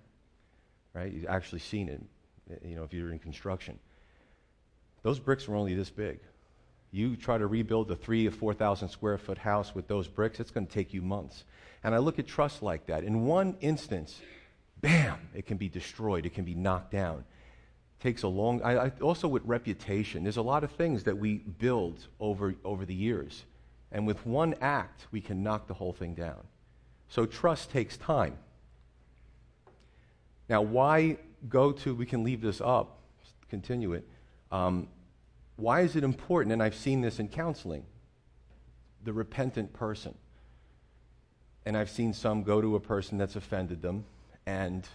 right? 0.95 1.11
You've 1.11 1.27
actually 1.27 1.59
seen 1.59 1.89
it, 1.89 2.01
you 2.63 2.75
know, 2.75 2.83
if 2.83 2.93
you're 2.93 3.11
in 3.11 3.19
construction. 3.19 3.77
Those 5.03 5.19
bricks 5.19 5.47
are 5.47 5.55
only 5.55 5.75
this 5.75 5.89
big. 5.89 6.19
You 6.91 7.17
try 7.17 7.37
to 7.37 7.45
rebuild 7.45 7.91
a 7.91 7.95
three 7.95 8.25
or 8.25 8.31
4,000 8.31 8.87
square 8.87 9.17
foot 9.17 9.37
house 9.37 9.75
with 9.75 9.87
those 9.87 10.07
bricks, 10.07 10.39
it's 10.39 10.51
going 10.51 10.65
to 10.65 10.73
take 10.73 10.93
you 10.93 11.01
months. 11.01 11.43
And 11.83 11.93
I 11.93 11.97
look 11.97 12.17
at 12.17 12.25
trust 12.25 12.63
like 12.63 12.87
that. 12.87 13.03
In 13.03 13.25
one 13.25 13.57
instance, 13.59 14.21
bam, 14.81 15.19
it 15.35 15.45
can 15.45 15.57
be 15.57 15.67
destroyed, 15.67 16.25
it 16.25 16.33
can 16.33 16.45
be 16.45 16.55
knocked 16.55 16.91
down. 16.91 17.25
It 17.99 18.03
takes 18.03 18.23
a 18.23 18.27
long, 18.29 18.61
I, 18.63 18.85
I, 18.85 18.91
also 19.01 19.27
with 19.27 19.43
reputation, 19.45 20.23
there's 20.23 20.37
a 20.37 20.41
lot 20.41 20.63
of 20.63 20.71
things 20.71 21.03
that 21.03 21.17
we 21.17 21.39
build 21.39 22.07
over, 22.19 22.55
over 22.63 22.85
the 22.85 22.95
years. 22.95 23.43
And 23.91 24.07
with 24.07 24.25
one 24.25 24.55
act, 24.61 25.07
we 25.11 25.19
can 25.19 25.43
knock 25.43 25.67
the 25.67 25.73
whole 25.73 25.93
thing 25.93 26.15
down. 26.15 26.41
So 27.09 27.25
trust 27.25 27.71
takes 27.71 27.97
time. 27.97 28.37
Now, 30.49 30.61
why 30.61 31.17
go 31.49 31.71
to, 31.71 31.95
we 31.95 32.05
can 32.05 32.23
leave 32.23 32.41
this 32.41 32.61
up, 32.61 32.99
continue 33.49 33.93
it. 33.93 34.07
Um, 34.51 34.87
why 35.55 35.81
is 35.81 35.95
it 35.95 36.03
important? 36.03 36.53
And 36.53 36.61
I've 36.61 36.75
seen 36.75 37.01
this 37.01 37.19
in 37.19 37.27
counseling 37.27 37.85
the 39.03 39.13
repentant 39.13 39.71
person 39.73 40.15
and 41.65 41.75
I've 41.75 41.89
seen 41.89 42.13
some 42.13 42.43
go 42.43 42.61
to 42.61 42.75
a 42.75 42.79
person 42.79 43.17
that's 43.17 43.35
offended 43.35 43.81
them, 43.81 44.05
and 44.45 44.87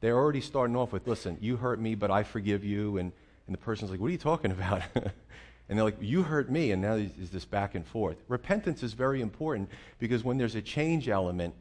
they're 0.00 0.16
already 0.16 0.40
starting 0.40 0.76
off 0.76 0.92
with, 0.92 1.06
listen, 1.06 1.36
you 1.40 1.58
hurt 1.58 1.78
me, 1.78 1.94
but 1.94 2.10
I 2.10 2.22
forgive 2.22 2.64
you. 2.64 2.96
And, 2.96 3.12
and 3.46 3.54
the 3.54 3.58
person's 3.58 3.90
like, 3.90 4.00
what 4.00 4.06
are 4.06 4.12
you 4.12 4.18
talking 4.18 4.50
about? 4.50 4.82
and 4.94 5.12
they're 5.68 5.84
like, 5.84 5.98
you 6.00 6.22
hurt 6.22 6.50
me. 6.50 6.72
And 6.72 6.80
now 6.80 6.96
there's 6.96 7.30
this 7.30 7.44
back 7.44 7.74
and 7.74 7.86
forth. 7.86 8.16
Repentance 8.28 8.82
is 8.82 8.94
very 8.94 9.20
important 9.20 9.68
because 9.98 10.24
when 10.24 10.38
there's 10.38 10.54
a 10.54 10.62
change 10.62 11.08
element, 11.08 11.54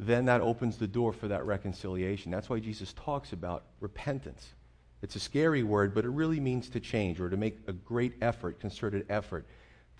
then 0.00 0.24
that 0.24 0.40
opens 0.40 0.78
the 0.78 0.86
door 0.86 1.12
for 1.12 1.28
that 1.28 1.44
reconciliation. 1.44 2.30
That's 2.30 2.48
why 2.48 2.58
Jesus 2.58 2.94
talks 2.94 3.32
about 3.32 3.64
repentance. 3.80 4.54
It's 5.02 5.14
a 5.14 5.20
scary 5.20 5.62
word, 5.62 5.94
but 5.94 6.04
it 6.04 6.10
really 6.10 6.40
means 6.40 6.70
to 6.70 6.80
change 6.80 7.20
or 7.20 7.28
to 7.28 7.36
make 7.36 7.58
a 7.66 7.72
great 7.72 8.14
effort, 8.22 8.60
concerted 8.60 9.04
effort 9.10 9.46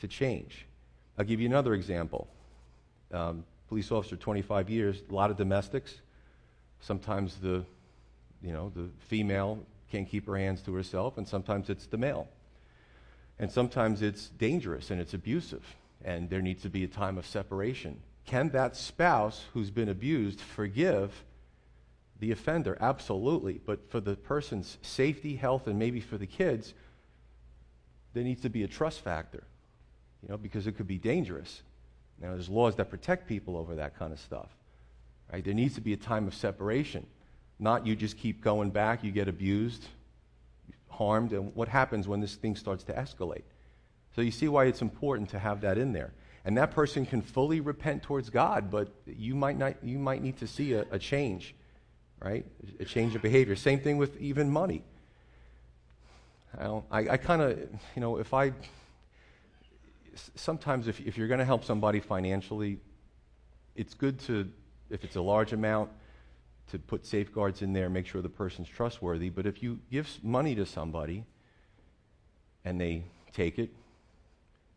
to 0.01 0.09
change. 0.09 0.67
I'll 1.19 1.25
give 1.25 1.41
you 1.41 1.47
another 1.47 1.75
example. 1.75 2.29
Um, 3.13 3.45
police 3.69 3.93
officer 3.93 4.17
25 4.17 4.71
years, 4.71 5.03
a 5.09 5.15
lot 5.15 5.31
of 5.31 5.37
domestics. 5.37 5.95
Sometimes 6.81 7.37
the, 7.37 7.65
you 8.43 8.53
know, 8.53 8.73
the 8.75 8.89
female 9.09 9.59
can't 9.91 10.09
keep 10.09 10.27
her 10.27 10.37
hands 10.37 10.63
to 10.63 10.75
herself, 10.75 11.19
and 11.19 11.29
sometimes 11.29 11.69
it's 11.69 11.87
the 11.87 11.99
male. 11.99 12.29
And 13.39 13.51
sometimes 13.51 14.01
it's 14.03 14.29
dangerous 14.29 14.91
and 14.91 15.01
it's 15.01 15.13
abusive, 15.13 15.65
and 16.05 16.31
there 16.31 16.43
needs 16.43 16.63
to 16.63 16.71
be 16.71 16.85
a 16.85 16.89
time 16.89 17.19
of 17.19 17.27
separation. 17.27 18.01
Can 18.31 18.51
that 18.51 18.77
spouse 18.77 19.47
who's 19.55 19.73
been 19.73 19.89
abused 19.89 20.41
forgive 20.41 21.25
the 22.21 22.31
offender? 22.31 22.79
Absolutely. 22.81 23.61
But 23.67 23.91
for 23.91 23.99
the 23.99 24.15
person's 24.15 24.79
safety, 24.83 25.35
health, 25.35 25.67
and 25.67 25.77
maybe 25.77 25.99
for 25.99 26.17
the 26.17 26.29
kids, 26.29 26.73
there 28.15 28.23
needs 28.23 28.41
to 28.43 28.49
be 28.49 28.63
a 28.63 28.69
trust 28.69 29.01
factor, 29.01 29.43
you 30.23 30.29
know, 30.29 30.37
because 30.37 30.69
it 30.69 30.77
could 30.77 30.87
be 30.87 30.97
dangerous. 30.97 31.63
Now, 32.21 32.31
there's 32.31 32.49
laws 32.49 32.77
that 32.77 32.89
protect 32.89 33.27
people 33.27 33.57
over 33.57 33.75
that 33.75 33.99
kind 33.99 34.13
of 34.13 34.21
stuff. 34.21 34.51
Right? 35.33 35.45
There 35.45 35.53
needs 35.53 35.75
to 35.75 35.81
be 35.81 35.93
a 35.93 35.97
time 35.97 36.29
of 36.29 36.35
separation. 36.37 37.09
Not 37.59 37.85
you 37.85 37.97
just 37.97 38.17
keep 38.17 38.45
going 38.45 38.71
back, 38.71 39.03
you 39.03 39.11
get 39.11 39.27
abused, 39.27 39.89
harmed, 40.89 41.33
and 41.33 41.53
what 41.57 41.67
happens 41.67 42.07
when 42.07 42.21
this 42.21 42.37
thing 42.37 42.55
starts 42.55 42.85
to 42.85 42.93
escalate? 42.93 43.43
So 44.15 44.23
you 44.23 44.31
see 44.31 44.47
why 44.47 44.67
it's 44.67 44.83
important 44.83 45.31
to 45.31 45.41
have 45.41 45.63
that 45.63 45.79
in 45.79 45.93
there. 45.93 46.13
And 46.45 46.57
that 46.57 46.71
person 46.71 47.05
can 47.05 47.21
fully 47.21 47.61
repent 47.61 48.03
towards 48.03 48.31
God, 48.31 48.71
but 48.71 48.89
you 49.07 49.35
might, 49.35 49.59
not, 49.59 49.75
you 49.83 49.99
might 49.99 50.23
need 50.23 50.39
to 50.39 50.47
see 50.47 50.73
a, 50.73 50.87
a 50.91 50.99
change, 50.99 51.55
right? 52.19 52.47
A 52.79 52.85
change 52.85 53.15
of 53.15 53.23
behavior. 53.23 53.55
Same 53.57 53.81
thing 53.81 53.99
with 53.99 54.17
even 54.19 54.51
money. 54.51 54.83
I, 56.59 56.65
I, 56.91 56.99
I 57.11 57.17
kind 57.17 57.43
of, 57.43 57.59
you 57.95 58.01
know, 58.01 58.17
if 58.17 58.33
I 58.33 58.53
sometimes 60.35 60.89
if, 60.89 61.01
if 61.01 61.17
you're 61.17 61.29
going 61.29 61.39
to 61.39 61.47
help 61.47 61.65
somebody 61.65 62.01
financially, 62.01 62.79
it's 63.77 63.95
good 63.95 64.19
to, 64.21 64.51
if 64.91 65.05
it's 65.05 65.17
a 65.17 65.21
large 65.21 65.53
amount, 65.53 65.91
to 66.71 66.79
put 66.79 67.05
safeguards 67.05 67.63
in 67.63 67.73
there, 67.73 67.89
make 67.89 68.07
sure 68.07 68.23
the 68.23 68.29
person's 68.29 68.69
trustworthy. 68.69 69.29
But 69.29 69.47
if 69.47 69.63
you 69.63 69.81
give 69.91 70.09
money 70.23 70.55
to 70.55 70.65
somebody 70.65 71.25
and 72.65 72.81
they 72.81 73.05
take 73.33 73.59
it 73.59 73.71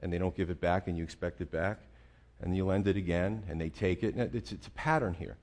and 0.04 0.12
they 0.12 0.18
don't 0.18 0.36
give 0.36 0.50
it 0.50 0.60
back 0.60 0.88
and 0.88 0.98
you 0.98 1.04
expect 1.04 1.42
it 1.42 1.50
back, 1.50 1.80
and 2.42 2.56
you 2.56 2.66
lend 2.66 2.88
it 2.88 2.98
again 2.98 3.44
and 3.50 3.60
they 3.60 3.70
take 3.70 4.04
it, 4.04 4.18
it's, 4.18 4.52
it's 4.52 4.68
a 4.68 4.72
pattern 4.72 5.14
here, 5.14 5.38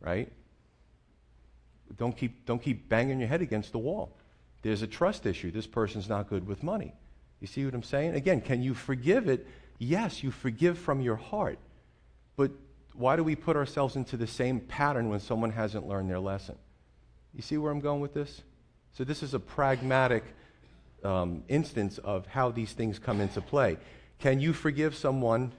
right? 0.00 0.30
Don't 1.96 2.16
keep, 2.16 2.44
don't 2.44 2.60
keep 2.60 2.88
banging 2.88 3.20
your 3.20 3.28
head 3.28 3.42
against 3.42 3.70
the 3.70 3.78
wall. 3.78 4.18
There's 4.62 4.82
a 4.82 4.86
trust 4.88 5.24
issue. 5.24 5.52
This 5.52 5.68
person's 5.68 6.08
not 6.08 6.28
good 6.28 6.46
with 6.46 6.64
money. 6.64 6.94
You 7.40 7.46
see 7.46 7.64
what 7.64 7.74
I'm 7.74 7.82
saying? 7.82 8.14
Again, 8.14 8.40
can 8.40 8.60
you 8.60 8.74
forgive 8.74 9.28
it? 9.28 9.46
Yes, 9.78 10.22
you 10.22 10.32
forgive 10.32 10.78
from 10.78 11.00
your 11.00 11.16
heart. 11.16 11.58
But 12.36 12.50
why 12.94 13.14
do 13.16 13.22
we 13.22 13.36
put 13.36 13.56
ourselves 13.56 13.94
into 13.94 14.16
the 14.16 14.26
same 14.26 14.60
pattern 14.60 15.10
when 15.10 15.20
someone 15.20 15.52
hasn't 15.52 15.86
learned 15.86 16.10
their 16.10 16.20
lesson? 16.20 16.56
You 17.34 17.42
see 17.42 17.56
where 17.56 17.70
I'm 17.70 17.80
going 17.80 18.00
with 18.00 18.14
this? 18.14 18.42
So, 18.92 19.04
this 19.04 19.22
is 19.22 19.32
a 19.32 19.40
pragmatic 19.40 20.24
um, 21.04 21.42
instance 21.48 21.98
of 21.98 22.26
how 22.26 22.50
these 22.50 22.72
things 22.72 22.98
come 22.98 23.20
into 23.20 23.40
play. 23.40 23.78
Can 24.18 24.40
you 24.40 24.52
forgive 24.52 24.94
someone 24.94 25.52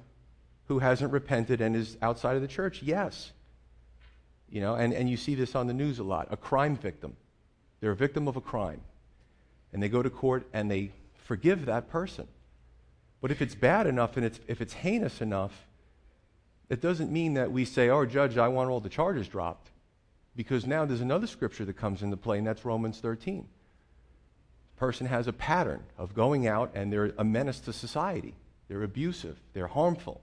who 0.68 0.80
hasn't 0.80 1.12
repented 1.12 1.62
and 1.62 1.76
is 1.76 1.98
outside 2.02 2.36
of 2.36 2.42
the 2.42 2.48
church? 2.48 2.82
Yes. 2.82 3.32
You 4.50 4.62
know, 4.62 4.76
and, 4.76 4.94
and 4.94 5.10
you 5.10 5.18
see 5.18 5.36
this 5.36 5.56
on 5.56 5.68
the 5.68 5.74
news 5.74 6.00
a 6.00 6.04
lot. 6.04 6.28
A 6.32 6.38
crime 6.38 6.76
victim. 6.78 7.16
They're 7.80 7.92
a 7.92 7.96
victim 7.96 8.28
of 8.28 8.38
a 8.38 8.42
crime. 8.42 8.82
And 9.74 9.82
they 9.82 9.90
go 9.90 10.02
to 10.02 10.10
court 10.10 10.48
and 10.54 10.70
they 10.70 10.92
forgive 11.16 11.66
that 11.66 11.90
person. 11.90 12.28
But 13.20 13.32
if 13.32 13.42
it's 13.42 13.56
bad 13.56 13.88
enough 13.88 14.18
and 14.18 14.26
it's, 14.26 14.40
if 14.48 14.62
it's 14.62 14.74
heinous 14.74 15.22
enough, 15.22 15.66
it 16.70 16.82
doesn't 16.82 17.12
mean 17.12 17.34
that 17.36 17.52
we 17.52 17.66
say, 17.66 17.90
oh, 17.90 18.06
judge, 18.06 18.38
I 18.38 18.48
want 18.48 18.70
all 18.70 18.80
the 18.80 18.90
charges 18.90 19.28
dropped. 19.28 19.70
Because 20.36 20.66
now 20.66 20.86
there's 20.86 21.02
another 21.02 21.28
scripture 21.28 21.66
that 21.66 21.78
comes 21.78 22.02
into 22.02 22.18
play, 22.18 22.40
and 22.40 22.48
that's 22.48 22.66
Romans 22.66 23.00
13. 23.00 23.48
Person 24.84 25.08
has 25.08 25.30
a 25.30 25.32
pattern 25.32 25.82
of 25.98 26.14
going 26.14 26.46
out 26.46 26.72
and 26.76 26.92
they're 26.92 27.14
a 27.18 27.24
menace 27.24 27.62
to 27.62 27.72
society. 27.72 28.34
They're 28.68 28.84
abusive, 28.84 29.40
they're 29.54 29.68
harmful. 29.68 30.20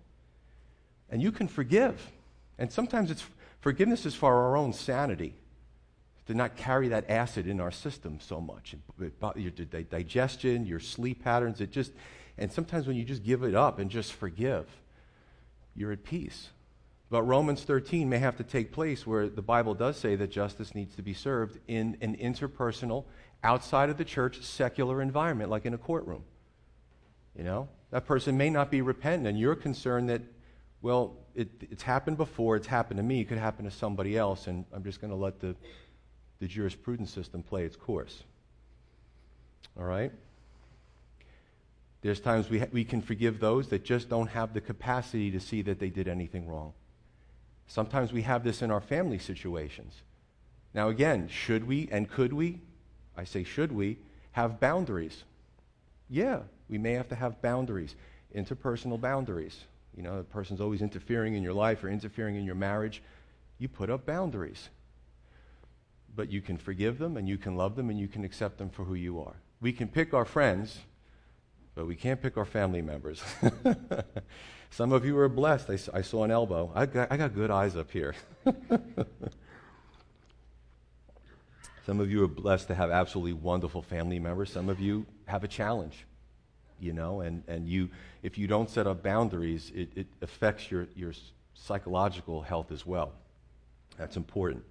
And 1.09 1.23
you 1.23 1.33
can 1.33 1.49
forgive. 1.49 2.11
And 2.59 2.71
sometimes 2.71 3.11
it's 3.11 3.25
forgiveness 3.63 4.05
is 4.05 4.15
for 4.15 4.35
our 4.35 4.59
own 4.59 4.75
sanity 4.75 5.33
to 6.27 6.35
not 6.35 6.57
carry 6.57 6.89
that 6.89 7.09
acid 7.09 7.47
in 7.47 7.59
our 7.59 7.71
system 7.71 8.19
so 8.21 8.39
much. 8.39 8.75
Your 9.35 9.51
digestion, 9.51 10.67
your 10.67 10.79
sleep 10.79 11.25
patterns, 11.25 11.63
it 11.63 11.71
just, 11.71 11.93
and 12.37 12.53
sometimes 12.53 12.87
when 12.87 12.97
you 12.97 13.05
just 13.05 13.25
give 13.25 13.43
it 13.45 13.55
up 13.55 13.79
and 13.79 13.91
just 13.91 14.13
forgive, 14.13 14.67
you're 15.75 15.93
at 15.93 16.05
peace. 16.05 16.51
But 17.09 17.23
Romans 17.23 17.65
13 17.65 18.11
may 18.11 18.19
have 18.19 18.37
to 18.37 18.45
take 18.45 18.73
place 18.73 19.07
where 19.07 19.27
the 19.31 19.41
Bible 19.41 19.73
does 19.73 19.97
say 19.97 20.17
that 20.17 20.31
justice 20.31 20.75
needs 20.75 20.95
to 20.97 21.03
be 21.03 21.15
served 21.15 21.59
in 21.67 21.97
an 22.03 22.15
interpersonal, 22.19 23.05
outside 23.43 23.91
of 23.91 23.97
the 23.97 24.05
church, 24.05 24.43
secular 24.43 25.01
environment, 25.01 25.51
like 25.51 25.66
in 25.66 25.74
a 25.74 25.78
courtroom. 25.78 26.24
You 27.36 27.45
know? 27.45 27.68
That 27.91 28.07
person 28.07 28.36
may 28.36 28.51
not 28.51 28.70
be 28.70 28.82
repentant, 28.82 29.26
and 29.26 29.38
you're 29.38 29.57
concerned 29.57 30.09
that, 30.11 30.22
well, 30.82 31.16
it, 31.34 31.49
it's 31.61 31.82
happened 31.82 32.16
before, 32.16 32.57
it's 32.57 32.66
happened 32.66 32.99
to 32.99 33.03
me, 33.03 33.20
it 33.20 33.24
could 33.24 33.38
happen 33.38 33.64
to 33.64 33.70
somebody 33.70 34.16
else, 34.16 34.47
and 34.47 34.64
I'm 34.72 34.84
just 34.84 35.01
going 35.01 35.11
to 35.11 35.16
let 35.16 35.41
the 35.41 35.57
the 36.41 36.49
jurisprudence 36.49 37.12
system 37.12 37.43
play 37.43 37.64
its 37.64 37.76
course. 37.76 38.24
All 39.78 39.84
right? 39.84 40.11
There's 42.01 42.18
times 42.18 42.49
we, 42.49 42.61
ha- 42.61 42.66
we 42.72 42.82
can 42.82 43.03
forgive 43.03 43.41
those 43.41 43.68
that 43.68 43.84
just 43.84 44.09
don't 44.09 44.28
have 44.28 44.55
the 44.55 44.61
capacity 44.61 45.30
to 45.30 45.38
see 45.38 45.62
that 45.62 45.78
they 45.78 45.91
did 45.91 46.09
anything 46.09 46.49
wrong. 46.49 46.72
Sometimes 47.66 48.12
we 48.12 48.22
have 48.22 48.43
this 48.43 48.62
in 48.62 48.70
our 48.70 48.80
family 48.80 49.18
situations. 49.18 50.03
Now, 50.72 50.88
again, 50.88 51.28
should 51.28 51.66
we 51.66 51.88
and 51.93 52.11
could 52.11 52.32
we? 52.32 52.61
I 53.17 53.25
say, 53.25 53.45
should 53.45 53.73
we 53.73 53.99
have 54.33 54.61
boundaries? 54.61 55.25
Yeah, 56.09 56.41
we 56.69 56.79
may 56.79 56.93
have 56.93 57.09
to 57.09 57.15
have 57.15 57.41
boundaries, 57.43 57.95
interpersonal 58.35 59.01
boundaries. 59.01 59.59
You 59.97 60.03
know, 60.03 60.19
the 60.19 60.25
person's 60.25 60.61
always 60.61 60.83
interfering 60.83 61.35
in 61.35 61.43
your 61.43 61.53
life 61.53 61.83
or 61.85 61.89
interfering 61.89 62.37
in 62.37 62.45
your 62.45 62.55
marriage. 62.55 63.03
You 63.59 63.69
put 63.69 63.91
up 63.91 64.07
boundaries. 64.07 64.69
But 66.15 66.31
you 66.31 66.41
can 66.41 66.57
forgive 66.57 66.99
them 66.99 67.17
and 67.17 67.29
you 67.29 67.39
can 67.39 67.57
love 67.57 67.77
them 67.77 67.91
and 67.91 67.99
you 67.99 68.09
can 68.09 68.25
accept 68.25 68.59
them 68.59 68.71
for 68.71 68.85
who 68.85 68.95
you 68.95 69.21
are. 69.21 69.37
We 69.61 69.73
can 69.73 69.89
pick 69.89 70.15
our 70.15 70.25
friends, 70.25 70.79
but 71.75 71.87
we 71.87 71.95
can't 71.95 72.21
pick 72.21 72.37
our 72.37 72.45
family 72.45 72.83
members. 72.83 73.23
Some 74.71 74.93
of 74.93 75.05
you 75.05 75.17
are 75.19 75.29
blessed. 75.29 75.71
I, 75.71 75.99
I 75.99 76.03
saw 76.03 76.25
an 76.25 76.31
elbow. 76.31 76.73
I 76.75 76.87
got, 76.87 77.13
I 77.13 77.17
got 77.17 77.35
good 77.35 77.51
eyes 77.51 77.77
up 77.77 77.91
here. 77.91 78.15
Some 81.91 81.99
of 81.99 82.09
you 82.09 82.22
are 82.22 82.28
blessed 82.28 82.68
to 82.68 82.74
have 82.76 82.93
absolutely 82.93 83.32
wonderful 83.32 83.82
family 83.82 84.20
members. 84.20 84.53
Some 84.53 84.68
of 84.68 84.78
you 84.78 85.07
have 85.26 85.43
a 85.43 85.49
challenge, 85.49 86.07
you 86.78 86.93
know, 86.93 87.20
and, 87.22 87.43
and 87.49 87.68
you, 87.68 87.91
if 88.22 88.38
you 88.38 88.47
don't 88.47 88.70
set 88.70 88.86
up 88.86 89.03
boundaries, 89.03 89.72
it, 89.74 89.88
it 89.97 90.07
affects 90.22 90.70
your, 90.70 90.86
your 90.95 91.12
psychological 91.55 92.43
health 92.43 92.70
as 92.70 92.86
well. 92.86 93.11
That's 93.99 94.16
important. 94.16 94.62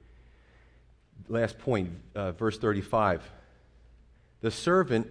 Last 1.27 1.59
point, 1.59 1.89
uh, 2.15 2.31
verse 2.31 2.57
35. 2.57 3.29
The 4.39 4.49
servant 4.49 5.05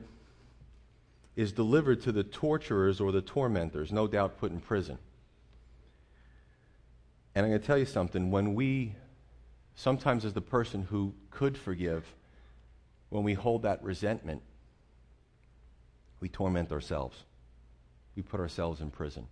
is 1.36 1.52
delivered 1.52 2.00
to 2.04 2.12
the 2.12 2.24
torturers 2.24 3.02
or 3.02 3.12
the 3.12 3.20
tormentors, 3.20 3.92
no 3.92 4.06
doubt 4.06 4.38
put 4.38 4.50
in 4.50 4.61
prison. 4.61 4.96
And 7.34 7.44
I'm 7.44 7.50
going 7.50 7.61
to 7.61 7.66
tell 7.66 7.76
you 7.76 7.84
something. 7.84 8.30
When 8.30 8.54
we 8.54 8.94
sometimes 9.79 10.24
as 10.24 10.33
the 10.33 10.41
person 10.41 10.83
who 10.83 11.14
could 11.31 11.57
forgive, 11.57 12.05
when 13.11 13.22
we 13.22 13.35
hold 13.35 13.62
that 13.62 13.83
resentment, 13.83 14.43
we 16.20 16.29
torment 16.29 16.72
ourselves. 16.72 17.22
We 18.16 18.22
put 18.22 18.41
ourselves 18.41 18.81
in 18.81 18.91
prison. 18.91 19.29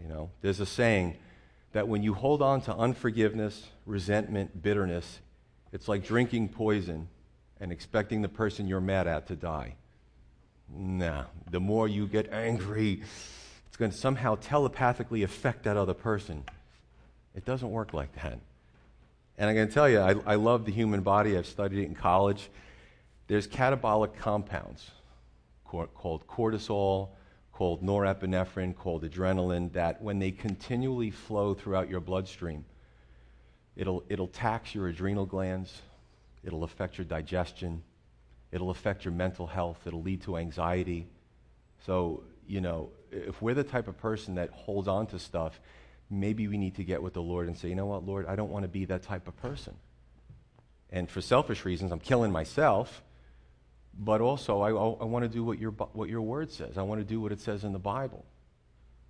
You 0.00 0.08
know, 0.08 0.30
there's 0.40 0.60
a 0.60 0.66
saying 0.66 1.16
that 1.72 1.88
when 1.88 2.04
you 2.04 2.14
hold 2.14 2.42
on 2.42 2.60
to 2.62 2.74
unforgiveness, 2.74 3.66
resentment, 3.86 4.62
bitterness, 4.62 5.18
it's 5.72 5.88
like 5.88 6.04
drinking 6.04 6.50
poison 6.50 7.08
and 7.60 7.72
expecting 7.72 8.22
the 8.22 8.28
person 8.28 8.68
you're 8.68 8.80
mad 8.80 9.08
at 9.08 9.26
to 9.26 9.36
die. 9.36 9.74
Nah, 10.72 11.24
the 11.50 11.60
more 11.60 11.88
you 11.88 12.06
get 12.06 12.32
angry, 12.32 13.02
it's 13.66 13.76
going 13.76 13.90
to 13.90 13.96
somehow 13.96 14.36
telepathically 14.36 15.24
affect 15.24 15.64
that 15.64 15.76
other 15.76 15.92
person. 15.92 16.44
It 17.34 17.44
doesn't 17.44 17.70
work 17.70 17.92
like 17.92 18.14
that. 18.22 18.38
And 19.40 19.48
I'm 19.48 19.56
going 19.56 19.68
to 19.68 19.72
tell 19.72 19.88
you, 19.88 20.00
I, 20.00 20.14
I 20.26 20.34
love 20.34 20.66
the 20.66 20.70
human 20.70 21.00
body. 21.00 21.38
I've 21.38 21.46
studied 21.46 21.78
it 21.78 21.86
in 21.86 21.94
college. 21.94 22.50
There's 23.26 23.48
catabolic 23.48 24.14
compounds 24.14 24.90
called 25.64 26.26
cortisol, 26.26 27.08
called 27.50 27.82
norepinephrine, 27.82 28.76
called 28.76 29.02
adrenaline, 29.02 29.72
that 29.72 30.02
when 30.02 30.18
they 30.18 30.30
continually 30.30 31.10
flow 31.10 31.54
throughout 31.54 31.88
your 31.88 32.00
bloodstream, 32.00 32.66
it'll, 33.76 34.04
it'll 34.10 34.28
tax 34.28 34.74
your 34.74 34.88
adrenal 34.88 35.24
glands, 35.24 35.80
it'll 36.44 36.64
affect 36.64 36.98
your 36.98 37.06
digestion, 37.06 37.82
it'll 38.52 38.68
affect 38.68 39.06
your 39.06 39.14
mental 39.14 39.46
health, 39.46 39.78
it'll 39.86 40.02
lead 40.02 40.20
to 40.20 40.36
anxiety. 40.36 41.06
So, 41.86 42.24
you 42.46 42.60
know, 42.60 42.90
if 43.10 43.40
we're 43.40 43.54
the 43.54 43.64
type 43.64 43.88
of 43.88 43.96
person 43.96 44.34
that 44.34 44.50
holds 44.50 44.86
on 44.86 45.06
to 45.06 45.18
stuff, 45.18 45.60
maybe 46.10 46.48
we 46.48 46.58
need 46.58 46.74
to 46.76 46.84
get 46.84 47.02
with 47.02 47.14
the 47.14 47.22
Lord 47.22 47.46
and 47.46 47.56
say, 47.56 47.68
you 47.68 47.74
know 47.74 47.86
what, 47.86 48.04
Lord, 48.04 48.26
I 48.26 48.34
don't 48.34 48.50
want 48.50 48.64
to 48.64 48.68
be 48.68 48.84
that 48.86 49.02
type 49.02 49.28
of 49.28 49.36
person. 49.36 49.74
And 50.90 51.08
for 51.08 51.20
selfish 51.20 51.64
reasons, 51.64 51.92
I'm 51.92 52.00
killing 52.00 52.32
myself, 52.32 53.02
but 53.96 54.20
also 54.20 54.60
I, 54.60 54.70
I 54.70 55.04
want 55.04 55.22
to 55.22 55.28
do 55.28 55.44
what 55.44 55.58
your, 55.58 55.70
what 55.70 56.08
your 56.08 56.22
word 56.22 56.50
says. 56.50 56.76
I 56.76 56.82
want 56.82 57.00
to 57.00 57.04
do 57.04 57.20
what 57.20 57.30
it 57.30 57.40
says 57.40 57.62
in 57.62 57.72
the 57.72 57.78
Bible. 57.78 58.24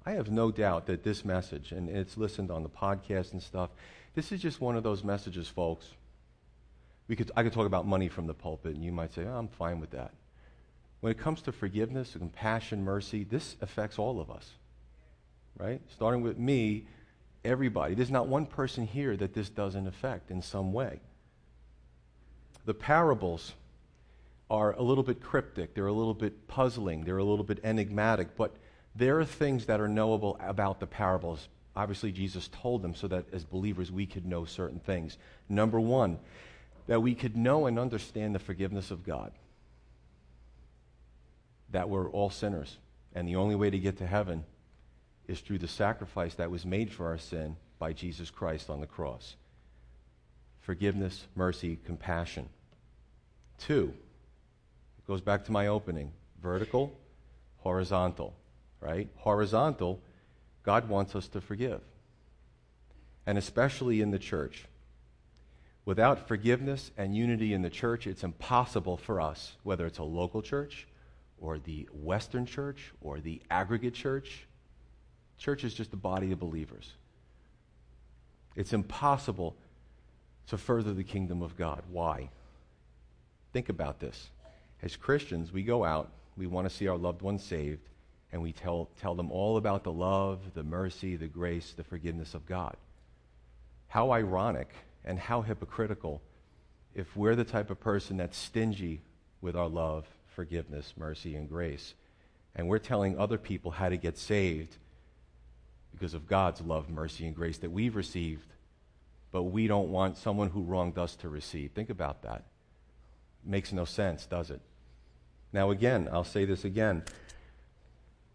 I 0.05 0.13
have 0.13 0.31
no 0.31 0.51
doubt 0.51 0.87
that 0.87 1.03
this 1.03 1.25
message, 1.25 1.73
and 1.73 1.89
it's 1.89 2.19
listened 2.19 2.51
on 2.51 2.63
the 2.63 2.69
podcast 2.69 3.33
and 3.33 3.43
stuff, 3.43 3.71
this 4.15 4.31
is 4.33 4.41
just 4.41 4.61
one 4.61 4.77
of 4.77 4.83
those 4.83 5.03
messages, 5.03 5.49
folks. 5.49 5.87
We 7.09 7.17
could, 7.17 7.31
I 7.35 7.43
could 7.43 7.53
talk 7.53 7.67
about 7.67 7.87
money 7.87 8.09
from 8.09 8.27
the 8.27 8.35
pulpit, 8.35 8.75
and 8.75 8.85
you 8.85 8.93
might 8.93 9.13
say, 9.15 9.25
oh, 9.25 9.37
I'm 9.37 9.49
fine 9.49 9.81
with 9.81 9.91
that. 9.91 10.13
When 11.01 11.11
it 11.11 11.19
comes 11.19 11.41
to 11.43 11.53
forgiveness, 11.53 12.15
compassion, 12.17 12.85
mercy, 12.85 13.25
this 13.25 13.57
affects 13.63 13.99
all 13.99 14.21
of 14.21 14.31
us 14.31 14.51
right? 15.59 15.81
Starting 15.93 16.23
with 16.23 16.39
me, 16.39 16.87
everybody. 17.45 17.95
There's 17.95 18.11
not 18.11 18.27
one 18.29 18.47
person 18.47 18.87
here 18.87 19.17
that 19.17 19.35
this 19.35 19.49
doesn't 19.49 19.87
affect 19.87 20.31
in 20.31 20.43
some 20.43 20.73
way. 20.73 21.01
The 22.67 22.75
parables 22.75 23.55
are 24.51 24.73
a 24.73 24.83
little 24.83 25.05
bit 25.05 25.23
cryptic, 25.23 25.75
they're 25.75 25.87
a 25.87 25.93
little 25.93 26.15
bit 26.15 26.49
puzzling, 26.49 27.05
they're 27.05 27.19
a 27.19 27.25
little 27.25 27.45
bit 27.45 27.61
enigmatic, 27.63 28.37
but 28.37 28.57
there 28.97 29.21
are 29.21 29.25
things 29.25 29.67
that 29.67 29.81
are 29.81 29.89
knowable 29.89 30.37
about 30.41 30.81
the 30.81 30.87
parables. 30.87 31.49
Obviously, 31.77 32.11
Jesus 32.11 32.49
told 32.49 32.83
them 32.83 32.95
so 32.95 33.07
that 33.09 33.27
as 33.33 33.45
believers 33.45 33.93
we 33.93 34.07
could 34.07 34.27
know 34.27 34.45
certain 34.45 34.81
things. 34.81 35.17
Number 35.49 35.79
one, 35.79 36.19
that 36.89 37.01
we 37.01 37.15
could 37.15 37.37
know 37.37 37.67
and 37.67 37.79
understand 37.79 38.35
the 38.35 38.41
forgiveness 38.41 38.91
of 38.91 39.05
God. 39.05 39.31
That 41.71 41.89
we're 41.89 42.11
all 42.11 42.31
sinners, 42.31 42.79
and 43.15 43.29
the 43.29 43.37
only 43.37 43.55
way 43.55 43.71
to 43.71 43.79
get 43.79 43.99
to 43.99 44.07
heaven 44.07 44.45
is 45.29 45.41
through 45.41 45.59
the 45.59 45.69
sacrifice 45.69 46.35
that 46.35 46.51
was 46.51 46.65
made 46.67 46.93
for 46.93 47.07
our 47.07 47.19
sin 47.19 47.57
by 47.79 47.93
Jesus 47.93 48.31
Christ 48.31 48.71
on 48.71 48.81
the 48.81 48.87
cross. 48.87 49.37
Forgiveness, 50.61 51.27
mercy, 51.35 51.79
compassion. 51.85 52.49
Two, 53.59 53.95
it 54.99 55.07
goes 55.07 55.21
back 55.21 55.45
to 55.45 55.53
my 55.53 55.67
opening 55.67 56.13
vertical, 56.43 56.93
horizontal, 57.59 58.35
right? 58.81 59.09
Horizontal, 59.17 60.01
God 60.63 60.89
wants 60.89 61.15
us 61.15 61.29
to 61.29 61.41
forgive. 61.41 61.81
And 63.27 63.39
especially 63.39 64.01
in 64.01 64.11
the 64.11 64.19
church. 64.19 64.65
Without 65.85 66.29
forgiveness 66.29 66.91
and 66.97 67.17
unity 67.17 67.53
in 67.53 67.63
the 67.63 67.71
church, 67.71 68.07
it's 68.07 68.23
impossible 68.23 68.97
for 68.97 69.21
us, 69.21 69.57
whether 69.63 69.87
it's 69.87 69.99
a 69.99 70.05
local 70.05 70.43
church 70.43 70.87
or 71.41 71.59
the 71.59 71.89
Western 71.93 72.47
church 72.47 72.93
or 73.01 73.19
the 73.19 73.41
aggregate 73.51 73.95
church, 73.95 74.47
Church 75.41 75.65
is 75.65 75.73
just 75.73 75.95
a 75.95 75.97
body 75.97 76.33
of 76.33 76.39
believers. 76.39 76.93
It's 78.55 78.75
impossible 78.75 79.57
to 80.49 80.59
further 80.59 80.93
the 80.93 81.03
kingdom 81.03 81.41
of 81.41 81.57
God. 81.57 81.83
Why? 81.91 82.29
Think 83.55 83.71
about 83.71 84.01
this. 84.01 84.29
As 84.83 84.97
Christians, 84.97 85.51
we 85.51 85.63
go 85.63 85.83
out, 85.83 86.11
we 86.37 86.47
want 86.47 86.69
to 86.69 86.75
see 86.75 86.89
our 86.89 86.97
loved 86.97 87.23
ones 87.23 87.43
saved, 87.43 87.81
and 88.33 88.43
we 88.43 88.53
tell, 88.53 88.91
tell 89.01 89.15
them 89.15 89.33
all 89.33 89.57
about 89.57 89.83
the 89.83 89.93
love, 89.93 90.41
the 90.55 90.63
mercy, 90.63 91.17
the 91.17 91.27
grace, 91.27 91.73
the 91.75 91.85
forgiveness 91.85 92.35
of 92.35 92.45
God. 92.45 92.77
How 93.89 94.13
ironic 94.13 94.69
and 95.07 95.19
how 95.19 95.41
hypocritical 95.41 96.21
if 96.95 97.17
we're 97.17 97.35
the 97.35 97.45
type 97.45 97.71
of 97.71 97.81
person 97.81 98.19
that's 98.19 98.37
stingy 98.37 99.01
with 99.41 99.57
our 99.57 99.69
love, 99.69 100.07
forgiveness, 100.35 100.93
mercy, 100.99 101.35
and 101.35 101.49
grace, 101.49 101.95
and 102.55 102.69
we're 102.69 102.79
telling 102.79 103.19
other 103.19 103.39
people 103.39 103.71
how 103.71 103.89
to 103.89 103.97
get 103.97 104.19
saved 104.19 104.77
because 105.93 106.15
of 106.15 106.27
God's 106.27 106.61
love, 106.61 106.89
mercy, 106.89 107.27
and 107.27 107.35
grace 107.35 107.59
that 107.59 107.71
we've 107.71 107.97
received, 107.97 108.47
but 109.33 109.45
we 109.45 109.67
don't 109.67 109.91
want 109.91 110.17
someone 110.17 110.51
who 110.51 110.63
wronged 110.63 110.99
us 110.99 111.15
to 111.17 111.29
receive. 111.29 111.73
Think 111.73 111.91
about 111.91 112.23
that. 112.23 112.45
makes 113.45 113.73
no 113.73 113.85
sense, 113.85 114.27
does 114.27 114.51
it? 114.51 114.61
Now, 115.53 115.71
again, 115.71 116.09
I'll 116.13 116.25
say 116.25 116.45
this 116.45 116.65
again. 116.65 117.03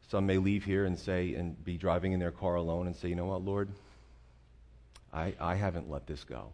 Some 0.10 0.26
may 0.26 0.38
leave 0.38 0.64
here 0.64 0.86
and 0.86 0.97
say, 0.97 1.34
and 1.34 1.62
be 1.64 1.78
driving 1.78 2.12
in 2.12 2.20
their 2.20 2.32
car 2.32 2.56
alone 2.56 2.88
and 2.88 2.95
say, 2.95 3.10
you 3.10 3.16
know 3.16 3.26
what, 3.26 3.43
Lord? 3.43 3.70
I, 5.14 5.34
I 5.39 5.56
haven't 5.56 5.89
let 5.89 6.08
this 6.08 6.24
go. 6.24 6.51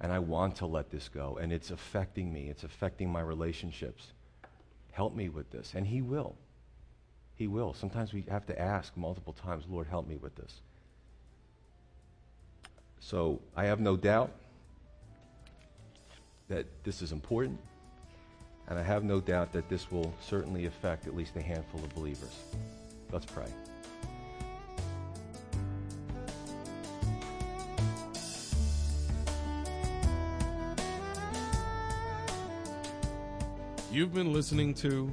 And 0.00 0.12
I 0.12 0.18
want 0.18 0.56
to 0.56 0.66
let 0.66 0.90
this 0.90 1.08
go. 1.08 1.38
And 1.40 1.52
it's 1.52 1.70
affecting 1.70 2.32
me, 2.32 2.48
it's 2.48 2.64
affecting 2.64 3.10
my 3.10 3.20
relationships. 3.20 4.12
Help 4.92 5.14
me 5.14 5.28
with 5.28 5.50
this. 5.50 5.72
And 5.74 5.86
He 5.86 6.00
will. 6.00 6.36
He 7.42 7.48
will. 7.48 7.74
Sometimes 7.74 8.12
we 8.12 8.24
have 8.30 8.46
to 8.46 8.56
ask 8.56 8.96
multiple 8.96 9.32
times, 9.32 9.64
Lord, 9.68 9.88
help 9.88 10.06
me 10.06 10.14
with 10.14 10.36
this. 10.36 10.60
So 13.00 13.40
I 13.56 13.64
have 13.64 13.80
no 13.80 13.96
doubt 13.96 14.30
that 16.46 16.66
this 16.84 17.02
is 17.02 17.10
important, 17.10 17.58
and 18.68 18.78
I 18.78 18.82
have 18.84 19.02
no 19.02 19.20
doubt 19.20 19.52
that 19.54 19.68
this 19.68 19.90
will 19.90 20.14
certainly 20.20 20.66
affect 20.66 21.08
at 21.08 21.16
least 21.16 21.34
a 21.34 21.42
handful 21.42 21.82
of 21.82 21.92
believers. 21.96 22.38
Let's 23.10 23.26
pray. 23.26 23.48
You've 33.90 34.14
been 34.14 34.32
listening 34.32 34.74
to 34.74 35.12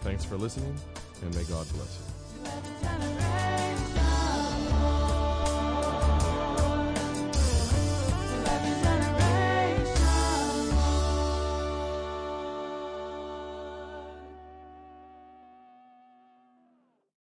Thanks 0.00 0.24
for 0.24 0.36
listening 0.36 0.74
and 1.22 1.34
may 1.34 1.44
God 1.44 1.66
bless 1.72 1.98
you. 1.98 2.09